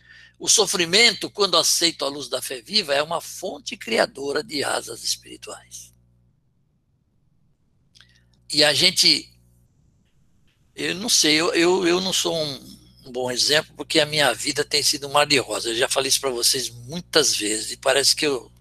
O 0.43 0.49
sofrimento, 0.49 1.29
quando 1.29 1.55
aceito 1.55 2.03
a 2.03 2.09
luz 2.09 2.27
da 2.27 2.41
fé 2.41 2.61
viva, 2.61 2.93
é 2.93 3.01
uma 3.01 3.21
fonte 3.21 3.77
criadora 3.77 4.43
de 4.43 4.61
asas 4.61 5.01
espirituais. 5.01 5.93
E 8.51 8.61
a 8.61 8.73
gente. 8.73 9.33
Eu 10.75 10.95
não 10.95 11.07
sei, 11.07 11.35
eu, 11.39 11.53
eu, 11.53 11.87
eu 11.87 12.01
não 12.01 12.11
sou 12.11 12.35
um, 12.35 12.77
um 13.05 13.11
bom 13.13 13.31
exemplo, 13.31 13.73
porque 13.77 14.01
a 14.01 14.05
minha 14.05 14.33
vida 14.33 14.65
tem 14.65 14.83
sido 14.83 15.07
um 15.07 15.13
mar 15.13 15.25
de 15.25 15.37
rosa. 15.37 15.69
Eu 15.69 15.77
já 15.77 15.87
falei 15.87 16.09
isso 16.09 16.19
para 16.19 16.29
vocês 16.29 16.69
muitas 16.69 17.33
vezes, 17.33 17.71
e 17.71 17.77
parece 17.77 18.13
que 18.13 18.27
eu, 18.27 18.51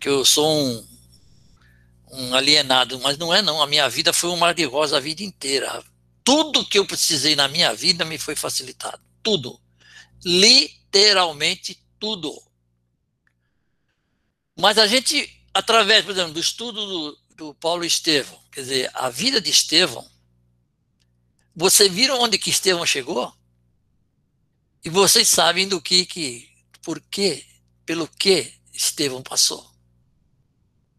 que 0.00 0.08
eu 0.08 0.24
sou 0.24 0.50
um, 0.50 0.88
um 2.10 2.34
alienado, 2.34 2.98
mas 3.00 3.18
não 3.18 3.34
é 3.34 3.42
não. 3.42 3.60
A 3.60 3.66
minha 3.66 3.86
vida 3.90 4.14
foi 4.14 4.30
um 4.30 4.36
mar 4.38 4.54
de 4.54 4.64
rosa 4.64 4.96
a 4.96 5.00
vida 5.00 5.22
inteira. 5.22 5.84
Tudo 6.24 6.64
que 6.64 6.78
eu 6.78 6.86
precisei 6.86 7.36
na 7.36 7.48
minha 7.48 7.74
vida 7.74 8.02
me 8.02 8.16
foi 8.16 8.34
facilitado. 8.34 9.02
Tudo. 9.22 9.60
Literalmente 10.24 11.82
tudo. 11.98 12.40
Mas 14.56 14.78
a 14.78 14.86
gente, 14.86 15.42
através, 15.54 16.04
por 16.04 16.12
exemplo, 16.12 16.34
do 16.34 16.40
estudo 16.40 16.86
do, 16.86 17.18
do 17.36 17.54
Paulo 17.54 17.84
Estevão, 17.84 18.38
quer 18.52 18.60
dizer, 18.60 18.90
a 18.94 19.08
vida 19.08 19.40
de 19.40 19.50
Estevão, 19.50 20.08
você 21.54 21.88
viram 21.88 22.20
onde 22.20 22.38
que 22.38 22.50
Estevão 22.50 22.84
chegou? 22.84 23.32
E 24.84 24.90
vocês 24.90 25.28
sabem 25.28 25.68
do 25.68 25.80
que, 25.80 26.06
que 26.06 26.48
por 26.82 27.00
quê, 27.00 27.44
pelo 27.84 28.08
que 28.08 28.54
Estevão 28.72 29.22
passou. 29.22 29.70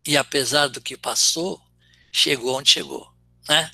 E 0.05 0.17
apesar 0.17 0.67
do 0.67 0.81
que 0.81 0.97
passou, 0.97 1.61
chegou 2.11 2.57
onde 2.57 2.71
chegou, 2.71 3.11
né? 3.47 3.71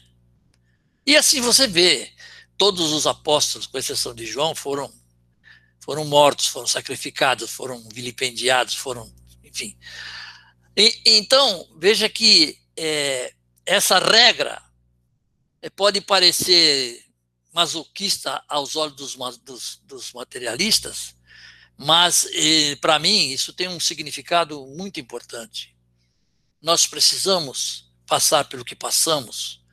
E 1.06 1.16
assim 1.16 1.40
você 1.40 1.68
vê, 1.68 2.14
todos 2.58 2.92
os 2.92 3.08
apóstolos, 3.08 3.66
com 3.66 3.78
exceção 3.78 4.14
de 4.14 4.26
João, 4.26 4.54
foram 4.54 4.94
foram 5.88 6.04
mortos, 6.04 6.48
foram 6.48 6.68
sacrificados, 6.68 7.50
foram 7.50 7.82
vilipendiados, 7.88 8.76
foram, 8.76 9.10
enfim. 9.42 9.78
E, 10.76 11.02
então, 11.06 11.66
veja 11.80 12.10
que 12.10 12.60
é, 12.76 13.34
essa 13.66 13.98
regra 13.98 14.62
é, 15.62 15.70
pode 15.70 16.02
parecer 16.02 17.06
masoquista 17.54 18.44
aos 18.50 18.76
olhos 18.76 18.98
dos, 18.98 19.16
dos, 19.38 19.82
dos 19.86 20.12
materialistas, 20.12 21.16
mas 21.78 22.28
para 22.82 23.00
mim 23.00 23.30
isso 23.30 23.54
tem 23.54 23.70
um 23.70 23.80
significado 23.80 24.68
muito 24.68 25.00
importante. 25.00 25.74
Nós 26.62 26.86
precisamos 26.86 27.90
passar 28.06 28.50
pelo 28.50 28.66
que 28.66 28.76
passamos 28.76 29.64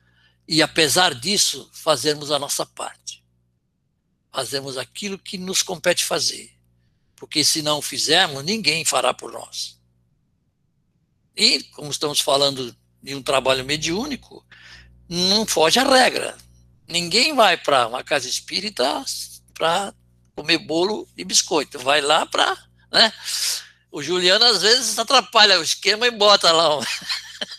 e, 0.47 0.61
apesar 0.61 1.13
disso, 1.13 1.69
fazermos 1.73 2.31
a 2.31 2.39
nossa 2.39 2.65
parte. 2.65 3.24
Fazemos 4.35 4.77
aquilo 4.77 5.17
que 5.17 5.37
nos 5.37 5.61
compete 5.61 6.03
fazer. 6.03 6.51
Porque 7.15 7.41
se 7.41 7.61
não 7.61 7.81
fizermos, 7.81 8.43
ninguém 8.43 8.83
fará 8.83 9.13
por 9.13 9.31
nós. 9.31 9.79
E, 11.33 11.63
como 11.63 11.89
estamos 11.89 12.19
falando 12.19 12.75
de 13.01 13.15
um 13.15 13.23
trabalho 13.23 13.63
mediúnico, 13.63 14.45
não 15.07 15.45
foge 15.45 15.79
a 15.79 15.83
regra. 15.83 16.37
Ninguém 16.85 17.33
vai 17.33 17.55
para 17.55 17.87
uma 17.87 18.03
casa 18.03 18.27
espírita 18.27 19.05
para 19.53 19.93
comer 20.35 20.57
bolo 20.57 21.07
e 21.15 21.23
biscoito. 21.23 21.79
Vai 21.79 22.01
lá 22.01 22.25
para. 22.25 22.57
Né? 22.91 23.13
O 23.89 24.03
Juliano 24.03 24.43
às 24.43 24.63
vezes 24.63 24.99
atrapalha 24.99 25.61
o 25.61 25.63
esquema 25.63 26.07
e 26.07 26.11
bota 26.11 26.51
lá 26.51 26.77
um... 26.77 26.81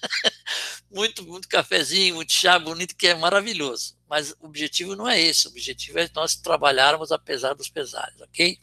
muito, 0.93 1.24
muito 1.24 1.49
cafezinho, 1.49 2.16
muito 2.16 2.35
chá 2.35 2.59
bonito, 2.59 2.95
que 2.95 3.07
é 3.07 3.14
maravilhoso. 3.14 3.95
Mas 4.09 4.32
o 4.40 4.46
objetivo 4.46 4.94
não 4.94 5.09
é 5.09 5.20
esse. 5.20 5.46
O 5.46 5.50
objetivo 5.50 5.98
é 5.98 6.09
nós 6.14 6.36
trabalharmos 6.36 7.11
apesar 7.11 7.54
dos 7.54 7.68
pesares, 7.68 8.20
ok? 8.20 8.59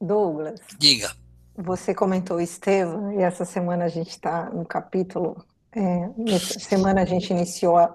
Douglas. 0.00 0.60
Diga. 0.78 1.14
Você 1.56 1.94
comentou 1.94 2.40
Estevam, 2.40 3.12
e 3.12 3.22
essa 3.22 3.44
semana 3.44 3.84
a 3.84 3.88
gente 3.88 4.10
está 4.10 4.50
no 4.50 4.64
capítulo. 4.64 5.44
É, 5.72 6.08
nessa 6.16 6.58
semana 6.58 7.02
a 7.02 7.04
gente 7.04 7.30
iniciou 7.30 7.76
a 7.76 7.94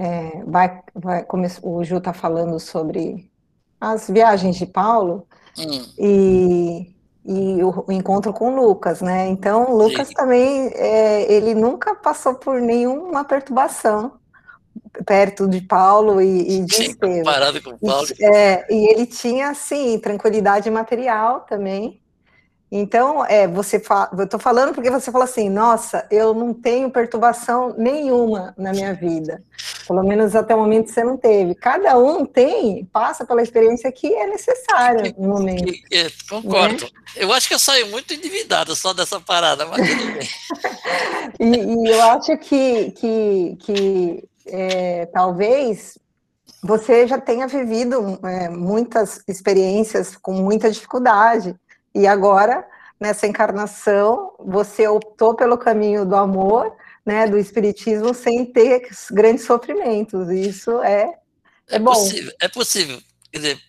é, 0.00 0.42
vai, 0.46 0.80
vai, 0.94 1.26
o 1.62 1.84
Ju 1.84 1.98
está 1.98 2.14
falando 2.14 2.58
sobre 2.58 3.30
as 3.78 4.08
viagens 4.08 4.56
de 4.56 4.64
Paulo 4.64 5.26
hum. 5.58 5.84
e, 5.98 6.94
e 7.22 7.62
o, 7.62 7.84
o, 7.86 7.92
encontro 7.92 8.32
com 8.32 8.56
Lucas, 8.56 9.02
né? 9.02 9.28
Então, 9.28 9.76
Lucas 9.76 10.08
Sim. 10.08 10.14
também, 10.14 10.68
é, 10.74 11.30
ele 11.30 11.54
nunca 11.54 11.94
passou 11.94 12.34
por 12.34 12.62
nenhuma 12.62 13.24
perturbação 13.24 14.18
perto 15.06 15.48
de 15.48 15.60
Paulo 15.60 16.20
e, 16.20 16.58
e 16.58 16.64
de 16.64 16.74
Sim, 16.74 16.82
Estevão. 16.90 17.18
Comparado 17.18 17.62
com 17.62 17.78
Paulo. 17.78 18.06
E, 18.18 18.24
é, 18.24 18.66
e 18.70 18.92
ele 18.92 19.06
tinha, 19.06 19.50
assim, 19.50 19.98
tranquilidade 19.98 20.70
material 20.70 21.40
também, 21.40 22.00
então, 22.72 23.24
é, 23.24 23.48
você 23.48 23.80
fala, 23.80 24.10
eu 24.16 24.24
estou 24.24 24.38
falando 24.38 24.72
porque 24.72 24.90
você 24.90 25.10
fala 25.10 25.24
assim, 25.24 25.50
nossa, 25.50 26.06
eu 26.08 26.32
não 26.32 26.54
tenho 26.54 26.88
perturbação 26.88 27.74
nenhuma 27.76 28.54
na 28.56 28.70
minha 28.70 28.94
vida. 28.94 29.42
Pelo 29.88 30.04
menos 30.04 30.36
até 30.36 30.54
o 30.54 30.58
momento 30.58 30.88
você 30.88 31.02
não 31.02 31.16
teve. 31.16 31.56
Cada 31.56 31.98
um 31.98 32.24
tem, 32.24 32.84
passa 32.92 33.26
pela 33.26 33.42
experiência 33.42 33.90
que 33.90 34.14
é 34.14 34.24
necessária 34.28 35.12
no 35.18 35.30
momento. 35.30 35.72
É, 35.92 36.08
concordo. 36.28 36.84
Né? 36.84 36.90
Eu 37.16 37.32
acho 37.32 37.48
que 37.48 37.54
eu 37.54 37.58
saio 37.58 37.88
muito 37.88 38.14
endividado 38.14 38.76
só 38.76 38.92
dessa 38.92 39.20
parada, 39.20 39.66
mas 39.66 39.88
tudo 39.88 40.06
bem. 40.14 40.28
e, 41.40 41.88
e, 41.88 41.90
eu 41.90 42.02
acho 42.04 42.38
que, 42.38 42.92
que, 42.92 43.56
que 43.58 44.29
é, 44.46 45.06
talvez 45.06 45.98
você 46.62 47.06
já 47.06 47.18
tenha 47.18 47.46
vivido 47.46 48.18
é, 48.24 48.48
muitas 48.48 49.22
experiências 49.26 50.16
com 50.16 50.32
muita 50.32 50.70
dificuldade. 50.70 51.54
E 51.94 52.06
agora, 52.06 52.66
nessa 52.98 53.26
encarnação, 53.26 54.32
você 54.38 54.86
optou 54.86 55.34
pelo 55.34 55.56
caminho 55.56 56.04
do 56.04 56.14
amor, 56.16 56.76
né, 57.04 57.26
do 57.26 57.38
espiritismo, 57.38 58.12
sem 58.12 58.44
ter 58.44 58.88
grandes 59.10 59.44
sofrimentos. 59.44 60.28
Isso 60.28 60.82
é, 60.82 61.14
é, 61.68 61.76
é 61.76 61.78
bom. 61.78 61.92
Possível, 61.92 62.32
é 62.40 62.48
possível. 62.48 63.02
Quer 63.32 63.38
dizer, 63.38 63.60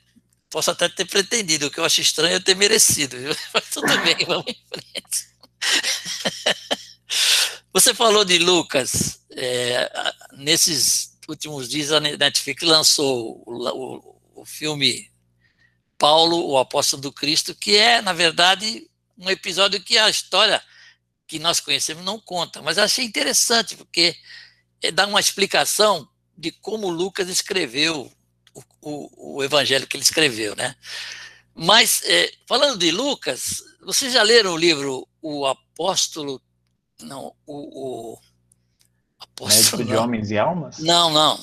posso 0.49 0.71
até 0.71 0.89
ter 0.89 1.05
pretendido, 1.05 1.67
o 1.67 1.71
que 1.71 1.79
eu 1.79 1.85
acho 1.85 2.01
estranho 2.01 2.35
é 2.35 2.39
ter 2.39 2.55
merecido, 2.55 3.17
viu? 3.17 3.33
mas 3.53 3.69
tudo 3.69 3.87
bem, 3.99 4.17
vamos 4.27 4.47
em 4.47 4.57
frente. 4.67 5.31
Você 7.73 7.93
falou 7.93 8.25
de 8.25 8.37
Lucas. 8.37 9.21
É, 9.31 9.89
nesses 10.33 11.17
últimos 11.27 11.69
dias, 11.69 11.91
a 11.91 11.99
Netflix 11.99 12.63
lançou 12.63 13.41
o, 13.45 13.69
o, 13.69 14.21
o 14.41 14.45
filme 14.45 15.09
Paulo, 15.97 16.47
o 16.49 16.57
apóstolo 16.57 17.01
do 17.01 17.13
Cristo, 17.13 17.55
que 17.55 17.77
é, 17.77 18.01
na 18.01 18.11
verdade, 18.11 18.89
um 19.17 19.29
episódio 19.29 19.81
que 19.81 19.97
a 19.97 20.09
história 20.09 20.61
que 21.27 21.39
nós 21.39 21.59
conhecemos 21.61 22.03
não 22.03 22.19
conta. 22.19 22.61
Mas 22.61 22.77
achei 22.77 23.05
interessante, 23.05 23.77
porque 23.77 24.15
é, 24.81 24.91
dá 24.91 25.07
uma 25.07 25.19
explicação 25.19 26.09
de 26.37 26.51
como 26.51 26.89
Lucas 26.89 27.29
escreveu 27.29 28.11
o, 28.53 28.63
o, 28.81 29.37
o 29.37 29.43
evangelho 29.43 29.87
que 29.87 29.95
ele 29.95 30.03
escreveu, 30.03 30.55
né? 30.55 30.75
Mas, 31.55 32.01
é, 32.03 32.33
falando 32.47 32.77
de 32.77 32.91
Lucas, 32.91 33.63
vocês 33.81 34.11
já 34.11 34.23
leram 34.23 34.53
o 34.53 34.57
livro 34.57 35.07
O 35.21 35.45
Apóstolo. 35.45 36.41
Não, 37.01 37.35
o. 37.45 38.13
o 38.13 38.19
apóstolo, 39.19 39.83
Médico 39.83 39.85
de 39.85 39.95
Homens 39.95 40.31
e 40.31 40.37
Almas? 40.37 40.79
Não, 40.79 41.09
não, 41.09 41.39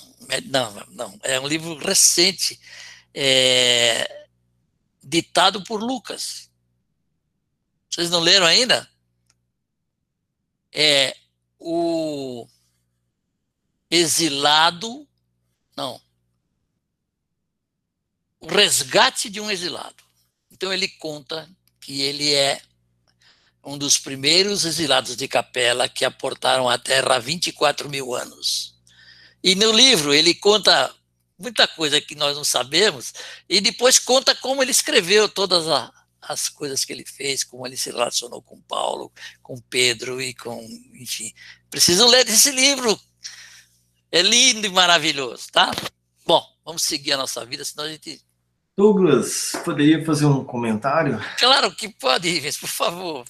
não, 0.46 0.86
não. 0.90 1.20
É 1.22 1.38
um 1.40 1.46
livro 1.46 1.76
recente. 1.78 2.59
É, 3.14 4.26
ditado 5.02 5.64
por 5.64 5.82
Lucas. 5.82 6.50
Vocês 7.88 8.11
não 8.11 8.20
leram 8.20 8.46
ainda? 8.46 8.88
É 10.72 11.16
o 11.59 12.46
exilado, 13.90 15.09
não, 15.74 16.00
o 18.38 18.46
resgate 18.46 19.28
de 19.28 19.40
um 19.40 19.50
exilado. 19.50 20.04
Então 20.50 20.72
ele 20.72 20.88
conta 20.88 21.48
que 21.80 22.02
ele 22.02 22.34
é 22.34 22.61
um 23.68 23.78
dos 23.78 23.98
primeiros 23.98 24.64
exilados 24.64 25.16
de 25.16 25.28
Capela 25.28 25.88
que 25.88 26.04
aportaram 26.04 26.68
a 26.68 26.78
terra 26.78 27.16
há 27.16 27.18
24 27.18 27.88
mil 27.88 28.14
anos. 28.14 28.74
E 29.42 29.54
no 29.54 29.70
livro 29.70 30.12
ele 30.12 30.34
conta 30.34 30.92
muita 31.38 31.68
coisa 31.68 32.00
que 32.00 32.14
nós 32.14 32.36
não 32.36 32.44
sabemos, 32.44 33.12
e 33.48 33.60
depois 33.60 33.98
conta 33.98 34.34
como 34.34 34.60
ele 34.60 34.72
escreveu 34.72 35.28
todas 35.28 35.68
a, 35.68 35.92
as 36.20 36.48
coisas 36.48 36.84
que 36.84 36.92
ele 36.92 37.04
fez, 37.06 37.44
como 37.44 37.66
ele 37.66 37.76
se 37.76 37.90
relacionou 37.90 38.42
com 38.42 38.60
Paulo, 38.62 39.12
com 39.40 39.56
Pedro 39.70 40.20
e 40.20 40.34
com, 40.34 40.60
enfim. 40.94 41.32
Precisam 41.70 42.08
ler 42.08 42.28
esse 42.28 42.50
livro. 42.50 42.98
É 44.10 44.22
lindo 44.22 44.66
e 44.66 44.70
maravilhoso, 44.70 45.46
tá? 45.52 45.70
Bom, 46.26 46.42
vamos 46.64 46.82
seguir 46.82 47.12
a 47.12 47.16
nossa 47.18 47.44
vida, 47.44 47.64
senão 47.64 47.84
a 47.84 47.88
gente. 47.88 48.20
Douglas, 48.76 49.52
poderia 49.64 50.04
fazer 50.04 50.24
um 50.24 50.44
comentário? 50.44 51.20
Claro 51.38 51.74
que 51.74 51.88
pode, 51.88 52.28
Ives, 52.28 52.56
por 52.56 52.68
favor. 52.68 53.24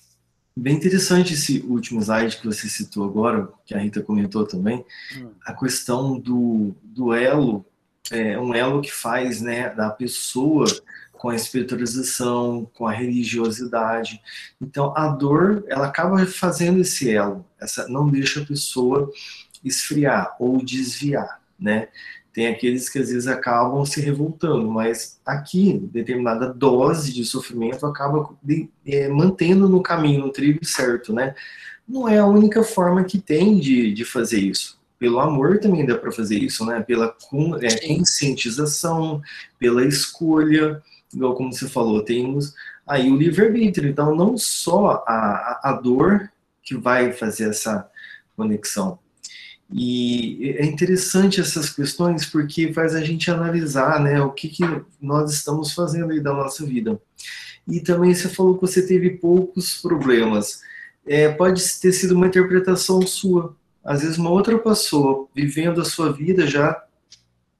Bem 0.60 0.74
interessante 0.74 1.34
esse 1.34 1.60
último 1.60 2.00
slide 2.00 2.36
que 2.36 2.44
você 2.44 2.68
citou 2.68 3.04
agora, 3.04 3.48
que 3.64 3.74
a 3.74 3.78
Rita 3.78 4.02
comentou 4.02 4.44
também, 4.44 4.84
hum. 5.16 5.30
a 5.46 5.54
questão 5.54 6.18
do 6.18 6.74
duelo 6.82 7.64
é, 8.10 8.36
um 8.36 8.52
elo 8.52 8.82
que 8.82 8.92
faz 8.92 9.40
né, 9.40 9.70
da 9.70 9.88
pessoa 9.88 10.66
com 11.12 11.28
a 11.28 11.36
espiritualização, 11.36 12.68
com 12.74 12.88
a 12.88 12.92
religiosidade. 12.92 14.20
Então, 14.60 14.92
a 14.96 15.06
dor, 15.06 15.64
ela 15.68 15.86
acaba 15.86 16.26
fazendo 16.26 16.80
esse 16.80 17.08
elo, 17.08 17.46
essa 17.60 17.86
não 17.86 18.10
deixa 18.10 18.42
a 18.42 18.44
pessoa 18.44 19.08
esfriar 19.64 20.34
ou 20.40 20.58
desviar, 20.64 21.40
né? 21.56 21.86
Tem 22.38 22.46
aqueles 22.46 22.88
que 22.88 23.00
às 23.00 23.08
vezes 23.08 23.26
acabam 23.26 23.84
se 23.84 24.00
revoltando, 24.00 24.70
mas 24.70 25.20
aqui, 25.26 25.76
determinada 25.92 26.54
dose 26.54 27.12
de 27.12 27.24
sofrimento 27.24 27.84
acaba 27.84 28.30
de, 28.40 28.70
é, 28.86 29.08
mantendo 29.08 29.68
no 29.68 29.82
caminho, 29.82 30.20
no 30.20 30.30
trilho 30.30 30.64
certo, 30.64 31.12
né? 31.12 31.34
Não 31.88 32.08
é 32.08 32.20
a 32.20 32.26
única 32.26 32.62
forma 32.62 33.02
que 33.02 33.18
tem 33.18 33.58
de, 33.58 33.92
de 33.92 34.04
fazer 34.04 34.38
isso. 34.38 34.78
Pelo 35.00 35.18
amor 35.18 35.58
também 35.58 35.84
dá 35.84 35.98
para 35.98 36.12
fazer 36.12 36.38
isso, 36.38 36.64
né? 36.64 36.80
Pela 36.80 37.12
é, 37.60 37.88
conscientização, 37.88 39.20
pela 39.58 39.84
escolha, 39.84 40.80
igual 41.12 41.34
como 41.34 41.52
você 41.52 41.68
falou, 41.68 42.04
temos 42.04 42.54
aí 42.86 43.10
o 43.10 43.16
livre-arbítrio. 43.16 43.90
Então, 43.90 44.14
não 44.14 44.38
só 44.38 45.02
a, 45.08 45.60
a 45.70 45.72
dor 45.72 46.30
que 46.62 46.76
vai 46.76 47.10
fazer 47.10 47.48
essa 47.48 47.90
conexão. 48.36 48.96
E 49.70 50.54
é 50.58 50.64
interessante 50.64 51.40
essas 51.40 51.70
questões 51.70 52.24
porque 52.24 52.72
faz 52.72 52.94
a 52.94 53.02
gente 53.02 53.30
analisar 53.30 54.00
né, 54.00 54.20
o 54.22 54.30
que, 54.30 54.48
que 54.48 54.62
nós 55.00 55.30
estamos 55.32 55.74
fazendo 55.74 56.12
aí 56.12 56.20
da 56.20 56.32
nossa 56.32 56.64
vida. 56.64 56.98
E 57.66 57.80
também 57.80 58.14
você 58.14 58.28
falou 58.28 58.54
que 58.54 58.62
você 58.62 58.86
teve 58.86 59.10
poucos 59.10 59.80
problemas. 59.80 60.62
É, 61.06 61.28
pode 61.28 61.62
ter 61.80 61.92
sido 61.92 62.14
uma 62.14 62.26
interpretação 62.26 63.02
sua. 63.02 63.54
Às 63.84 64.02
vezes, 64.02 64.18
uma 64.18 64.30
outra 64.30 64.58
pessoa 64.58 65.26
vivendo 65.34 65.80
a 65.80 65.84
sua 65.84 66.12
vida 66.12 66.46
já 66.46 66.82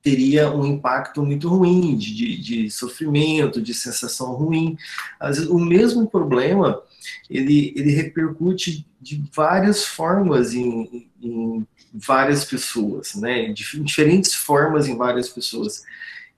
teria 0.02 0.50
um 0.50 0.64
impacto 0.64 1.24
muito 1.24 1.48
ruim, 1.48 1.96
de, 1.96 2.40
de 2.40 2.70
sofrimento, 2.70 3.60
de 3.60 3.74
sensação 3.74 4.32
ruim. 4.34 4.76
Às 5.18 5.36
vezes, 5.36 5.50
o 5.50 5.58
mesmo 5.58 6.08
problema, 6.08 6.80
ele, 7.28 7.72
ele 7.76 7.90
repercute 7.90 8.86
de 9.00 9.22
várias 9.34 9.84
formas 9.84 10.54
em, 10.54 11.08
em 11.20 11.66
várias 11.92 12.44
pessoas, 12.44 13.14
né? 13.14 13.52
De 13.52 13.64
diferentes 13.82 14.34
formas 14.34 14.86
em 14.88 14.96
várias 14.96 15.28
pessoas. 15.28 15.82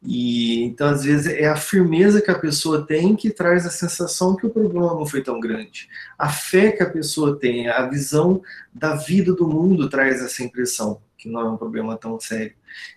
E 0.03 0.63
então 0.65 0.89
às 0.89 1.05
vezes 1.05 1.27
é 1.27 1.47
a 1.47 1.57
firmeza 1.57 2.23
que 2.23 2.31
a 2.31 2.39
pessoa 2.39 2.87
tem 2.87 3.15
que 3.15 3.31
traz 3.31 3.67
a 3.67 3.71
sensação 3.71 4.35
que 4.35 4.47
o 4.47 4.51
problema 4.51 4.95
não 4.95 5.05
foi 5.05 5.23
tão 5.23 5.39
grande. 5.39 5.89
A 6.19 6.31
fé 6.31 6.73
que 6.73 6.83
a 6.83 6.89
pessoa 6.89 7.39
tem, 7.39 7.69
a 7.69 7.87
visão 7.87 8.41
da 8.73 8.95
vida 8.95 9.35
do 9.35 9.47
mundo 9.47 9.91
traz 9.91 10.23
essa 10.23 10.43
impressão 10.43 11.03
que 11.21 11.29
não 11.29 11.41
é 11.41 11.51
um 11.51 11.57
problema 11.57 11.97
tão 11.99 12.19
sério. 12.19 12.55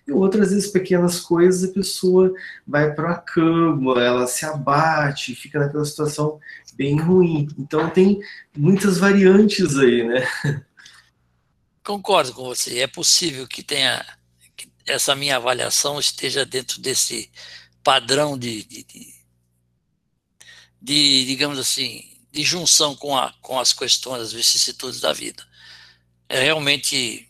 E 0.08 0.12
outras 0.12 0.52
vezes, 0.52 0.72
pequenas 0.72 1.20
coisas, 1.20 1.70
a 1.70 1.74
pessoa 1.74 2.34
vai 2.66 2.94
para 2.94 3.12
a 3.12 3.18
cama, 3.18 4.02
ela 4.02 4.26
se 4.28 4.46
abate, 4.46 5.36
fica 5.36 5.60
naquela 5.60 5.84
situação 5.84 6.40
bem 6.76 6.98
ruim. 7.00 7.50
Então, 7.60 7.90
tem 7.90 8.22
muitas 8.56 8.98
variantes 8.98 9.78
aí, 9.78 10.08
né? 10.08 10.26
Concordo 11.84 12.34
com 12.34 12.46
você. 12.46 12.80
É 12.80 12.88
possível 12.88 13.46
que 13.46 13.62
tenha 13.62 14.04
que 14.56 14.72
essa 14.86 15.14
minha 15.16 15.36
avaliação 15.36 16.00
esteja 16.00 16.46
dentro 16.46 16.80
desse 16.80 17.30
padrão 17.84 18.38
de, 18.38 18.64
de, 18.64 18.84
de, 18.86 19.14
de 20.82 21.26
digamos 21.26 21.60
assim, 21.60 22.10
de 22.32 22.42
junção 22.42 22.96
com, 22.96 23.18
a, 23.18 23.34
com 23.42 23.60
as 23.60 23.74
questões, 23.74 24.22
as 24.22 24.32
vicissitudes 24.32 25.02
da 25.02 25.12
vida. 25.12 25.46
É 26.30 26.42
realmente 26.42 27.30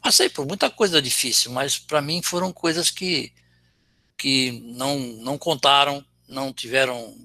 passei 0.00 0.28
por 0.28 0.46
muita 0.46 0.70
coisa 0.70 1.00
difícil, 1.00 1.50
mas 1.52 1.78
para 1.78 2.00
mim 2.00 2.22
foram 2.22 2.52
coisas 2.52 2.90
que, 2.90 3.32
que 4.16 4.52
não, 4.76 4.98
não 4.98 5.38
contaram, 5.38 6.04
não 6.28 6.52
tiveram, 6.52 7.16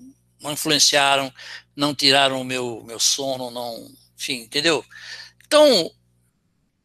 não 0.41 0.51
influenciaram, 0.51 1.33
não 1.75 1.93
tiraram 1.93 2.41
o 2.41 2.45
meu, 2.45 2.83
meu 2.85 2.99
sono, 2.99 3.51
não, 3.51 3.91
enfim, 4.17 4.41
entendeu? 4.41 4.83
Então, 5.45 5.91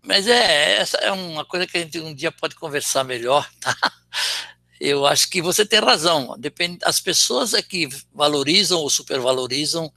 mas 0.03 0.27
é, 0.27 0.79
essa 0.79 0.97
é 0.99 1.13
uma 1.13 1.45
coisa 1.45 1.67
que 1.67 1.77
a 1.77 1.81
gente 1.81 2.01
um 2.01 2.15
dia 2.15 2.33
pode 2.33 2.55
conversar 2.55 3.05
melhor, 3.05 3.49
tá? 3.61 3.77
Eu 4.81 5.05
acho 5.05 5.29
que 5.29 5.43
você 5.43 5.67
tem 5.67 5.79
razão. 5.79 6.37
Depende, 6.39 6.79
as 6.85 6.99
pessoas 6.99 7.53
é 7.53 7.61
que 7.61 7.87
valorizam 8.15 8.81
ou 8.81 8.89
supervalorizam 8.89 9.93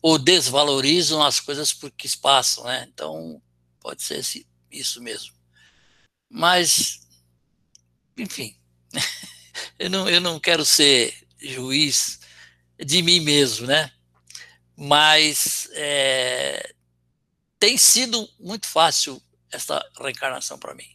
ou 0.00 0.18
desvalorizam 0.18 1.22
as 1.22 1.40
coisas 1.40 1.72
porque 1.72 2.08
passam, 2.22 2.64
né? 2.64 2.88
Então, 2.92 3.42
pode 3.80 4.02
ser 4.02 4.20
esse, 4.20 4.46
isso 4.70 5.02
mesmo. 5.02 5.34
Mas, 6.28 7.06
enfim, 8.16 8.56
eu 9.78 9.90
não, 9.90 10.08
eu 10.08 10.20
não 10.20 10.38
quero 10.38 10.64
ser 10.64 11.14
juiz 11.40 12.20
de 12.78 13.02
mim 13.02 13.20
mesmo, 13.20 13.66
né? 13.66 13.90
Mas 14.76 15.68
é, 15.72 16.74
tem 17.58 17.76
sido 17.76 18.28
muito 18.38 18.66
fácil 18.66 19.20
essa 19.52 19.84
reencarnação 19.98 20.58
para 20.58 20.74
mim. 20.74 20.88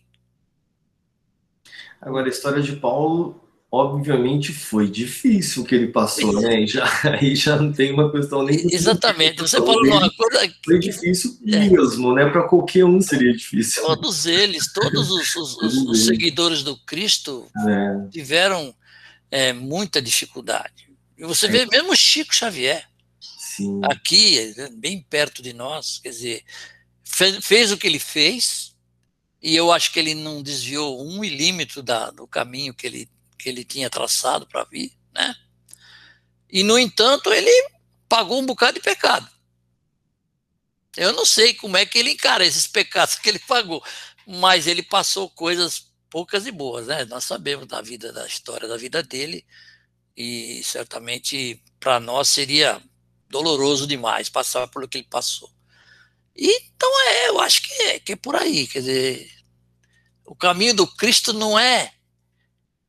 Agora, 2.01 2.28
a 2.28 2.30
história 2.30 2.61
de 2.61 2.76
Paulo 2.76 3.44
obviamente 3.72 4.53
foi 4.53 4.89
difícil 4.89 5.63
o 5.63 5.66
que 5.66 5.76
ele 5.76 5.88
passou, 5.88 6.41
né? 6.41 6.61
E 6.61 6.68
já, 6.68 6.86
aí 7.20 7.36
já 7.36 7.57
não 7.57 7.72
tem 7.72 7.91
uma 7.91 8.11
questão 8.11 8.43
nem. 8.43 8.55
Exatamente, 8.74 9.41
você 9.41 9.57
falou 9.57 9.84
uma 9.86 10.09
coisa. 10.11 10.53
Foi 10.63 10.80
difícil 10.80 11.38
é. 11.47 11.70
mesmo, 11.70 12.13
né? 12.13 12.30
Para 12.30 12.47
qualquer 12.47 12.86
um 12.86 13.01
seria 13.01 13.34
difícil. 13.34 13.84
Todos 13.84 14.26
eles, 14.26 14.72
todos 14.72 15.11
os, 15.11 15.36
os, 15.36 15.57
os, 15.61 15.76
os 15.89 16.05
seguidores 16.05 16.63
do 16.63 16.78
Cristo 16.86 17.47
é. 17.68 18.09
tiveram 18.09 18.74
é, 19.30 19.53
muita 19.53 20.01
dificuldade. 20.01 20.89
E 21.18 21.26
você 21.26 21.47
vê 21.47 21.66
mesmo 21.66 21.95
Chico 21.95 22.36
Xavier, 22.36 22.86
Sim. 23.20 23.80
aqui, 23.84 24.53
bem 24.78 25.05
perto 25.09 25.41
de 25.41 25.53
nós, 25.53 25.99
quer 26.03 26.09
dizer, 26.09 26.43
fez, 27.03 27.45
fez 27.45 27.72
o 27.72 27.78
que 27.78 27.88
ele 27.88 27.99
fez, 27.99 28.76
e 29.41 29.55
eu 29.55 29.72
acho 29.72 29.93
que 29.93 29.99
ele 29.99 30.13
não 30.13 30.43
desviou 30.43 31.01
um 31.05 31.20
milímetro 31.20 31.82
da, 31.82 32.11
do 32.11 32.28
caminho 32.28 32.74
que 32.74 32.86
ele 32.86 33.09
que 33.45 33.49
ele 33.49 33.63
tinha 33.63 33.91
traçado 33.91 34.47
para 34.47 34.63
vir, 34.63 34.91
né? 35.13 35.35
E, 36.49 36.63
no 36.63 36.79
entanto, 36.79 37.31
ele 37.31 37.51
pagou 38.09 38.41
um 38.41 38.45
bocado 38.45 38.79
de 38.79 38.79
pecado. 38.79 39.29
Eu 40.97 41.13
não 41.13 41.27
sei 41.27 41.53
como 41.53 41.77
é 41.77 41.85
que 41.85 41.99
ele 41.99 42.13
encara 42.13 42.43
esses 42.43 42.65
pecados 42.65 43.15
que 43.15 43.29
ele 43.29 43.37
pagou, 43.37 43.85
mas 44.25 44.65
ele 44.65 44.81
passou 44.81 45.29
coisas 45.29 45.91
poucas 46.09 46.47
e 46.47 46.51
boas, 46.51 46.87
né? 46.87 47.05
Nós 47.05 47.25
sabemos 47.25 47.67
da 47.67 47.83
vida, 47.83 48.11
da 48.11 48.25
história 48.25 48.67
da 48.67 48.77
vida 48.77 49.03
dele, 49.03 49.45
e 50.17 50.63
certamente 50.63 51.61
para 51.79 51.99
nós 51.99 52.29
seria 52.29 52.81
doloroso 53.29 53.85
demais 53.85 54.27
passar 54.27 54.67
pelo 54.69 54.87
que 54.87 54.97
ele 54.97 55.07
passou. 55.07 55.51
Então 56.35 56.89
é, 57.09 57.29
eu 57.29 57.39
acho 57.41 57.61
que 57.61 57.73
é, 57.83 57.99
que 57.99 58.13
é 58.13 58.15
por 58.15 58.35
aí, 58.35 58.65
quer 58.65 58.79
dizer, 58.79 59.29
o 60.25 60.35
caminho 60.35 60.73
do 60.73 60.87
Cristo 60.87 61.31
não 61.31 61.59
é 61.59 61.94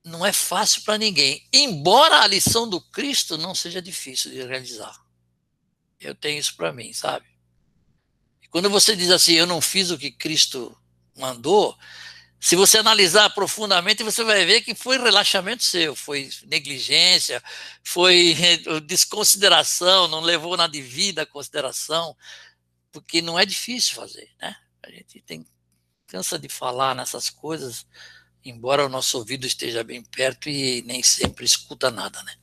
não 0.06 0.24
é 0.24 0.32
fácil 0.32 0.82
para 0.82 0.96
ninguém, 0.96 1.44
embora 1.52 2.20
a 2.20 2.26
lição 2.28 2.70
do 2.70 2.80
Cristo 2.80 3.36
não 3.36 3.56
seja 3.56 3.82
difícil 3.82 4.30
de 4.30 4.40
realizar. 4.44 4.96
Eu 5.98 6.14
tenho 6.14 6.38
isso 6.38 6.54
para 6.54 6.72
mim, 6.72 6.92
sabe? 6.92 7.26
E 8.40 8.46
quando 8.46 8.70
você 8.70 8.94
diz 8.94 9.10
assim, 9.10 9.32
eu 9.32 9.46
não 9.46 9.60
fiz 9.60 9.90
o 9.90 9.98
que 9.98 10.12
Cristo 10.12 10.78
mandou, 11.18 11.76
se 12.38 12.54
você 12.54 12.78
analisar 12.78 13.30
profundamente, 13.30 14.04
você 14.04 14.22
vai 14.22 14.46
ver 14.46 14.60
que 14.60 14.76
foi 14.76 14.96
relaxamento 14.96 15.64
seu, 15.64 15.96
foi 15.96 16.30
negligência, 16.44 17.42
foi 17.82 18.36
desconsideração, 18.86 20.06
não 20.06 20.20
levou 20.20 20.56
na 20.56 20.68
devida 20.68 21.26
consideração, 21.26 22.16
porque 22.92 23.20
não 23.20 23.36
é 23.36 23.44
difícil 23.44 23.96
fazer, 23.96 24.30
né? 24.40 24.54
A 24.84 24.90
gente 24.90 25.20
tem 25.22 25.44
cansa 26.06 26.38
de 26.38 26.48
falar 26.48 26.94
nessas 26.94 27.28
coisas, 27.28 27.84
embora 28.48 28.86
o 28.86 28.88
nosso 28.88 29.18
ouvido 29.18 29.46
esteja 29.46 29.82
bem 29.84 30.02
perto 30.02 30.48
e 30.48 30.82
nem 30.82 31.02
sempre 31.02 31.44
escuta 31.44 31.90
nada, 31.90 32.22
né? 32.22 32.34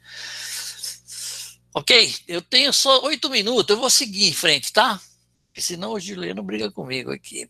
Ok, 1.73 2.15
eu 2.27 2.41
tenho 2.41 2.71
só 2.71 3.03
oito 3.03 3.29
minutos, 3.29 3.73
eu 3.73 3.79
vou 3.79 3.89
seguir 3.89 4.27
em 4.27 4.33
frente, 4.33 4.71
tá? 4.71 5.01
Porque 5.47 5.61
senão 5.61 5.93
o 5.93 5.99
Juliano 5.99 6.43
briga 6.43 6.71
comigo 6.71 7.11
aqui. 7.11 7.49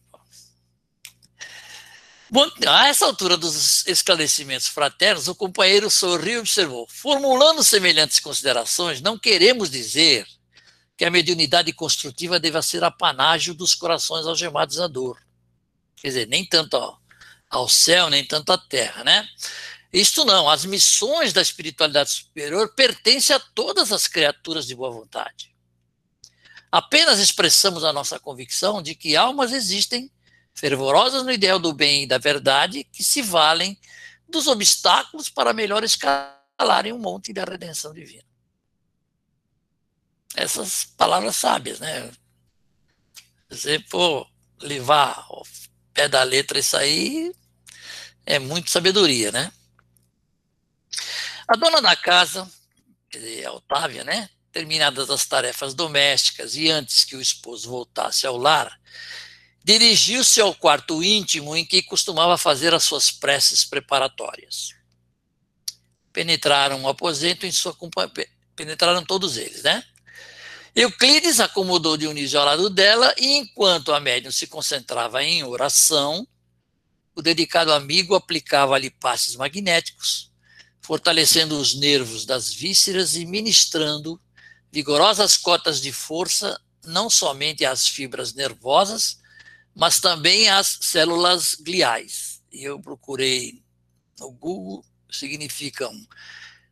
Bom, 2.30 2.49
a 2.66 2.88
essa 2.88 3.06
altura 3.06 3.38
dos 3.38 3.86
esclarecimentos 3.86 4.68
fraternos, 4.68 5.28
o 5.28 5.36
companheiro 5.36 5.89
sorriu 5.89 6.36
e 6.36 6.39
observou. 6.39 6.88
Formulando 6.89 7.64
semelhantes 7.64 8.20
considerações, 8.20 9.01
não 9.01 9.20
queremos 9.20 9.70
dizer 9.70 10.26
que 10.97 11.06
a 11.06 11.12
mediunidade 11.12 11.72
construtiva 11.74 12.39
deva 12.39 12.62
ser 12.62 12.84
apanágio 12.84 13.54
dos 13.54 13.76
corações 13.76 14.26
algemados 14.26 14.80
à 14.80 14.88
dor. 14.88 15.22
Quer 15.95 16.08
dizer, 16.08 16.28
nem 16.28 16.45
tanto 16.45 16.76
ó, 16.76 16.97
ao 17.54 17.70
céu, 17.70 18.10
nem 18.10 18.26
tanto 18.26 18.51
à 18.51 18.58
terra, 18.58 19.04
né? 19.04 19.30
Isto 19.91 20.26
não, 20.26 20.49
as 20.49 20.66
missões 20.66 21.32
da 21.32 21.41
espiritualidade 21.41 22.10
superior 22.10 22.74
pertencem 22.74 23.36
a 23.36 23.39
todas 23.39 23.91
as 23.91 24.08
criaturas 24.08 24.66
de 24.66 24.76
boa 24.76 24.89
vontade. 24.89 25.56
Apenas 26.72 27.20
expressamos 27.20 27.84
a 27.84 27.93
nossa 27.93 28.20
convicção 28.20 28.82
de 28.82 28.95
que 28.95 29.16
almas 29.16 29.51
existem 29.51 30.12
fervorosas 30.56 31.24
no 31.24 31.32
ideal 31.32 31.60
do 31.60 31.72
bem 31.72 32.04
e 32.04 32.08
da 32.08 32.18
verdade 32.18 32.84
que 32.86 33.04
se 33.04 33.22
valem 33.22 33.80
dos 34.28 34.47
obstáculos 34.47 35.30
para 35.30 35.54
melhor 35.54 35.84
escalarem 35.84 36.91
o 36.91 36.97
monte 36.97 37.32
da 37.32 37.43
redenção 37.43 37.93
divina. 37.93 38.26
Essas 40.36 40.86
palavras 40.97 41.36
sábias, 41.36 41.80
né? 41.80 42.12
Você, 43.47 43.78
pô, 43.78 44.26
levar 44.60 45.24
ao 45.30 45.45
pé 45.93 46.10
da 46.10 46.24
letra 46.24 46.58
isso 46.58 46.76
aí 46.76 47.32
é 48.26 48.39
muito 48.39 48.71
sabedoria, 48.71 49.32
né? 49.32 49.51
A 51.47 51.55
dona 51.55 51.82
da 51.82 51.95
casa, 51.95 52.49
a 53.45 53.51
Otávia, 53.51 54.03
né? 54.03 54.30
Terminadas 54.51 55.09
as 55.09 55.26
tarefas 55.26 55.74
domésticas 55.74 56.55
e 56.55 56.69
antes 56.69 57.03
que 57.03 57.15
o 57.15 57.21
esposo 57.21 57.69
voltasse 57.69 58.26
ao 58.26 58.38
lar, 58.38 58.80
dirigiu-se 59.63 60.39
ao 60.41 60.53
quarto 60.53 61.03
íntimo 61.03 61.55
em 61.55 61.65
que 61.65 61.82
costumava 61.84 62.38
fazer 62.38 62.74
as 62.74 62.84
suas 62.84 63.11
preces 63.11 63.63
preparatórias. 63.65 64.74
Penetraram 66.11 66.84
o 66.84 66.88
aposento 66.88 67.45
em 67.45 67.51
sua 67.51 67.74
companhia, 67.74 68.30
penetraram 68.55 69.03
todos 69.03 69.38
eles, 69.38 69.63
né? 69.63 69.84
Euclides 70.76 71.39
acomodou 71.39 71.97
Dionísio 71.97 72.39
ao 72.39 72.45
lado 72.45 72.69
dela 72.69 73.13
e 73.17 73.38
enquanto 73.38 73.93
a 73.93 73.99
médium 73.99 74.32
se 74.32 74.47
concentrava 74.47 75.24
em 75.24 75.43
oração, 75.43 76.28
o 77.16 77.22
dedicado 77.22 77.72
amigo 77.72 78.16
aplicava-lhe 78.16 78.89
passes 78.89 79.36
magnéticos, 79.36 80.32
fortalecendo 80.82 81.57
os 81.57 81.76
nervos 81.76 82.26
das 82.26 82.53
vísceras 82.53 83.16
e 83.16 83.26
ministrando 83.26 84.20
vigorosas 84.72 85.38
cotas 85.38 85.80
de 85.80 85.91
força 85.91 86.59
não 86.86 87.09
somente 87.09 87.64
às 87.64 87.88
fibras 87.88 88.34
nervosas, 88.34 89.20
mas 89.76 89.99
também 89.99 90.49
às 90.49 90.80
células 90.82 91.55
gliais. 91.55 92.41
E 92.51 92.64
eu 92.64 92.80
procurei 92.80 93.64
no 94.20 94.32
Google, 94.32 94.84
significam 95.09 95.93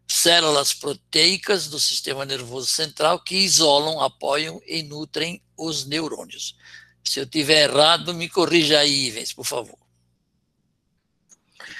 células 0.07 0.73
proteicas 0.73 1.67
do 1.67 1.79
sistema 1.79 2.25
nervoso 2.25 2.67
central 2.67 3.23
que 3.23 3.35
isolam, 3.35 4.01
apoiam 4.01 4.61
e 4.67 4.83
nutrem 4.83 5.41
os 5.57 5.85
neurônios. 5.85 6.55
Se 7.03 7.19
eu 7.19 7.25
tiver 7.25 7.69
errado, 7.69 8.13
me 8.13 8.27
corrija 8.27 8.79
aí, 8.79 9.07
Ivens, 9.07 9.33
por 9.33 9.45
favor. 9.45 9.80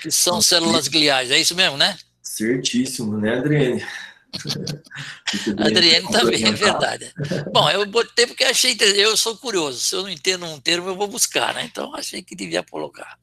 Que 0.02 0.12
são 0.12 0.42
células 0.42 0.88
gliais, 0.88 1.32
é 1.32 1.40
isso 1.40 1.56
mesmo, 1.56 1.78
né? 1.78 1.98
Certíssimo, 2.24 3.18
né, 3.18 3.38
Adriane? 3.38 3.86
Adriane 5.60 6.12
também, 6.12 6.44
é 6.44 6.52
verdade. 6.52 7.14
Bom, 7.52 7.70
eu 7.70 7.86
botei 7.86 8.26
porque 8.26 8.44
achei, 8.44 8.76
eu 8.96 9.16
sou 9.16 9.38
curioso, 9.38 9.80
se 9.80 9.96
eu 9.96 10.02
não 10.02 10.10
entendo 10.10 10.46
um 10.46 10.60
termo, 10.60 10.88
eu 10.88 10.96
vou 10.96 11.08
buscar, 11.08 11.54
né? 11.54 11.64
Então 11.64 11.94
achei 11.94 12.22
que 12.22 12.36
devia 12.36 12.64
colocar. 12.64 13.20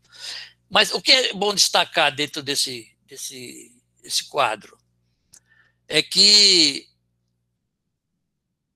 Mas 0.71 0.93
o 0.93 1.01
que 1.01 1.11
é 1.11 1.33
bom 1.33 1.55
destacar 1.55 2.15
dentro 2.15 2.43
desse, 2.43 2.87
desse, 3.07 3.73
desse 4.03 4.29
quadro 4.29 4.79
é 5.89 6.03
que 6.03 6.87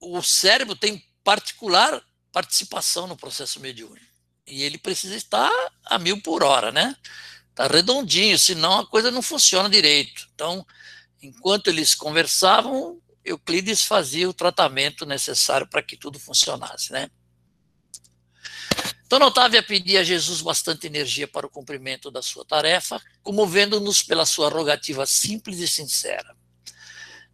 o 0.01 0.23
cérebro 0.23 0.75
tem 0.75 1.05
particular 1.23 2.03
participação 2.33 3.07
no 3.07 3.17
processo 3.17 3.61
mediúnico. 3.61 4.07
E 4.47 4.63
ele 4.63 4.79
precisa 4.79 5.15
estar 5.15 5.53
a 5.85 5.99
mil 5.99 6.21
por 6.21 6.43
hora, 6.43 6.73
né? 6.73 6.97
Está 7.53 7.67
redondinho, 7.67 8.39
senão 8.39 8.81
a 8.81 8.87
coisa 8.87 9.11
não 9.11 9.21
funciona 9.21 9.69
direito. 9.69 10.27
Então, 10.35 10.67
enquanto 11.23 11.69
eles 11.69 11.95
conversavam, 11.95 12.99
Euclides 13.23 13.85
fazia 13.85 14.29
o 14.29 14.33
tratamento 14.33 15.05
necessário 15.05 15.69
para 15.69 15.83
que 15.83 15.97
tudo 15.97 16.19
funcionasse, 16.19 16.91
né? 16.93 17.11
Dona 19.07 19.27
Otávia 19.27 19.63
pedia 19.63 20.01
a 20.01 20.05
Jesus 20.05 20.41
bastante 20.41 20.87
energia 20.87 21.29
para 21.29 21.47
o 21.47 21.51
cumprimento 21.51 22.11
da 22.11 22.23
sua 22.23 22.47
tarefa, 22.47 22.99
comovendo-nos 23.23 24.03
pela 24.03 24.25
sua 24.25 24.49
rogativa 24.49 25.05
simples 25.05 25.59
e 25.59 25.69
sincera. 25.69 26.35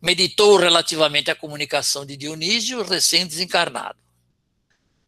Meditou 0.02 0.56
relativamente 0.56 1.30
à 1.30 1.36
comunicação 1.36 2.04
de 2.04 2.16
Dionísio, 2.16 2.82
recém-desencarnado. 2.82 4.07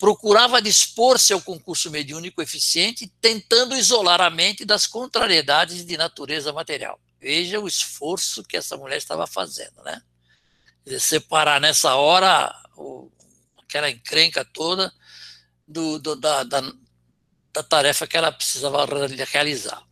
Procurava 0.00 0.62
dispor-se 0.62 1.30
ao 1.34 1.42
concurso 1.42 1.90
mediúnico 1.90 2.40
eficiente, 2.40 3.12
tentando 3.20 3.76
isolar 3.76 4.22
a 4.22 4.30
mente 4.30 4.64
das 4.64 4.86
contrariedades 4.86 5.84
de 5.84 5.94
natureza 5.98 6.54
material. 6.54 6.98
Veja 7.20 7.60
o 7.60 7.68
esforço 7.68 8.42
que 8.42 8.56
essa 8.56 8.78
mulher 8.78 8.96
estava 8.96 9.26
fazendo, 9.26 9.82
né? 9.82 10.00
Separar 10.98 11.60
nessa 11.60 11.96
hora 11.96 12.50
o, 12.78 13.10
aquela 13.58 13.90
encrenca 13.90 14.42
toda 14.42 14.90
do, 15.68 15.98
do, 15.98 16.16
da, 16.16 16.44
da, 16.44 16.62
da 17.52 17.62
tarefa 17.62 18.06
que 18.06 18.16
ela 18.16 18.32
precisava 18.32 18.86
realizar. 19.30 19.86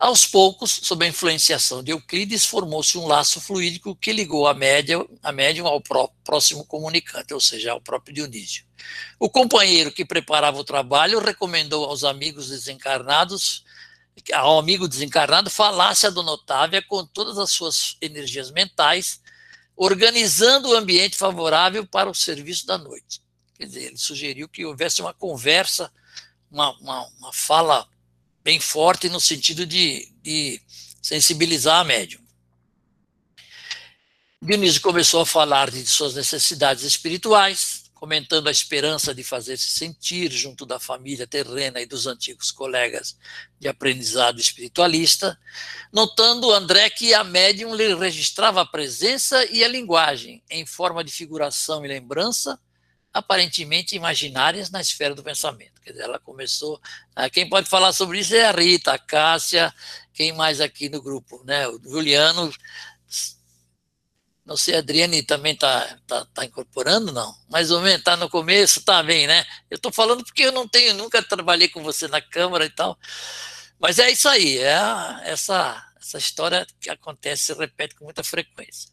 Aos 0.00 0.24
poucos, 0.24 0.80
sob 0.82 1.04
a 1.04 1.08
influenciação 1.08 1.82
de 1.82 1.92
Euclides, 1.92 2.46
formou-se 2.46 2.96
um 2.96 3.06
laço 3.06 3.38
fluídico 3.38 3.94
que 3.94 4.14
ligou 4.14 4.48
a 4.48 4.54
médium, 4.54 5.06
a 5.22 5.30
médium 5.30 5.66
ao 5.66 5.82
próximo 6.24 6.64
comunicante, 6.64 7.34
ou 7.34 7.40
seja, 7.40 7.72
ao 7.72 7.82
próprio 7.82 8.14
Dionísio. 8.14 8.64
O 9.18 9.28
companheiro 9.28 9.92
que 9.92 10.02
preparava 10.02 10.56
o 10.56 10.64
trabalho 10.64 11.18
recomendou 11.18 11.84
aos 11.84 12.02
amigos 12.02 12.48
desencarnados, 12.48 13.62
ao 14.32 14.58
amigo 14.58 14.88
desencarnado, 14.88 15.50
falasse 15.50 16.06
a 16.06 16.10
Dona 16.10 16.32
Otávia 16.32 16.80
com 16.80 17.04
todas 17.04 17.36
as 17.36 17.50
suas 17.50 17.98
energias 18.00 18.50
mentais, 18.50 19.20
organizando 19.76 20.70
o 20.70 20.76
ambiente 20.76 21.14
favorável 21.14 21.86
para 21.86 22.08
o 22.08 22.14
serviço 22.14 22.66
da 22.66 22.78
noite. 22.78 23.20
Quer 23.54 23.66
dizer, 23.66 23.82
ele 23.88 23.98
sugeriu 23.98 24.48
que 24.48 24.64
houvesse 24.64 25.02
uma 25.02 25.12
conversa, 25.12 25.92
uma, 26.50 26.70
uma, 26.78 27.06
uma 27.18 27.32
fala 27.34 27.86
bem 28.42 28.58
forte 28.60 29.08
no 29.08 29.20
sentido 29.20 29.66
de, 29.66 30.12
de 30.22 30.60
sensibilizar 31.02 31.80
a 31.80 31.84
médium. 31.84 32.20
Dionísio 34.42 34.80
começou 34.80 35.20
a 35.20 35.26
falar 35.26 35.70
de 35.70 35.86
suas 35.86 36.14
necessidades 36.14 36.82
espirituais, 36.82 37.90
comentando 37.92 38.48
a 38.48 38.50
esperança 38.50 39.14
de 39.14 39.22
fazer-se 39.22 39.68
sentir 39.68 40.32
junto 40.32 40.64
da 40.64 40.80
família 40.80 41.26
terrena 41.26 41.78
e 41.78 41.84
dos 41.84 42.06
antigos 42.06 42.50
colegas 42.50 43.18
de 43.58 43.68
aprendizado 43.68 44.40
espiritualista, 44.40 45.38
notando 45.92 46.50
André 46.50 46.88
que 46.88 47.12
a 47.12 47.22
médium 47.22 47.74
lhe 47.74 47.94
registrava 47.94 48.62
a 48.62 48.66
presença 48.66 49.44
e 49.44 49.62
a 49.62 49.68
linguagem 49.68 50.42
em 50.48 50.64
forma 50.64 51.04
de 51.04 51.12
figuração 51.12 51.84
e 51.84 51.88
lembrança, 51.88 52.58
aparentemente 53.12 53.96
imaginárias 53.96 54.70
na 54.70 54.80
esfera 54.80 55.14
do 55.14 55.22
pensamento. 55.22 55.80
Quer 55.82 55.92
dizer, 55.92 56.04
ela 56.04 56.18
começou. 56.18 56.80
Ah, 57.14 57.28
quem 57.28 57.48
pode 57.48 57.68
falar 57.68 57.92
sobre 57.92 58.20
isso 58.20 58.34
é 58.34 58.46
a 58.46 58.52
Rita, 58.52 58.92
a 58.92 58.98
Cássia, 58.98 59.74
quem 60.12 60.32
mais 60.32 60.60
aqui 60.60 60.88
no 60.88 61.02
grupo, 61.02 61.42
né? 61.44 61.66
O 61.68 61.80
Juliano. 61.82 62.52
Não 64.44 64.56
sei, 64.56 64.74
a 64.74 64.78
Adriane 64.78 65.22
também 65.22 65.52
está 65.52 65.98
tá, 66.06 66.24
tá 66.26 66.44
incorporando, 66.44 67.12
não? 67.12 67.36
Mais 67.48 67.70
ou 67.70 67.80
menos, 67.80 67.98
está 67.98 68.16
no 68.16 68.28
começo, 68.28 68.80
está 68.80 69.02
bem, 69.02 69.26
né? 69.26 69.44
Eu 69.70 69.76
estou 69.76 69.92
falando 69.92 70.24
porque 70.24 70.42
eu 70.42 70.52
não 70.52 70.66
tenho, 70.66 70.94
nunca 70.94 71.22
trabalhei 71.22 71.68
com 71.68 71.82
você 71.82 72.08
na 72.08 72.20
Câmara 72.20 72.64
e 72.64 72.70
tal. 72.70 72.98
Mas 73.78 73.98
é 73.98 74.10
isso 74.10 74.28
aí, 74.28 74.58
é 74.58 74.74
essa, 75.24 75.84
essa 76.00 76.18
história 76.18 76.66
que 76.80 76.90
acontece, 76.90 77.44
se 77.44 77.54
repete 77.54 77.94
com 77.94 78.04
muita 78.04 78.24
frequência. 78.24 78.90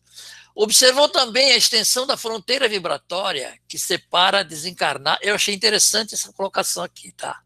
Observou 0.60 1.08
também 1.08 1.52
a 1.52 1.56
extensão 1.56 2.08
da 2.08 2.18
fronteira 2.18 2.68
vibratória 2.68 3.60
que 3.68 3.78
separa 3.78 4.44
desencarnar. 4.44 5.20
Eu 5.22 5.36
achei 5.36 5.54
interessante 5.54 6.16
essa 6.16 6.34
colocação 6.34 6.84
aqui, 6.84 7.12
tá? 7.12 7.44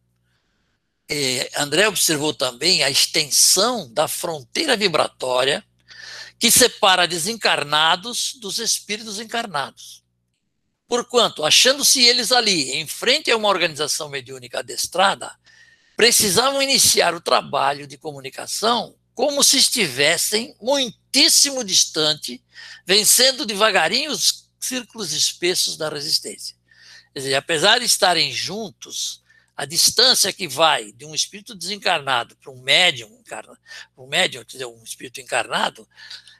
É, 1.10 1.52
André 1.58 1.90
observou 1.90 2.34
também 2.34 2.86
a 2.86 2.90
extensão 2.90 3.92
da 3.92 4.08
fronteira 4.08 4.78
vibratória 4.78 5.62
que 6.40 6.50
separa 6.50 7.06
desencarnados 7.06 8.36
dos 8.36 8.60
espíritos 8.60 9.20
encarnados. 9.20 10.06
Porquanto, 10.88 11.44
achando-se 11.44 12.02
eles 12.02 12.32
ali, 12.32 12.72
em 12.78 12.88
frente 12.88 13.30
a 13.30 13.36
uma 13.36 13.50
organização 13.50 14.08
mediúnica 14.08 14.60
adestrada, 14.60 15.38
precisavam 15.98 16.62
iniciar 16.62 17.14
o 17.14 17.20
trabalho 17.20 17.86
de 17.86 17.98
comunicação 17.98 18.96
como 19.14 19.44
se 19.44 19.58
estivessem 19.58 20.56
muitíssimo 21.12 21.64
distante, 21.64 22.42
vencendo 22.86 23.46
devagarinho 23.46 24.12
os 24.12 24.50
círculos 24.60 25.12
espessos 25.12 25.76
da 25.76 25.90
resistência. 25.90 26.56
Quer 27.14 27.20
dizer, 27.20 27.36
apesar 27.36 27.80
de 27.80 27.86
estarem 27.86 28.32
juntos, 28.32 29.22
a 29.56 29.66
distância 29.66 30.32
que 30.32 30.48
vai 30.48 30.94
de 30.94 31.06
um 31.06 31.14
espírito 31.14 31.54
desencarnado 31.54 32.36
para 32.38 32.52
um 32.52 32.62
médium, 32.62 33.22
um 33.98 34.08
médium, 34.08 34.46
quer 34.46 34.54
dizer, 34.54 34.66
um 34.66 34.84
espírito 34.84 35.20
encarnado, 35.20 35.88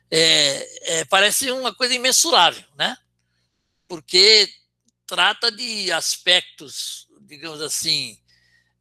é, 0.10 1.00
é, 1.00 1.06
parece 1.06 1.52
uma 1.52 1.76
coisa 1.76 1.94
imensurável, 1.94 2.66
né? 2.78 2.98
Porque 3.88 4.50
trata 5.06 5.52
de 5.52 5.92
aspectos, 5.92 7.08
digamos 7.22 7.62
assim, 7.62 8.18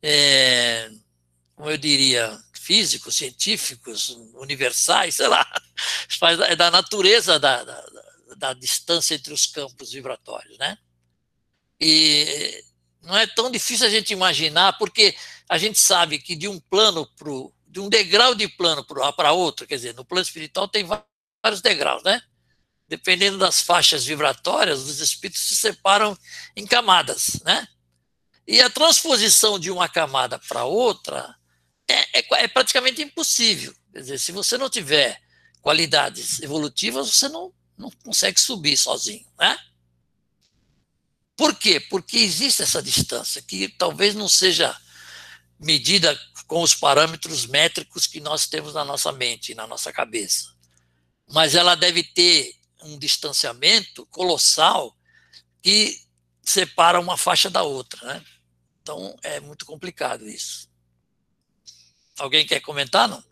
é, 0.01 0.91
como 1.57 1.69
eu 1.69 1.77
diria, 1.77 2.41
físicos, 2.61 3.17
científicos, 3.17 4.11
universais, 4.35 5.15
sei 5.15 5.29
lá, 5.29 5.47
é 6.47 6.55
da 6.55 6.71
natureza 6.71 7.39
da, 7.39 7.65
da, 7.65 7.87
da 8.37 8.53
distância 8.53 9.15
entre 9.15 9.33
os 9.33 9.47
campos 9.47 9.93
vibratórios, 9.93 10.59
né? 10.59 10.77
E 11.81 12.63
não 13.03 13.17
é 13.17 13.27
tão 13.27 13.51
difícil 13.51 13.87
a 13.87 13.91
gente 13.91 14.13
imaginar, 14.13 14.77
porque 14.79 15.17
a 15.49 15.57
gente 15.57 15.79
sabe 15.79 16.19
que 16.19 16.37
de 16.37 16.47
um 16.47 16.61
plano 16.61 17.07
pro, 17.17 17.53
de 17.67 17.81
um 17.81 17.89
degrau 17.89 18.35
de 18.35 18.47
plano 18.47 18.85
para 18.85 19.33
outro, 19.33 19.67
quer 19.67 19.77
dizer, 19.77 19.95
no 19.95 20.05
plano 20.05 20.23
espiritual 20.23 20.69
tem 20.69 20.85
vários 20.85 21.63
degraus, 21.63 22.03
né? 22.03 22.21
Dependendo 22.87 23.39
das 23.39 23.63
faixas 23.63 24.05
vibratórias, 24.05 24.81
os 24.81 25.01
espíritos 25.01 25.43
se 25.43 25.57
separam 25.57 26.17
em 26.55 26.67
camadas, 26.67 27.41
né? 27.43 27.67
E 28.47 28.61
a 28.61 28.69
transposição 28.69 29.59
de 29.59 29.71
uma 29.71 29.89
camada 29.89 30.39
para 30.39 30.65
outra 30.65 31.40
é, 31.91 32.21
é, 32.21 32.45
é, 32.45 32.49
praticamente 32.49 33.03
impossível. 33.03 33.75
Quer 33.93 34.01
dizer, 34.01 34.19
se 34.19 34.33
você 34.33 34.57
não 34.57 34.71
tiver 34.71 35.21
qualidades 35.61 36.41
evolutivas, 36.41 37.11
você 37.11 37.29
não, 37.29 37.53
não 37.77 37.91
consegue 38.05 38.41
subir 38.41 38.77
sozinho, 38.77 39.27
né? 39.39 39.59
Por 41.37 41.55
quê? 41.55 41.81
Porque 41.81 42.19
existe 42.19 42.63
essa 42.63 42.83
distância, 42.83 43.41
que 43.41 43.69
talvez 43.69 44.15
não 44.15 44.29
seja 44.29 44.77
medida 45.59 46.19
com 46.47 46.63
os 46.63 46.75
parâmetros 46.75 47.47
métricos 47.47 48.07
que 48.07 48.21
nós 48.21 48.47
temos 48.47 48.75
na 48.75 48.85
nossa 48.85 49.11
mente, 49.13 49.55
na 49.55 49.67
nossa 49.67 49.93
cabeça. 49.93 50.55
Mas 51.29 51.55
ela 51.55 51.75
deve 51.75 52.03
ter 52.03 52.55
um 52.83 52.99
distanciamento 52.99 54.07
colossal 54.07 54.97
que 55.63 55.99
separa 56.43 57.01
uma 57.01 57.17
faixa 57.17 57.49
da 57.49 57.63
outra. 57.63 58.07
Né? 58.07 58.25
Então 58.83 59.17
é 59.23 59.41
muito 59.41 59.65
complicado 59.65 60.29
isso. 60.29 60.70
Alguém 62.21 62.47
quer 62.47 62.61
comentar, 62.61 63.09
não? 63.09 63.23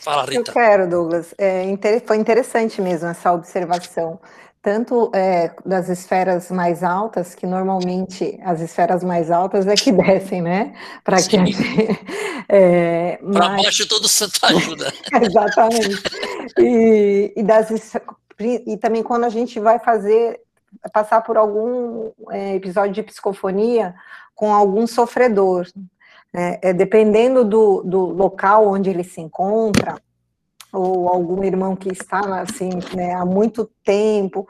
Fala, 0.00 0.24
Rita. 0.24 0.50
Eu 0.50 0.54
quero, 0.54 0.90
Douglas. 0.90 1.34
É, 1.38 1.64
foi 2.04 2.16
interessante 2.16 2.82
mesmo 2.82 3.08
essa 3.08 3.32
observação 3.32 4.20
tanto 4.62 5.10
é, 5.12 5.52
das 5.66 5.88
esferas 5.88 6.48
mais 6.52 6.84
altas, 6.84 7.34
que 7.34 7.46
normalmente 7.46 8.38
as 8.44 8.60
esferas 8.60 9.02
mais 9.02 9.28
altas 9.28 9.66
é 9.66 9.74
que 9.74 9.90
descem, 9.92 10.40
né? 10.40 10.72
Para 11.02 11.20
que 11.20 11.36
a 11.36 11.44
gente, 11.44 12.00
é, 12.48 13.16
Para 13.16 13.48
mas... 13.48 13.62
baixo 13.64 13.88
todo 13.88 14.08
santo 14.08 14.38
ajuda. 14.46 14.92
Exatamente. 15.20 16.02
E, 16.58 17.32
e, 17.36 17.42
das, 17.42 17.70
e 18.38 18.76
também 18.76 19.02
quando 19.02 19.24
a 19.24 19.28
gente 19.28 19.58
vai 19.58 19.80
fazer, 19.80 20.40
passar 20.92 21.22
por 21.22 21.36
algum 21.36 22.12
é, 22.30 22.54
episódio 22.54 22.92
de 22.92 23.02
psicofonia 23.02 23.92
com 24.32 24.54
algum 24.54 24.86
sofredor, 24.86 25.66
né? 26.32 26.58
É, 26.62 26.72
dependendo 26.72 27.44
do, 27.44 27.82
do 27.82 28.00
local 28.06 28.66
onde 28.66 28.88
ele 28.88 29.04
se 29.04 29.20
encontra, 29.20 30.00
ou 30.72 31.08
algum 31.08 31.44
irmão 31.44 31.76
que 31.76 31.92
está 31.92 32.40
assim 32.40 32.70
né, 32.96 33.14
há 33.14 33.26
muito 33.26 33.70
tempo 33.84 34.48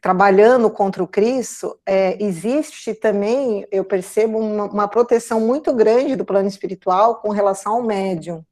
trabalhando 0.00 0.68
contra 0.68 1.00
o 1.00 1.06
Cristo, 1.06 1.78
é, 1.86 2.20
existe 2.20 2.92
também, 2.92 3.64
eu 3.70 3.84
percebo, 3.84 4.36
uma, 4.36 4.64
uma, 4.64 4.88
proteção 4.88 5.40
muito 5.40 5.72
grande 5.72 6.16
do 6.16 6.24
plano 6.24 6.48
espiritual 6.48 7.20
com 7.20 7.28
relação 7.28 7.74
ao 7.74 7.82
médium, 7.84 8.44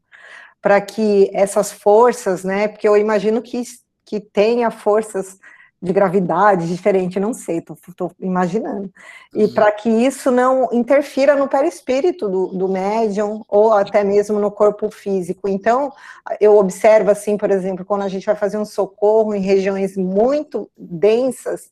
para 0.63 0.81
que 0.81 1.29
essas 1.35 1.73
forças, 1.73 2.45
né, 2.45 2.69
porque 2.69 2.87
eu 2.87 2.97
imagino 2.97 3.43
que, 3.43 3.65
que 4.05 4.21
tenha 4.21 4.71
forças 4.71 5.41
de 5.83 5.93
gravidade 5.93 6.69
diferente, 6.69 7.19
não 7.19 7.33
sei, 7.33 7.59
estou 7.59 8.13
imaginando. 8.21 8.93
E 9.35 9.45
uhum. 9.45 9.55
para 9.55 9.73
que 9.73 9.89
isso 9.89 10.31
não 10.31 10.69
interfira 10.73 11.35
no 11.35 11.49
perispírito 11.49 12.29
do, 12.29 12.49
do 12.49 12.69
médium 12.69 13.43
ou 13.49 13.73
até 13.73 14.05
mesmo 14.05 14.39
no 14.39 14.51
corpo 14.51 14.91
físico. 14.91 15.49
Então, 15.49 15.91
eu 16.39 16.57
observo 16.59 17.11
assim, 17.11 17.39
por 17.39 17.51
exemplo, 17.51 17.85
quando 17.85 18.03
a 18.03 18.09
gente 18.09 18.27
vai 18.27 18.37
fazer 18.37 18.59
um 18.59 18.65
socorro 18.65 19.35
em 19.35 19.41
regiões 19.41 19.97
muito 19.97 20.71
densas, 20.77 21.71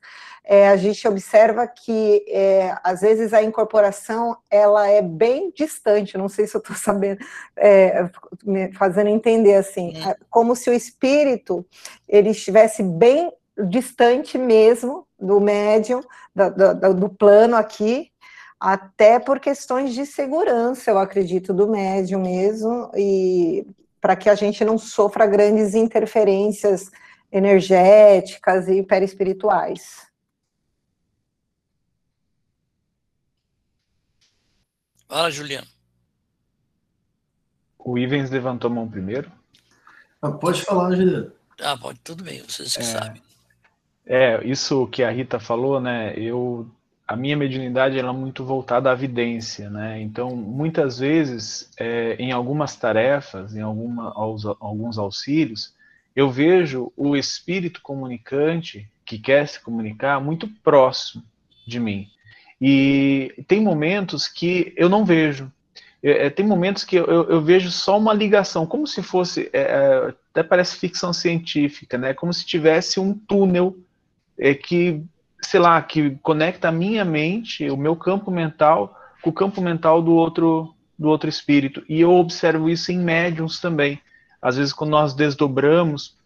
é, 0.50 0.66
a 0.66 0.76
gente 0.76 1.06
observa 1.06 1.66
que 1.66 2.24
é, 2.26 2.74
às 2.82 3.02
vezes 3.02 3.34
a 3.34 3.42
incorporação 3.42 4.38
ela 4.50 4.88
é 4.88 5.02
bem 5.02 5.52
distante. 5.54 6.16
Não 6.16 6.30
sei 6.30 6.46
se 6.46 6.56
eu 6.56 6.60
estou 6.60 6.74
sabendo, 6.76 7.22
é, 7.54 8.08
me 8.42 8.72
fazendo 8.72 9.10
entender 9.10 9.56
assim, 9.56 9.94
é 10.02 10.16
como 10.30 10.56
se 10.56 10.70
o 10.70 10.72
espírito 10.72 11.66
ele 12.08 12.30
estivesse 12.30 12.82
bem 12.82 13.30
distante 13.66 14.38
mesmo 14.38 15.06
do 15.18 15.40
médium, 15.40 16.00
do, 16.34 16.74
do, 16.74 16.94
do 16.94 17.08
plano 17.08 17.56
aqui, 17.56 18.12
até 18.60 19.18
por 19.18 19.40
questões 19.40 19.94
de 19.94 20.04
segurança, 20.04 20.90
eu 20.90 20.98
acredito, 20.98 21.52
do 21.52 21.68
médium 21.68 22.22
mesmo, 22.22 22.90
e 22.96 23.66
para 24.00 24.16
que 24.16 24.28
a 24.28 24.34
gente 24.34 24.64
não 24.64 24.78
sofra 24.78 25.26
grandes 25.26 25.74
interferências 25.74 26.90
energéticas 27.30 28.68
e 28.68 28.82
perispirituais. 28.82 30.06
Fala, 35.08 35.30
Juliano. 35.30 35.66
O 37.78 37.96
Ivens 37.96 38.30
levantou 38.30 38.70
a 38.70 38.74
mão 38.74 38.88
primeiro. 38.88 39.32
Ah, 40.20 40.30
pode 40.30 40.62
falar, 40.62 40.94
Juliano. 40.94 41.32
Ah, 41.60 41.76
pode, 41.76 41.98
tudo 42.00 42.22
bem, 42.22 42.42
vocês 42.42 42.76
que 42.76 42.82
é, 42.82 42.84
sabem. 42.84 43.22
É, 44.10 44.40
isso 44.42 44.86
que 44.86 45.02
a 45.02 45.10
Rita 45.10 45.38
falou, 45.38 45.78
né? 45.78 46.14
Eu, 46.16 46.66
a 47.06 47.14
minha 47.14 47.36
mediunidade 47.36 47.98
ela 47.98 48.08
é 48.08 48.16
muito 48.16 48.42
voltada 48.42 48.88
à 48.90 48.94
evidência, 48.94 49.68
né? 49.68 50.00
Então, 50.00 50.34
muitas 50.34 50.98
vezes, 50.98 51.70
é, 51.78 52.16
em 52.18 52.32
algumas 52.32 52.74
tarefas, 52.74 53.54
em 53.54 53.60
alguma, 53.60 54.10
aos, 54.14 54.46
alguns 54.46 54.96
auxílios, 54.96 55.74
eu 56.16 56.30
vejo 56.30 56.90
o 56.96 57.14
espírito 57.14 57.82
comunicante 57.82 58.88
que 59.04 59.18
quer 59.18 59.46
se 59.46 59.60
comunicar 59.60 60.18
muito 60.22 60.48
próximo 60.64 61.22
de 61.66 61.78
mim. 61.78 62.08
E 62.58 63.44
tem 63.46 63.60
momentos 63.60 64.26
que 64.26 64.72
eu 64.74 64.88
não 64.88 65.04
vejo. 65.04 65.52
É, 66.02 66.26
é 66.26 66.30
tem 66.30 66.46
momentos 66.46 66.82
que 66.82 66.96
eu, 66.96 67.04
eu, 67.04 67.42
vejo 67.42 67.70
só 67.70 67.98
uma 67.98 68.14
ligação, 68.14 68.66
como 68.66 68.86
se 68.86 69.02
fosse, 69.02 69.50
é, 69.52 69.60
é, 69.60 70.14
até 70.30 70.42
parece 70.42 70.78
ficção 70.78 71.12
científica, 71.12 71.98
né? 71.98 72.14
Como 72.14 72.32
se 72.32 72.46
tivesse 72.46 72.98
um 72.98 73.12
túnel 73.12 73.76
é, 74.38 74.54
que, 74.54 75.02
sei 75.42 75.60
lá, 75.60 75.80
que 75.82 76.16
conecta 76.22 76.68
a 76.68 76.72
minha 76.72 77.04
mente, 77.04 77.68
o 77.70 77.76
meu 77.76 77.96
campo 77.96 78.30
mental, 78.30 78.96
com 79.22 79.30
o 79.30 79.32
campo 79.32 79.60
mental 79.60 80.00
do 80.00 80.12
outro, 80.12 80.74
do 80.98 81.08
outro 81.08 81.28
espírito. 81.28 81.82
E 81.88 82.00
eu 82.00 82.12
observo 82.12 82.70
isso 82.70 82.92
em 82.92 82.98
médiums 82.98 83.60
também. 83.60 84.00
Às 84.40 84.56
vezes, 84.56 84.72
quando 84.72 84.90
nós 84.90 85.14
desdobramos 85.14 86.16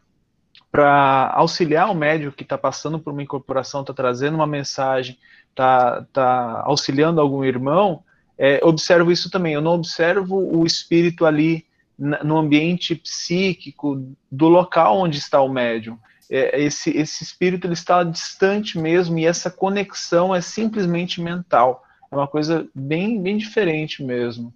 para 0.70 1.32
auxiliar 1.34 1.90
o 1.90 1.94
médium 1.94 2.30
que 2.30 2.42
está 2.42 2.58
passando 2.58 2.98
por 2.98 3.12
uma 3.12 3.22
incorporação, 3.22 3.80
está 3.80 3.92
trazendo 3.92 4.34
uma 4.34 4.46
mensagem, 4.46 5.18
está 5.50 6.02
tá 6.12 6.62
auxiliando 6.64 7.20
algum 7.20 7.44
irmão, 7.44 8.02
é, 8.38 8.60
observo 8.62 9.12
isso 9.12 9.30
também. 9.30 9.54
Eu 9.54 9.60
não 9.60 9.72
observo 9.72 10.36
o 10.36 10.66
espírito 10.66 11.24
ali 11.24 11.66
no 11.98 12.38
ambiente 12.38 12.94
psíquico 12.94 14.14
do 14.30 14.48
local 14.48 14.98
onde 14.98 15.18
está 15.18 15.40
o 15.40 15.48
médium 15.48 15.98
é, 16.34 16.62
esse, 16.62 16.88
esse 16.96 17.22
espírito 17.22 17.66
ele 17.66 17.74
está 17.74 18.02
distante 18.02 18.78
mesmo 18.78 19.18
e 19.18 19.26
essa 19.26 19.50
conexão 19.50 20.34
é 20.34 20.40
simplesmente 20.40 21.20
mental. 21.20 21.84
É 22.10 22.16
uma 22.16 22.26
coisa 22.26 22.66
bem, 22.74 23.20
bem 23.20 23.36
diferente 23.36 24.02
mesmo. 24.02 24.52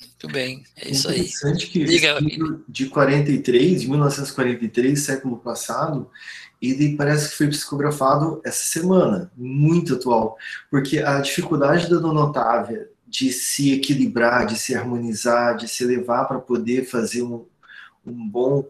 Muito 0.00 0.28
bem, 0.28 0.62
é 0.76 0.90
isso 0.90 1.08
aí. 1.08 1.22
Interessante 1.22 1.66
que 1.66 1.84
Diga. 1.84 2.20
livro 2.20 2.64
de 2.68 2.86
43, 2.86 3.80
de 3.80 3.90
1943, 3.90 5.00
século 5.00 5.38
passado, 5.38 6.08
ele 6.62 6.96
parece 6.96 7.30
que 7.30 7.36
foi 7.36 7.48
psicografado 7.48 8.40
essa 8.44 8.64
semana, 8.64 9.32
muito 9.36 9.94
atual, 9.94 10.38
porque 10.70 11.00
a 11.00 11.20
dificuldade 11.20 11.90
da 11.90 11.96
Dona 11.96 12.26
Otávia 12.26 12.88
de 13.08 13.32
se 13.32 13.72
equilibrar, 13.72 14.46
de 14.46 14.56
se 14.56 14.74
harmonizar, 14.74 15.56
de 15.56 15.66
se 15.66 15.82
elevar 15.82 16.28
para 16.28 16.38
poder 16.38 16.84
fazer 16.84 17.22
um, 17.22 17.44
um 18.06 18.28
bom 18.28 18.64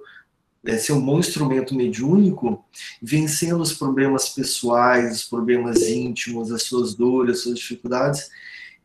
é, 0.67 0.77
ser 0.77 0.93
um 0.93 1.05
bom 1.05 1.19
instrumento 1.19 1.75
mediúnico, 1.75 2.65
vencendo 3.01 3.61
os 3.61 3.73
problemas 3.73 4.29
pessoais, 4.29 5.17
os 5.17 5.25
problemas 5.25 5.83
íntimos, 5.83 6.53
as 6.53 6.65
suas 6.65 6.95
dores, 6.95 7.39
as 7.39 7.43
suas 7.43 7.59
dificuldades. 7.59 8.29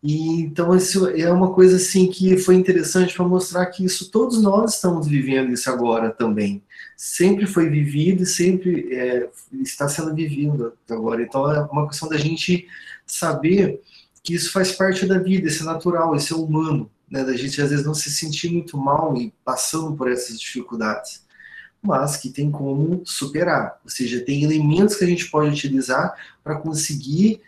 E 0.03 0.41
então 0.41 0.75
isso 0.75 1.07
é 1.07 1.31
uma 1.31 1.53
coisa 1.53 1.75
assim 1.75 2.07
que 2.07 2.37
foi 2.37 2.55
interessante 2.55 3.13
para 3.15 3.27
mostrar 3.27 3.67
que 3.67 3.85
isso 3.85 4.09
todos 4.09 4.41
nós 4.41 4.75
estamos 4.75 5.07
vivendo 5.07 5.51
isso 5.51 5.69
agora 5.69 6.09
também. 6.09 6.63
Sempre 6.97 7.45
foi 7.45 7.69
vivido 7.69 8.23
e 8.23 8.25
sempre 8.25 8.93
é, 8.93 9.29
está 9.61 9.87
sendo 9.87 10.13
vivido 10.13 10.73
agora. 10.89 11.21
Então 11.21 11.51
é 11.51 11.61
uma 11.71 11.87
questão 11.87 12.09
da 12.09 12.17
gente 12.17 12.67
saber 13.05 13.81
que 14.23 14.33
isso 14.35 14.51
faz 14.51 14.71
parte 14.71 15.05
da 15.05 15.17
vida, 15.17 15.47
isso 15.47 15.63
é 15.63 15.65
natural, 15.65 16.15
isso 16.15 16.33
é 16.33 16.37
humano, 16.37 16.89
né? 17.09 17.23
Da 17.23 17.35
gente 17.35 17.61
às 17.61 17.69
vezes 17.69 17.85
não 17.85 17.93
se 17.93 18.09
sentir 18.11 18.51
muito 18.51 18.77
mal 18.77 19.15
e 19.17 19.33
passando 19.43 19.95
por 19.95 20.11
essas 20.11 20.39
dificuldades 20.39 21.21
mas 21.81 22.17
que 22.17 22.29
tem 22.29 22.51
como 22.51 23.01
superar. 23.05 23.79
Ou 23.83 23.89
seja, 23.89 24.23
tem 24.23 24.43
elementos 24.43 24.95
que 24.95 25.03
a 25.03 25.07
gente 25.07 25.29
pode 25.29 25.49
utilizar 25.49 26.15
para 26.43 26.55
conseguir 26.55 27.41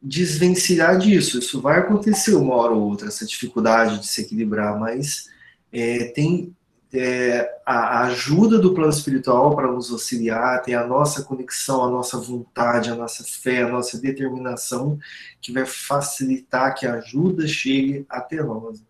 desvencilhar 0.00 0.98
disso. 0.98 1.38
Isso 1.38 1.60
vai 1.60 1.78
acontecer 1.78 2.34
uma 2.34 2.54
hora 2.54 2.72
ou 2.72 2.82
outra, 2.82 3.08
essa 3.08 3.26
dificuldade 3.26 3.98
de 3.98 4.06
se 4.06 4.20
equilibrar, 4.20 4.78
mas 4.78 5.28
é, 5.72 6.04
tem 6.06 6.54
é, 6.92 7.60
a 7.66 8.04
ajuda 8.04 8.58
do 8.58 8.74
plano 8.74 8.90
espiritual 8.90 9.54
para 9.54 9.70
nos 9.70 9.90
auxiliar, 9.90 10.62
tem 10.62 10.74
a 10.74 10.86
nossa 10.86 11.22
conexão, 11.22 11.84
a 11.84 11.90
nossa 11.90 12.18
vontade, 12.18 12.90
a 12.90 12.94
nossa 12.94 13.24
fé, 13.24 13.62
a 13.62 13.68
nossa 13.68 13.98
determinação, 13.98 14.98
que 15.40 15.52
vai 15.52 15.66
facilitar 15.66 16.74
que 16.74 16.86
a 16.86 16.94
ajuda 16.94 17.46
chegue 17.46 18.06
até 18.08 18.42
nós. 18.42 18.82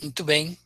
Muito 0.00 0.24
bem. 0.24 0.56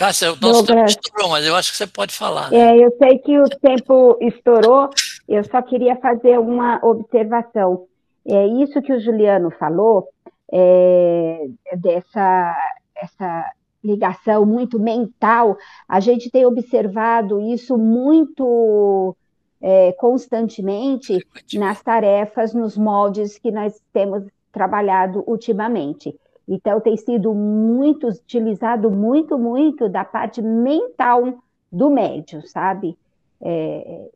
Cássia, 0.00 0.32
o 0.32 0.36
nosso 0.40 0.64
tempo 0.64 0.86
estourou, 0.86 1.28
mas 1.28 1.44
eu 1.44 1.54
acho 1.54 1.72
que 1.72 1.76
você 1.76 1.86
pode 1.86 2.14
falar. 2.14 2.50
Né? 2.50 2.58
É, 2.58 2.86
eu 2.86 2.90
sei 2.96 3.18
que 3.18 3.38
o 3.38 3.46
tempo 3.46 4.16
estourou, 4.18 4.88
eu 5.28 5.44
só 5.44 5.60
queria 5.60 5.94
fazer 5.96 6.38
uma 6.38 6.80
observação. 6.82 7.86
É 8.26 8.46
isso 8.46 8.80
que 8.80 8.94
o 8.94 8.98
Juliano 8.98 9.50
falou, 9.50 10.08
é, 10.50 11.48
dessa 11.76 12.56
essa 12.96 13.44
ligação 13.84 14.46
muito 14.46 14.78
mental, 14.78 15.58
a 15.86 16.00
gente 16.00 16.30
tem 16.30 16.46
observado 16.46 17.38
isso 17.38 17.76
muito 17.76 19.14
é, 19.60 19.92
constantemente 19.92 21.18
nas 21.52 21.82
tarefas, 21.82 22.54
nos 22.54 22.74
moldes 22.74 23.38
que 23.38 23.50
nós 23.50 23.78
temos 23.92 24.24
trabalhado 24.50 25.22
ultimamente. 25.26 26.18
Então, 26.48 26.80
tem 26.80 26.96
sido 26.96 27.32
muito 27.34 28.08
utilizado, 28.08 28.90
muito, 28.90 29.38
muito 29.38 29.88
da 29.88 30.04
parte 30.04 30.42
mental 30.42 31.42
do 31.70 31.90
médio, 31.90 32.46
sabe? 32.46 32.98
É, 33.40 34.10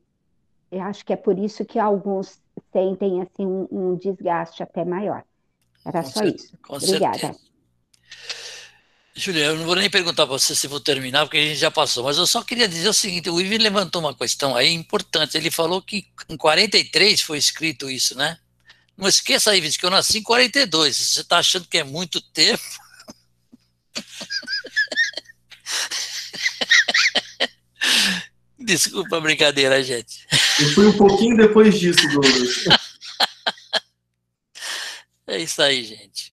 eu 0.70 0.82
acho 0.82 1.04
que 1.04 1.12
é 1.12 1.16
por 1.16 1.38
isso 1.38 1.64
que 1.64 1.78
alguns 1.78 2.40
sentem 2.72 3.22
assim 3.22 3.46
um, 3.46 3.68
um 3.70 3.96
desgaste 3.96 4.62
até 4.62 4.84
maior. 4.84 5.22
Era 5.84 6.02
com 6.02 6.10
só 6.10 6.24
isso. 6.24 6.58
Obrigada. 6.68 7.18
Certeza. 7.18 7.44
Julia, 9.16 9.44
eu 9.46 9.56
não 9.56 9.64
vou 9.64 9.76
nem 9.76 9.88
perguntar 9.88 10.26
para 10.26 10.36
você 10.36 10.56
se 10.56 10.66
vou 10.66 10.80
terminar, 10.80 11.24
porque 11.24 11.38
a 11.38 11.40
gente 11.40 11.54
já 11.54 11.70
passou, 11.70 12.02
mas 12.02 12.18
eu 12.18 12.26
só 12.26 12.42
queria 12.42 12.66
dizer 12.66 12.88
o 12.88 12.92
seguinte: 12.92 13.30
o 13.30 13.40
Ivan 13.40 13.62
levantou 13.62 14.00
uma 14.00 14.14
questão 14.14 14.56
aí 14.56 14.72
importante. 14.72 15.36
Ele 15.36 15.52
falou 15.52 15.80
que 15.80 16.04
em 16.28 16.36
43 16.36 17.20
foi 17.20 17.38
escrito 17.38 17.88
isso, 17.88 18.16
né? 18.18 18.38
Não 18.96 19.08
esqueça 19.08 19.50
aí, 19.50 19.60
que 19.72 19.84
eu 19.84 19.90
nasci 19.90 20.18
em 20.18 20.22
42. 20.22 20.96
Você 20.96 21.20
está 21.20 21.38
achando 21.38 21.66
que 21.66 21.78
é 21.78 21.84
muito 21.84 22.20
tempo? 22.20 22.62
Desculpa 28.58 29.16
a 29.18 29.20
brincadeira, 29.20 29.82
gente. 29.82 30.26
Eu 30.60 30.72
fui 30.72 30.86
um 30.86 30.96
pouquinho 30.96 31.36
depois 31.36 31.78
disso, 31.78 32.06
Douglas. 32.08 32.64
É 35.26 35.38
isso 35.38 35.62
aí, 35.62 35.84
gente. 35.84 36.33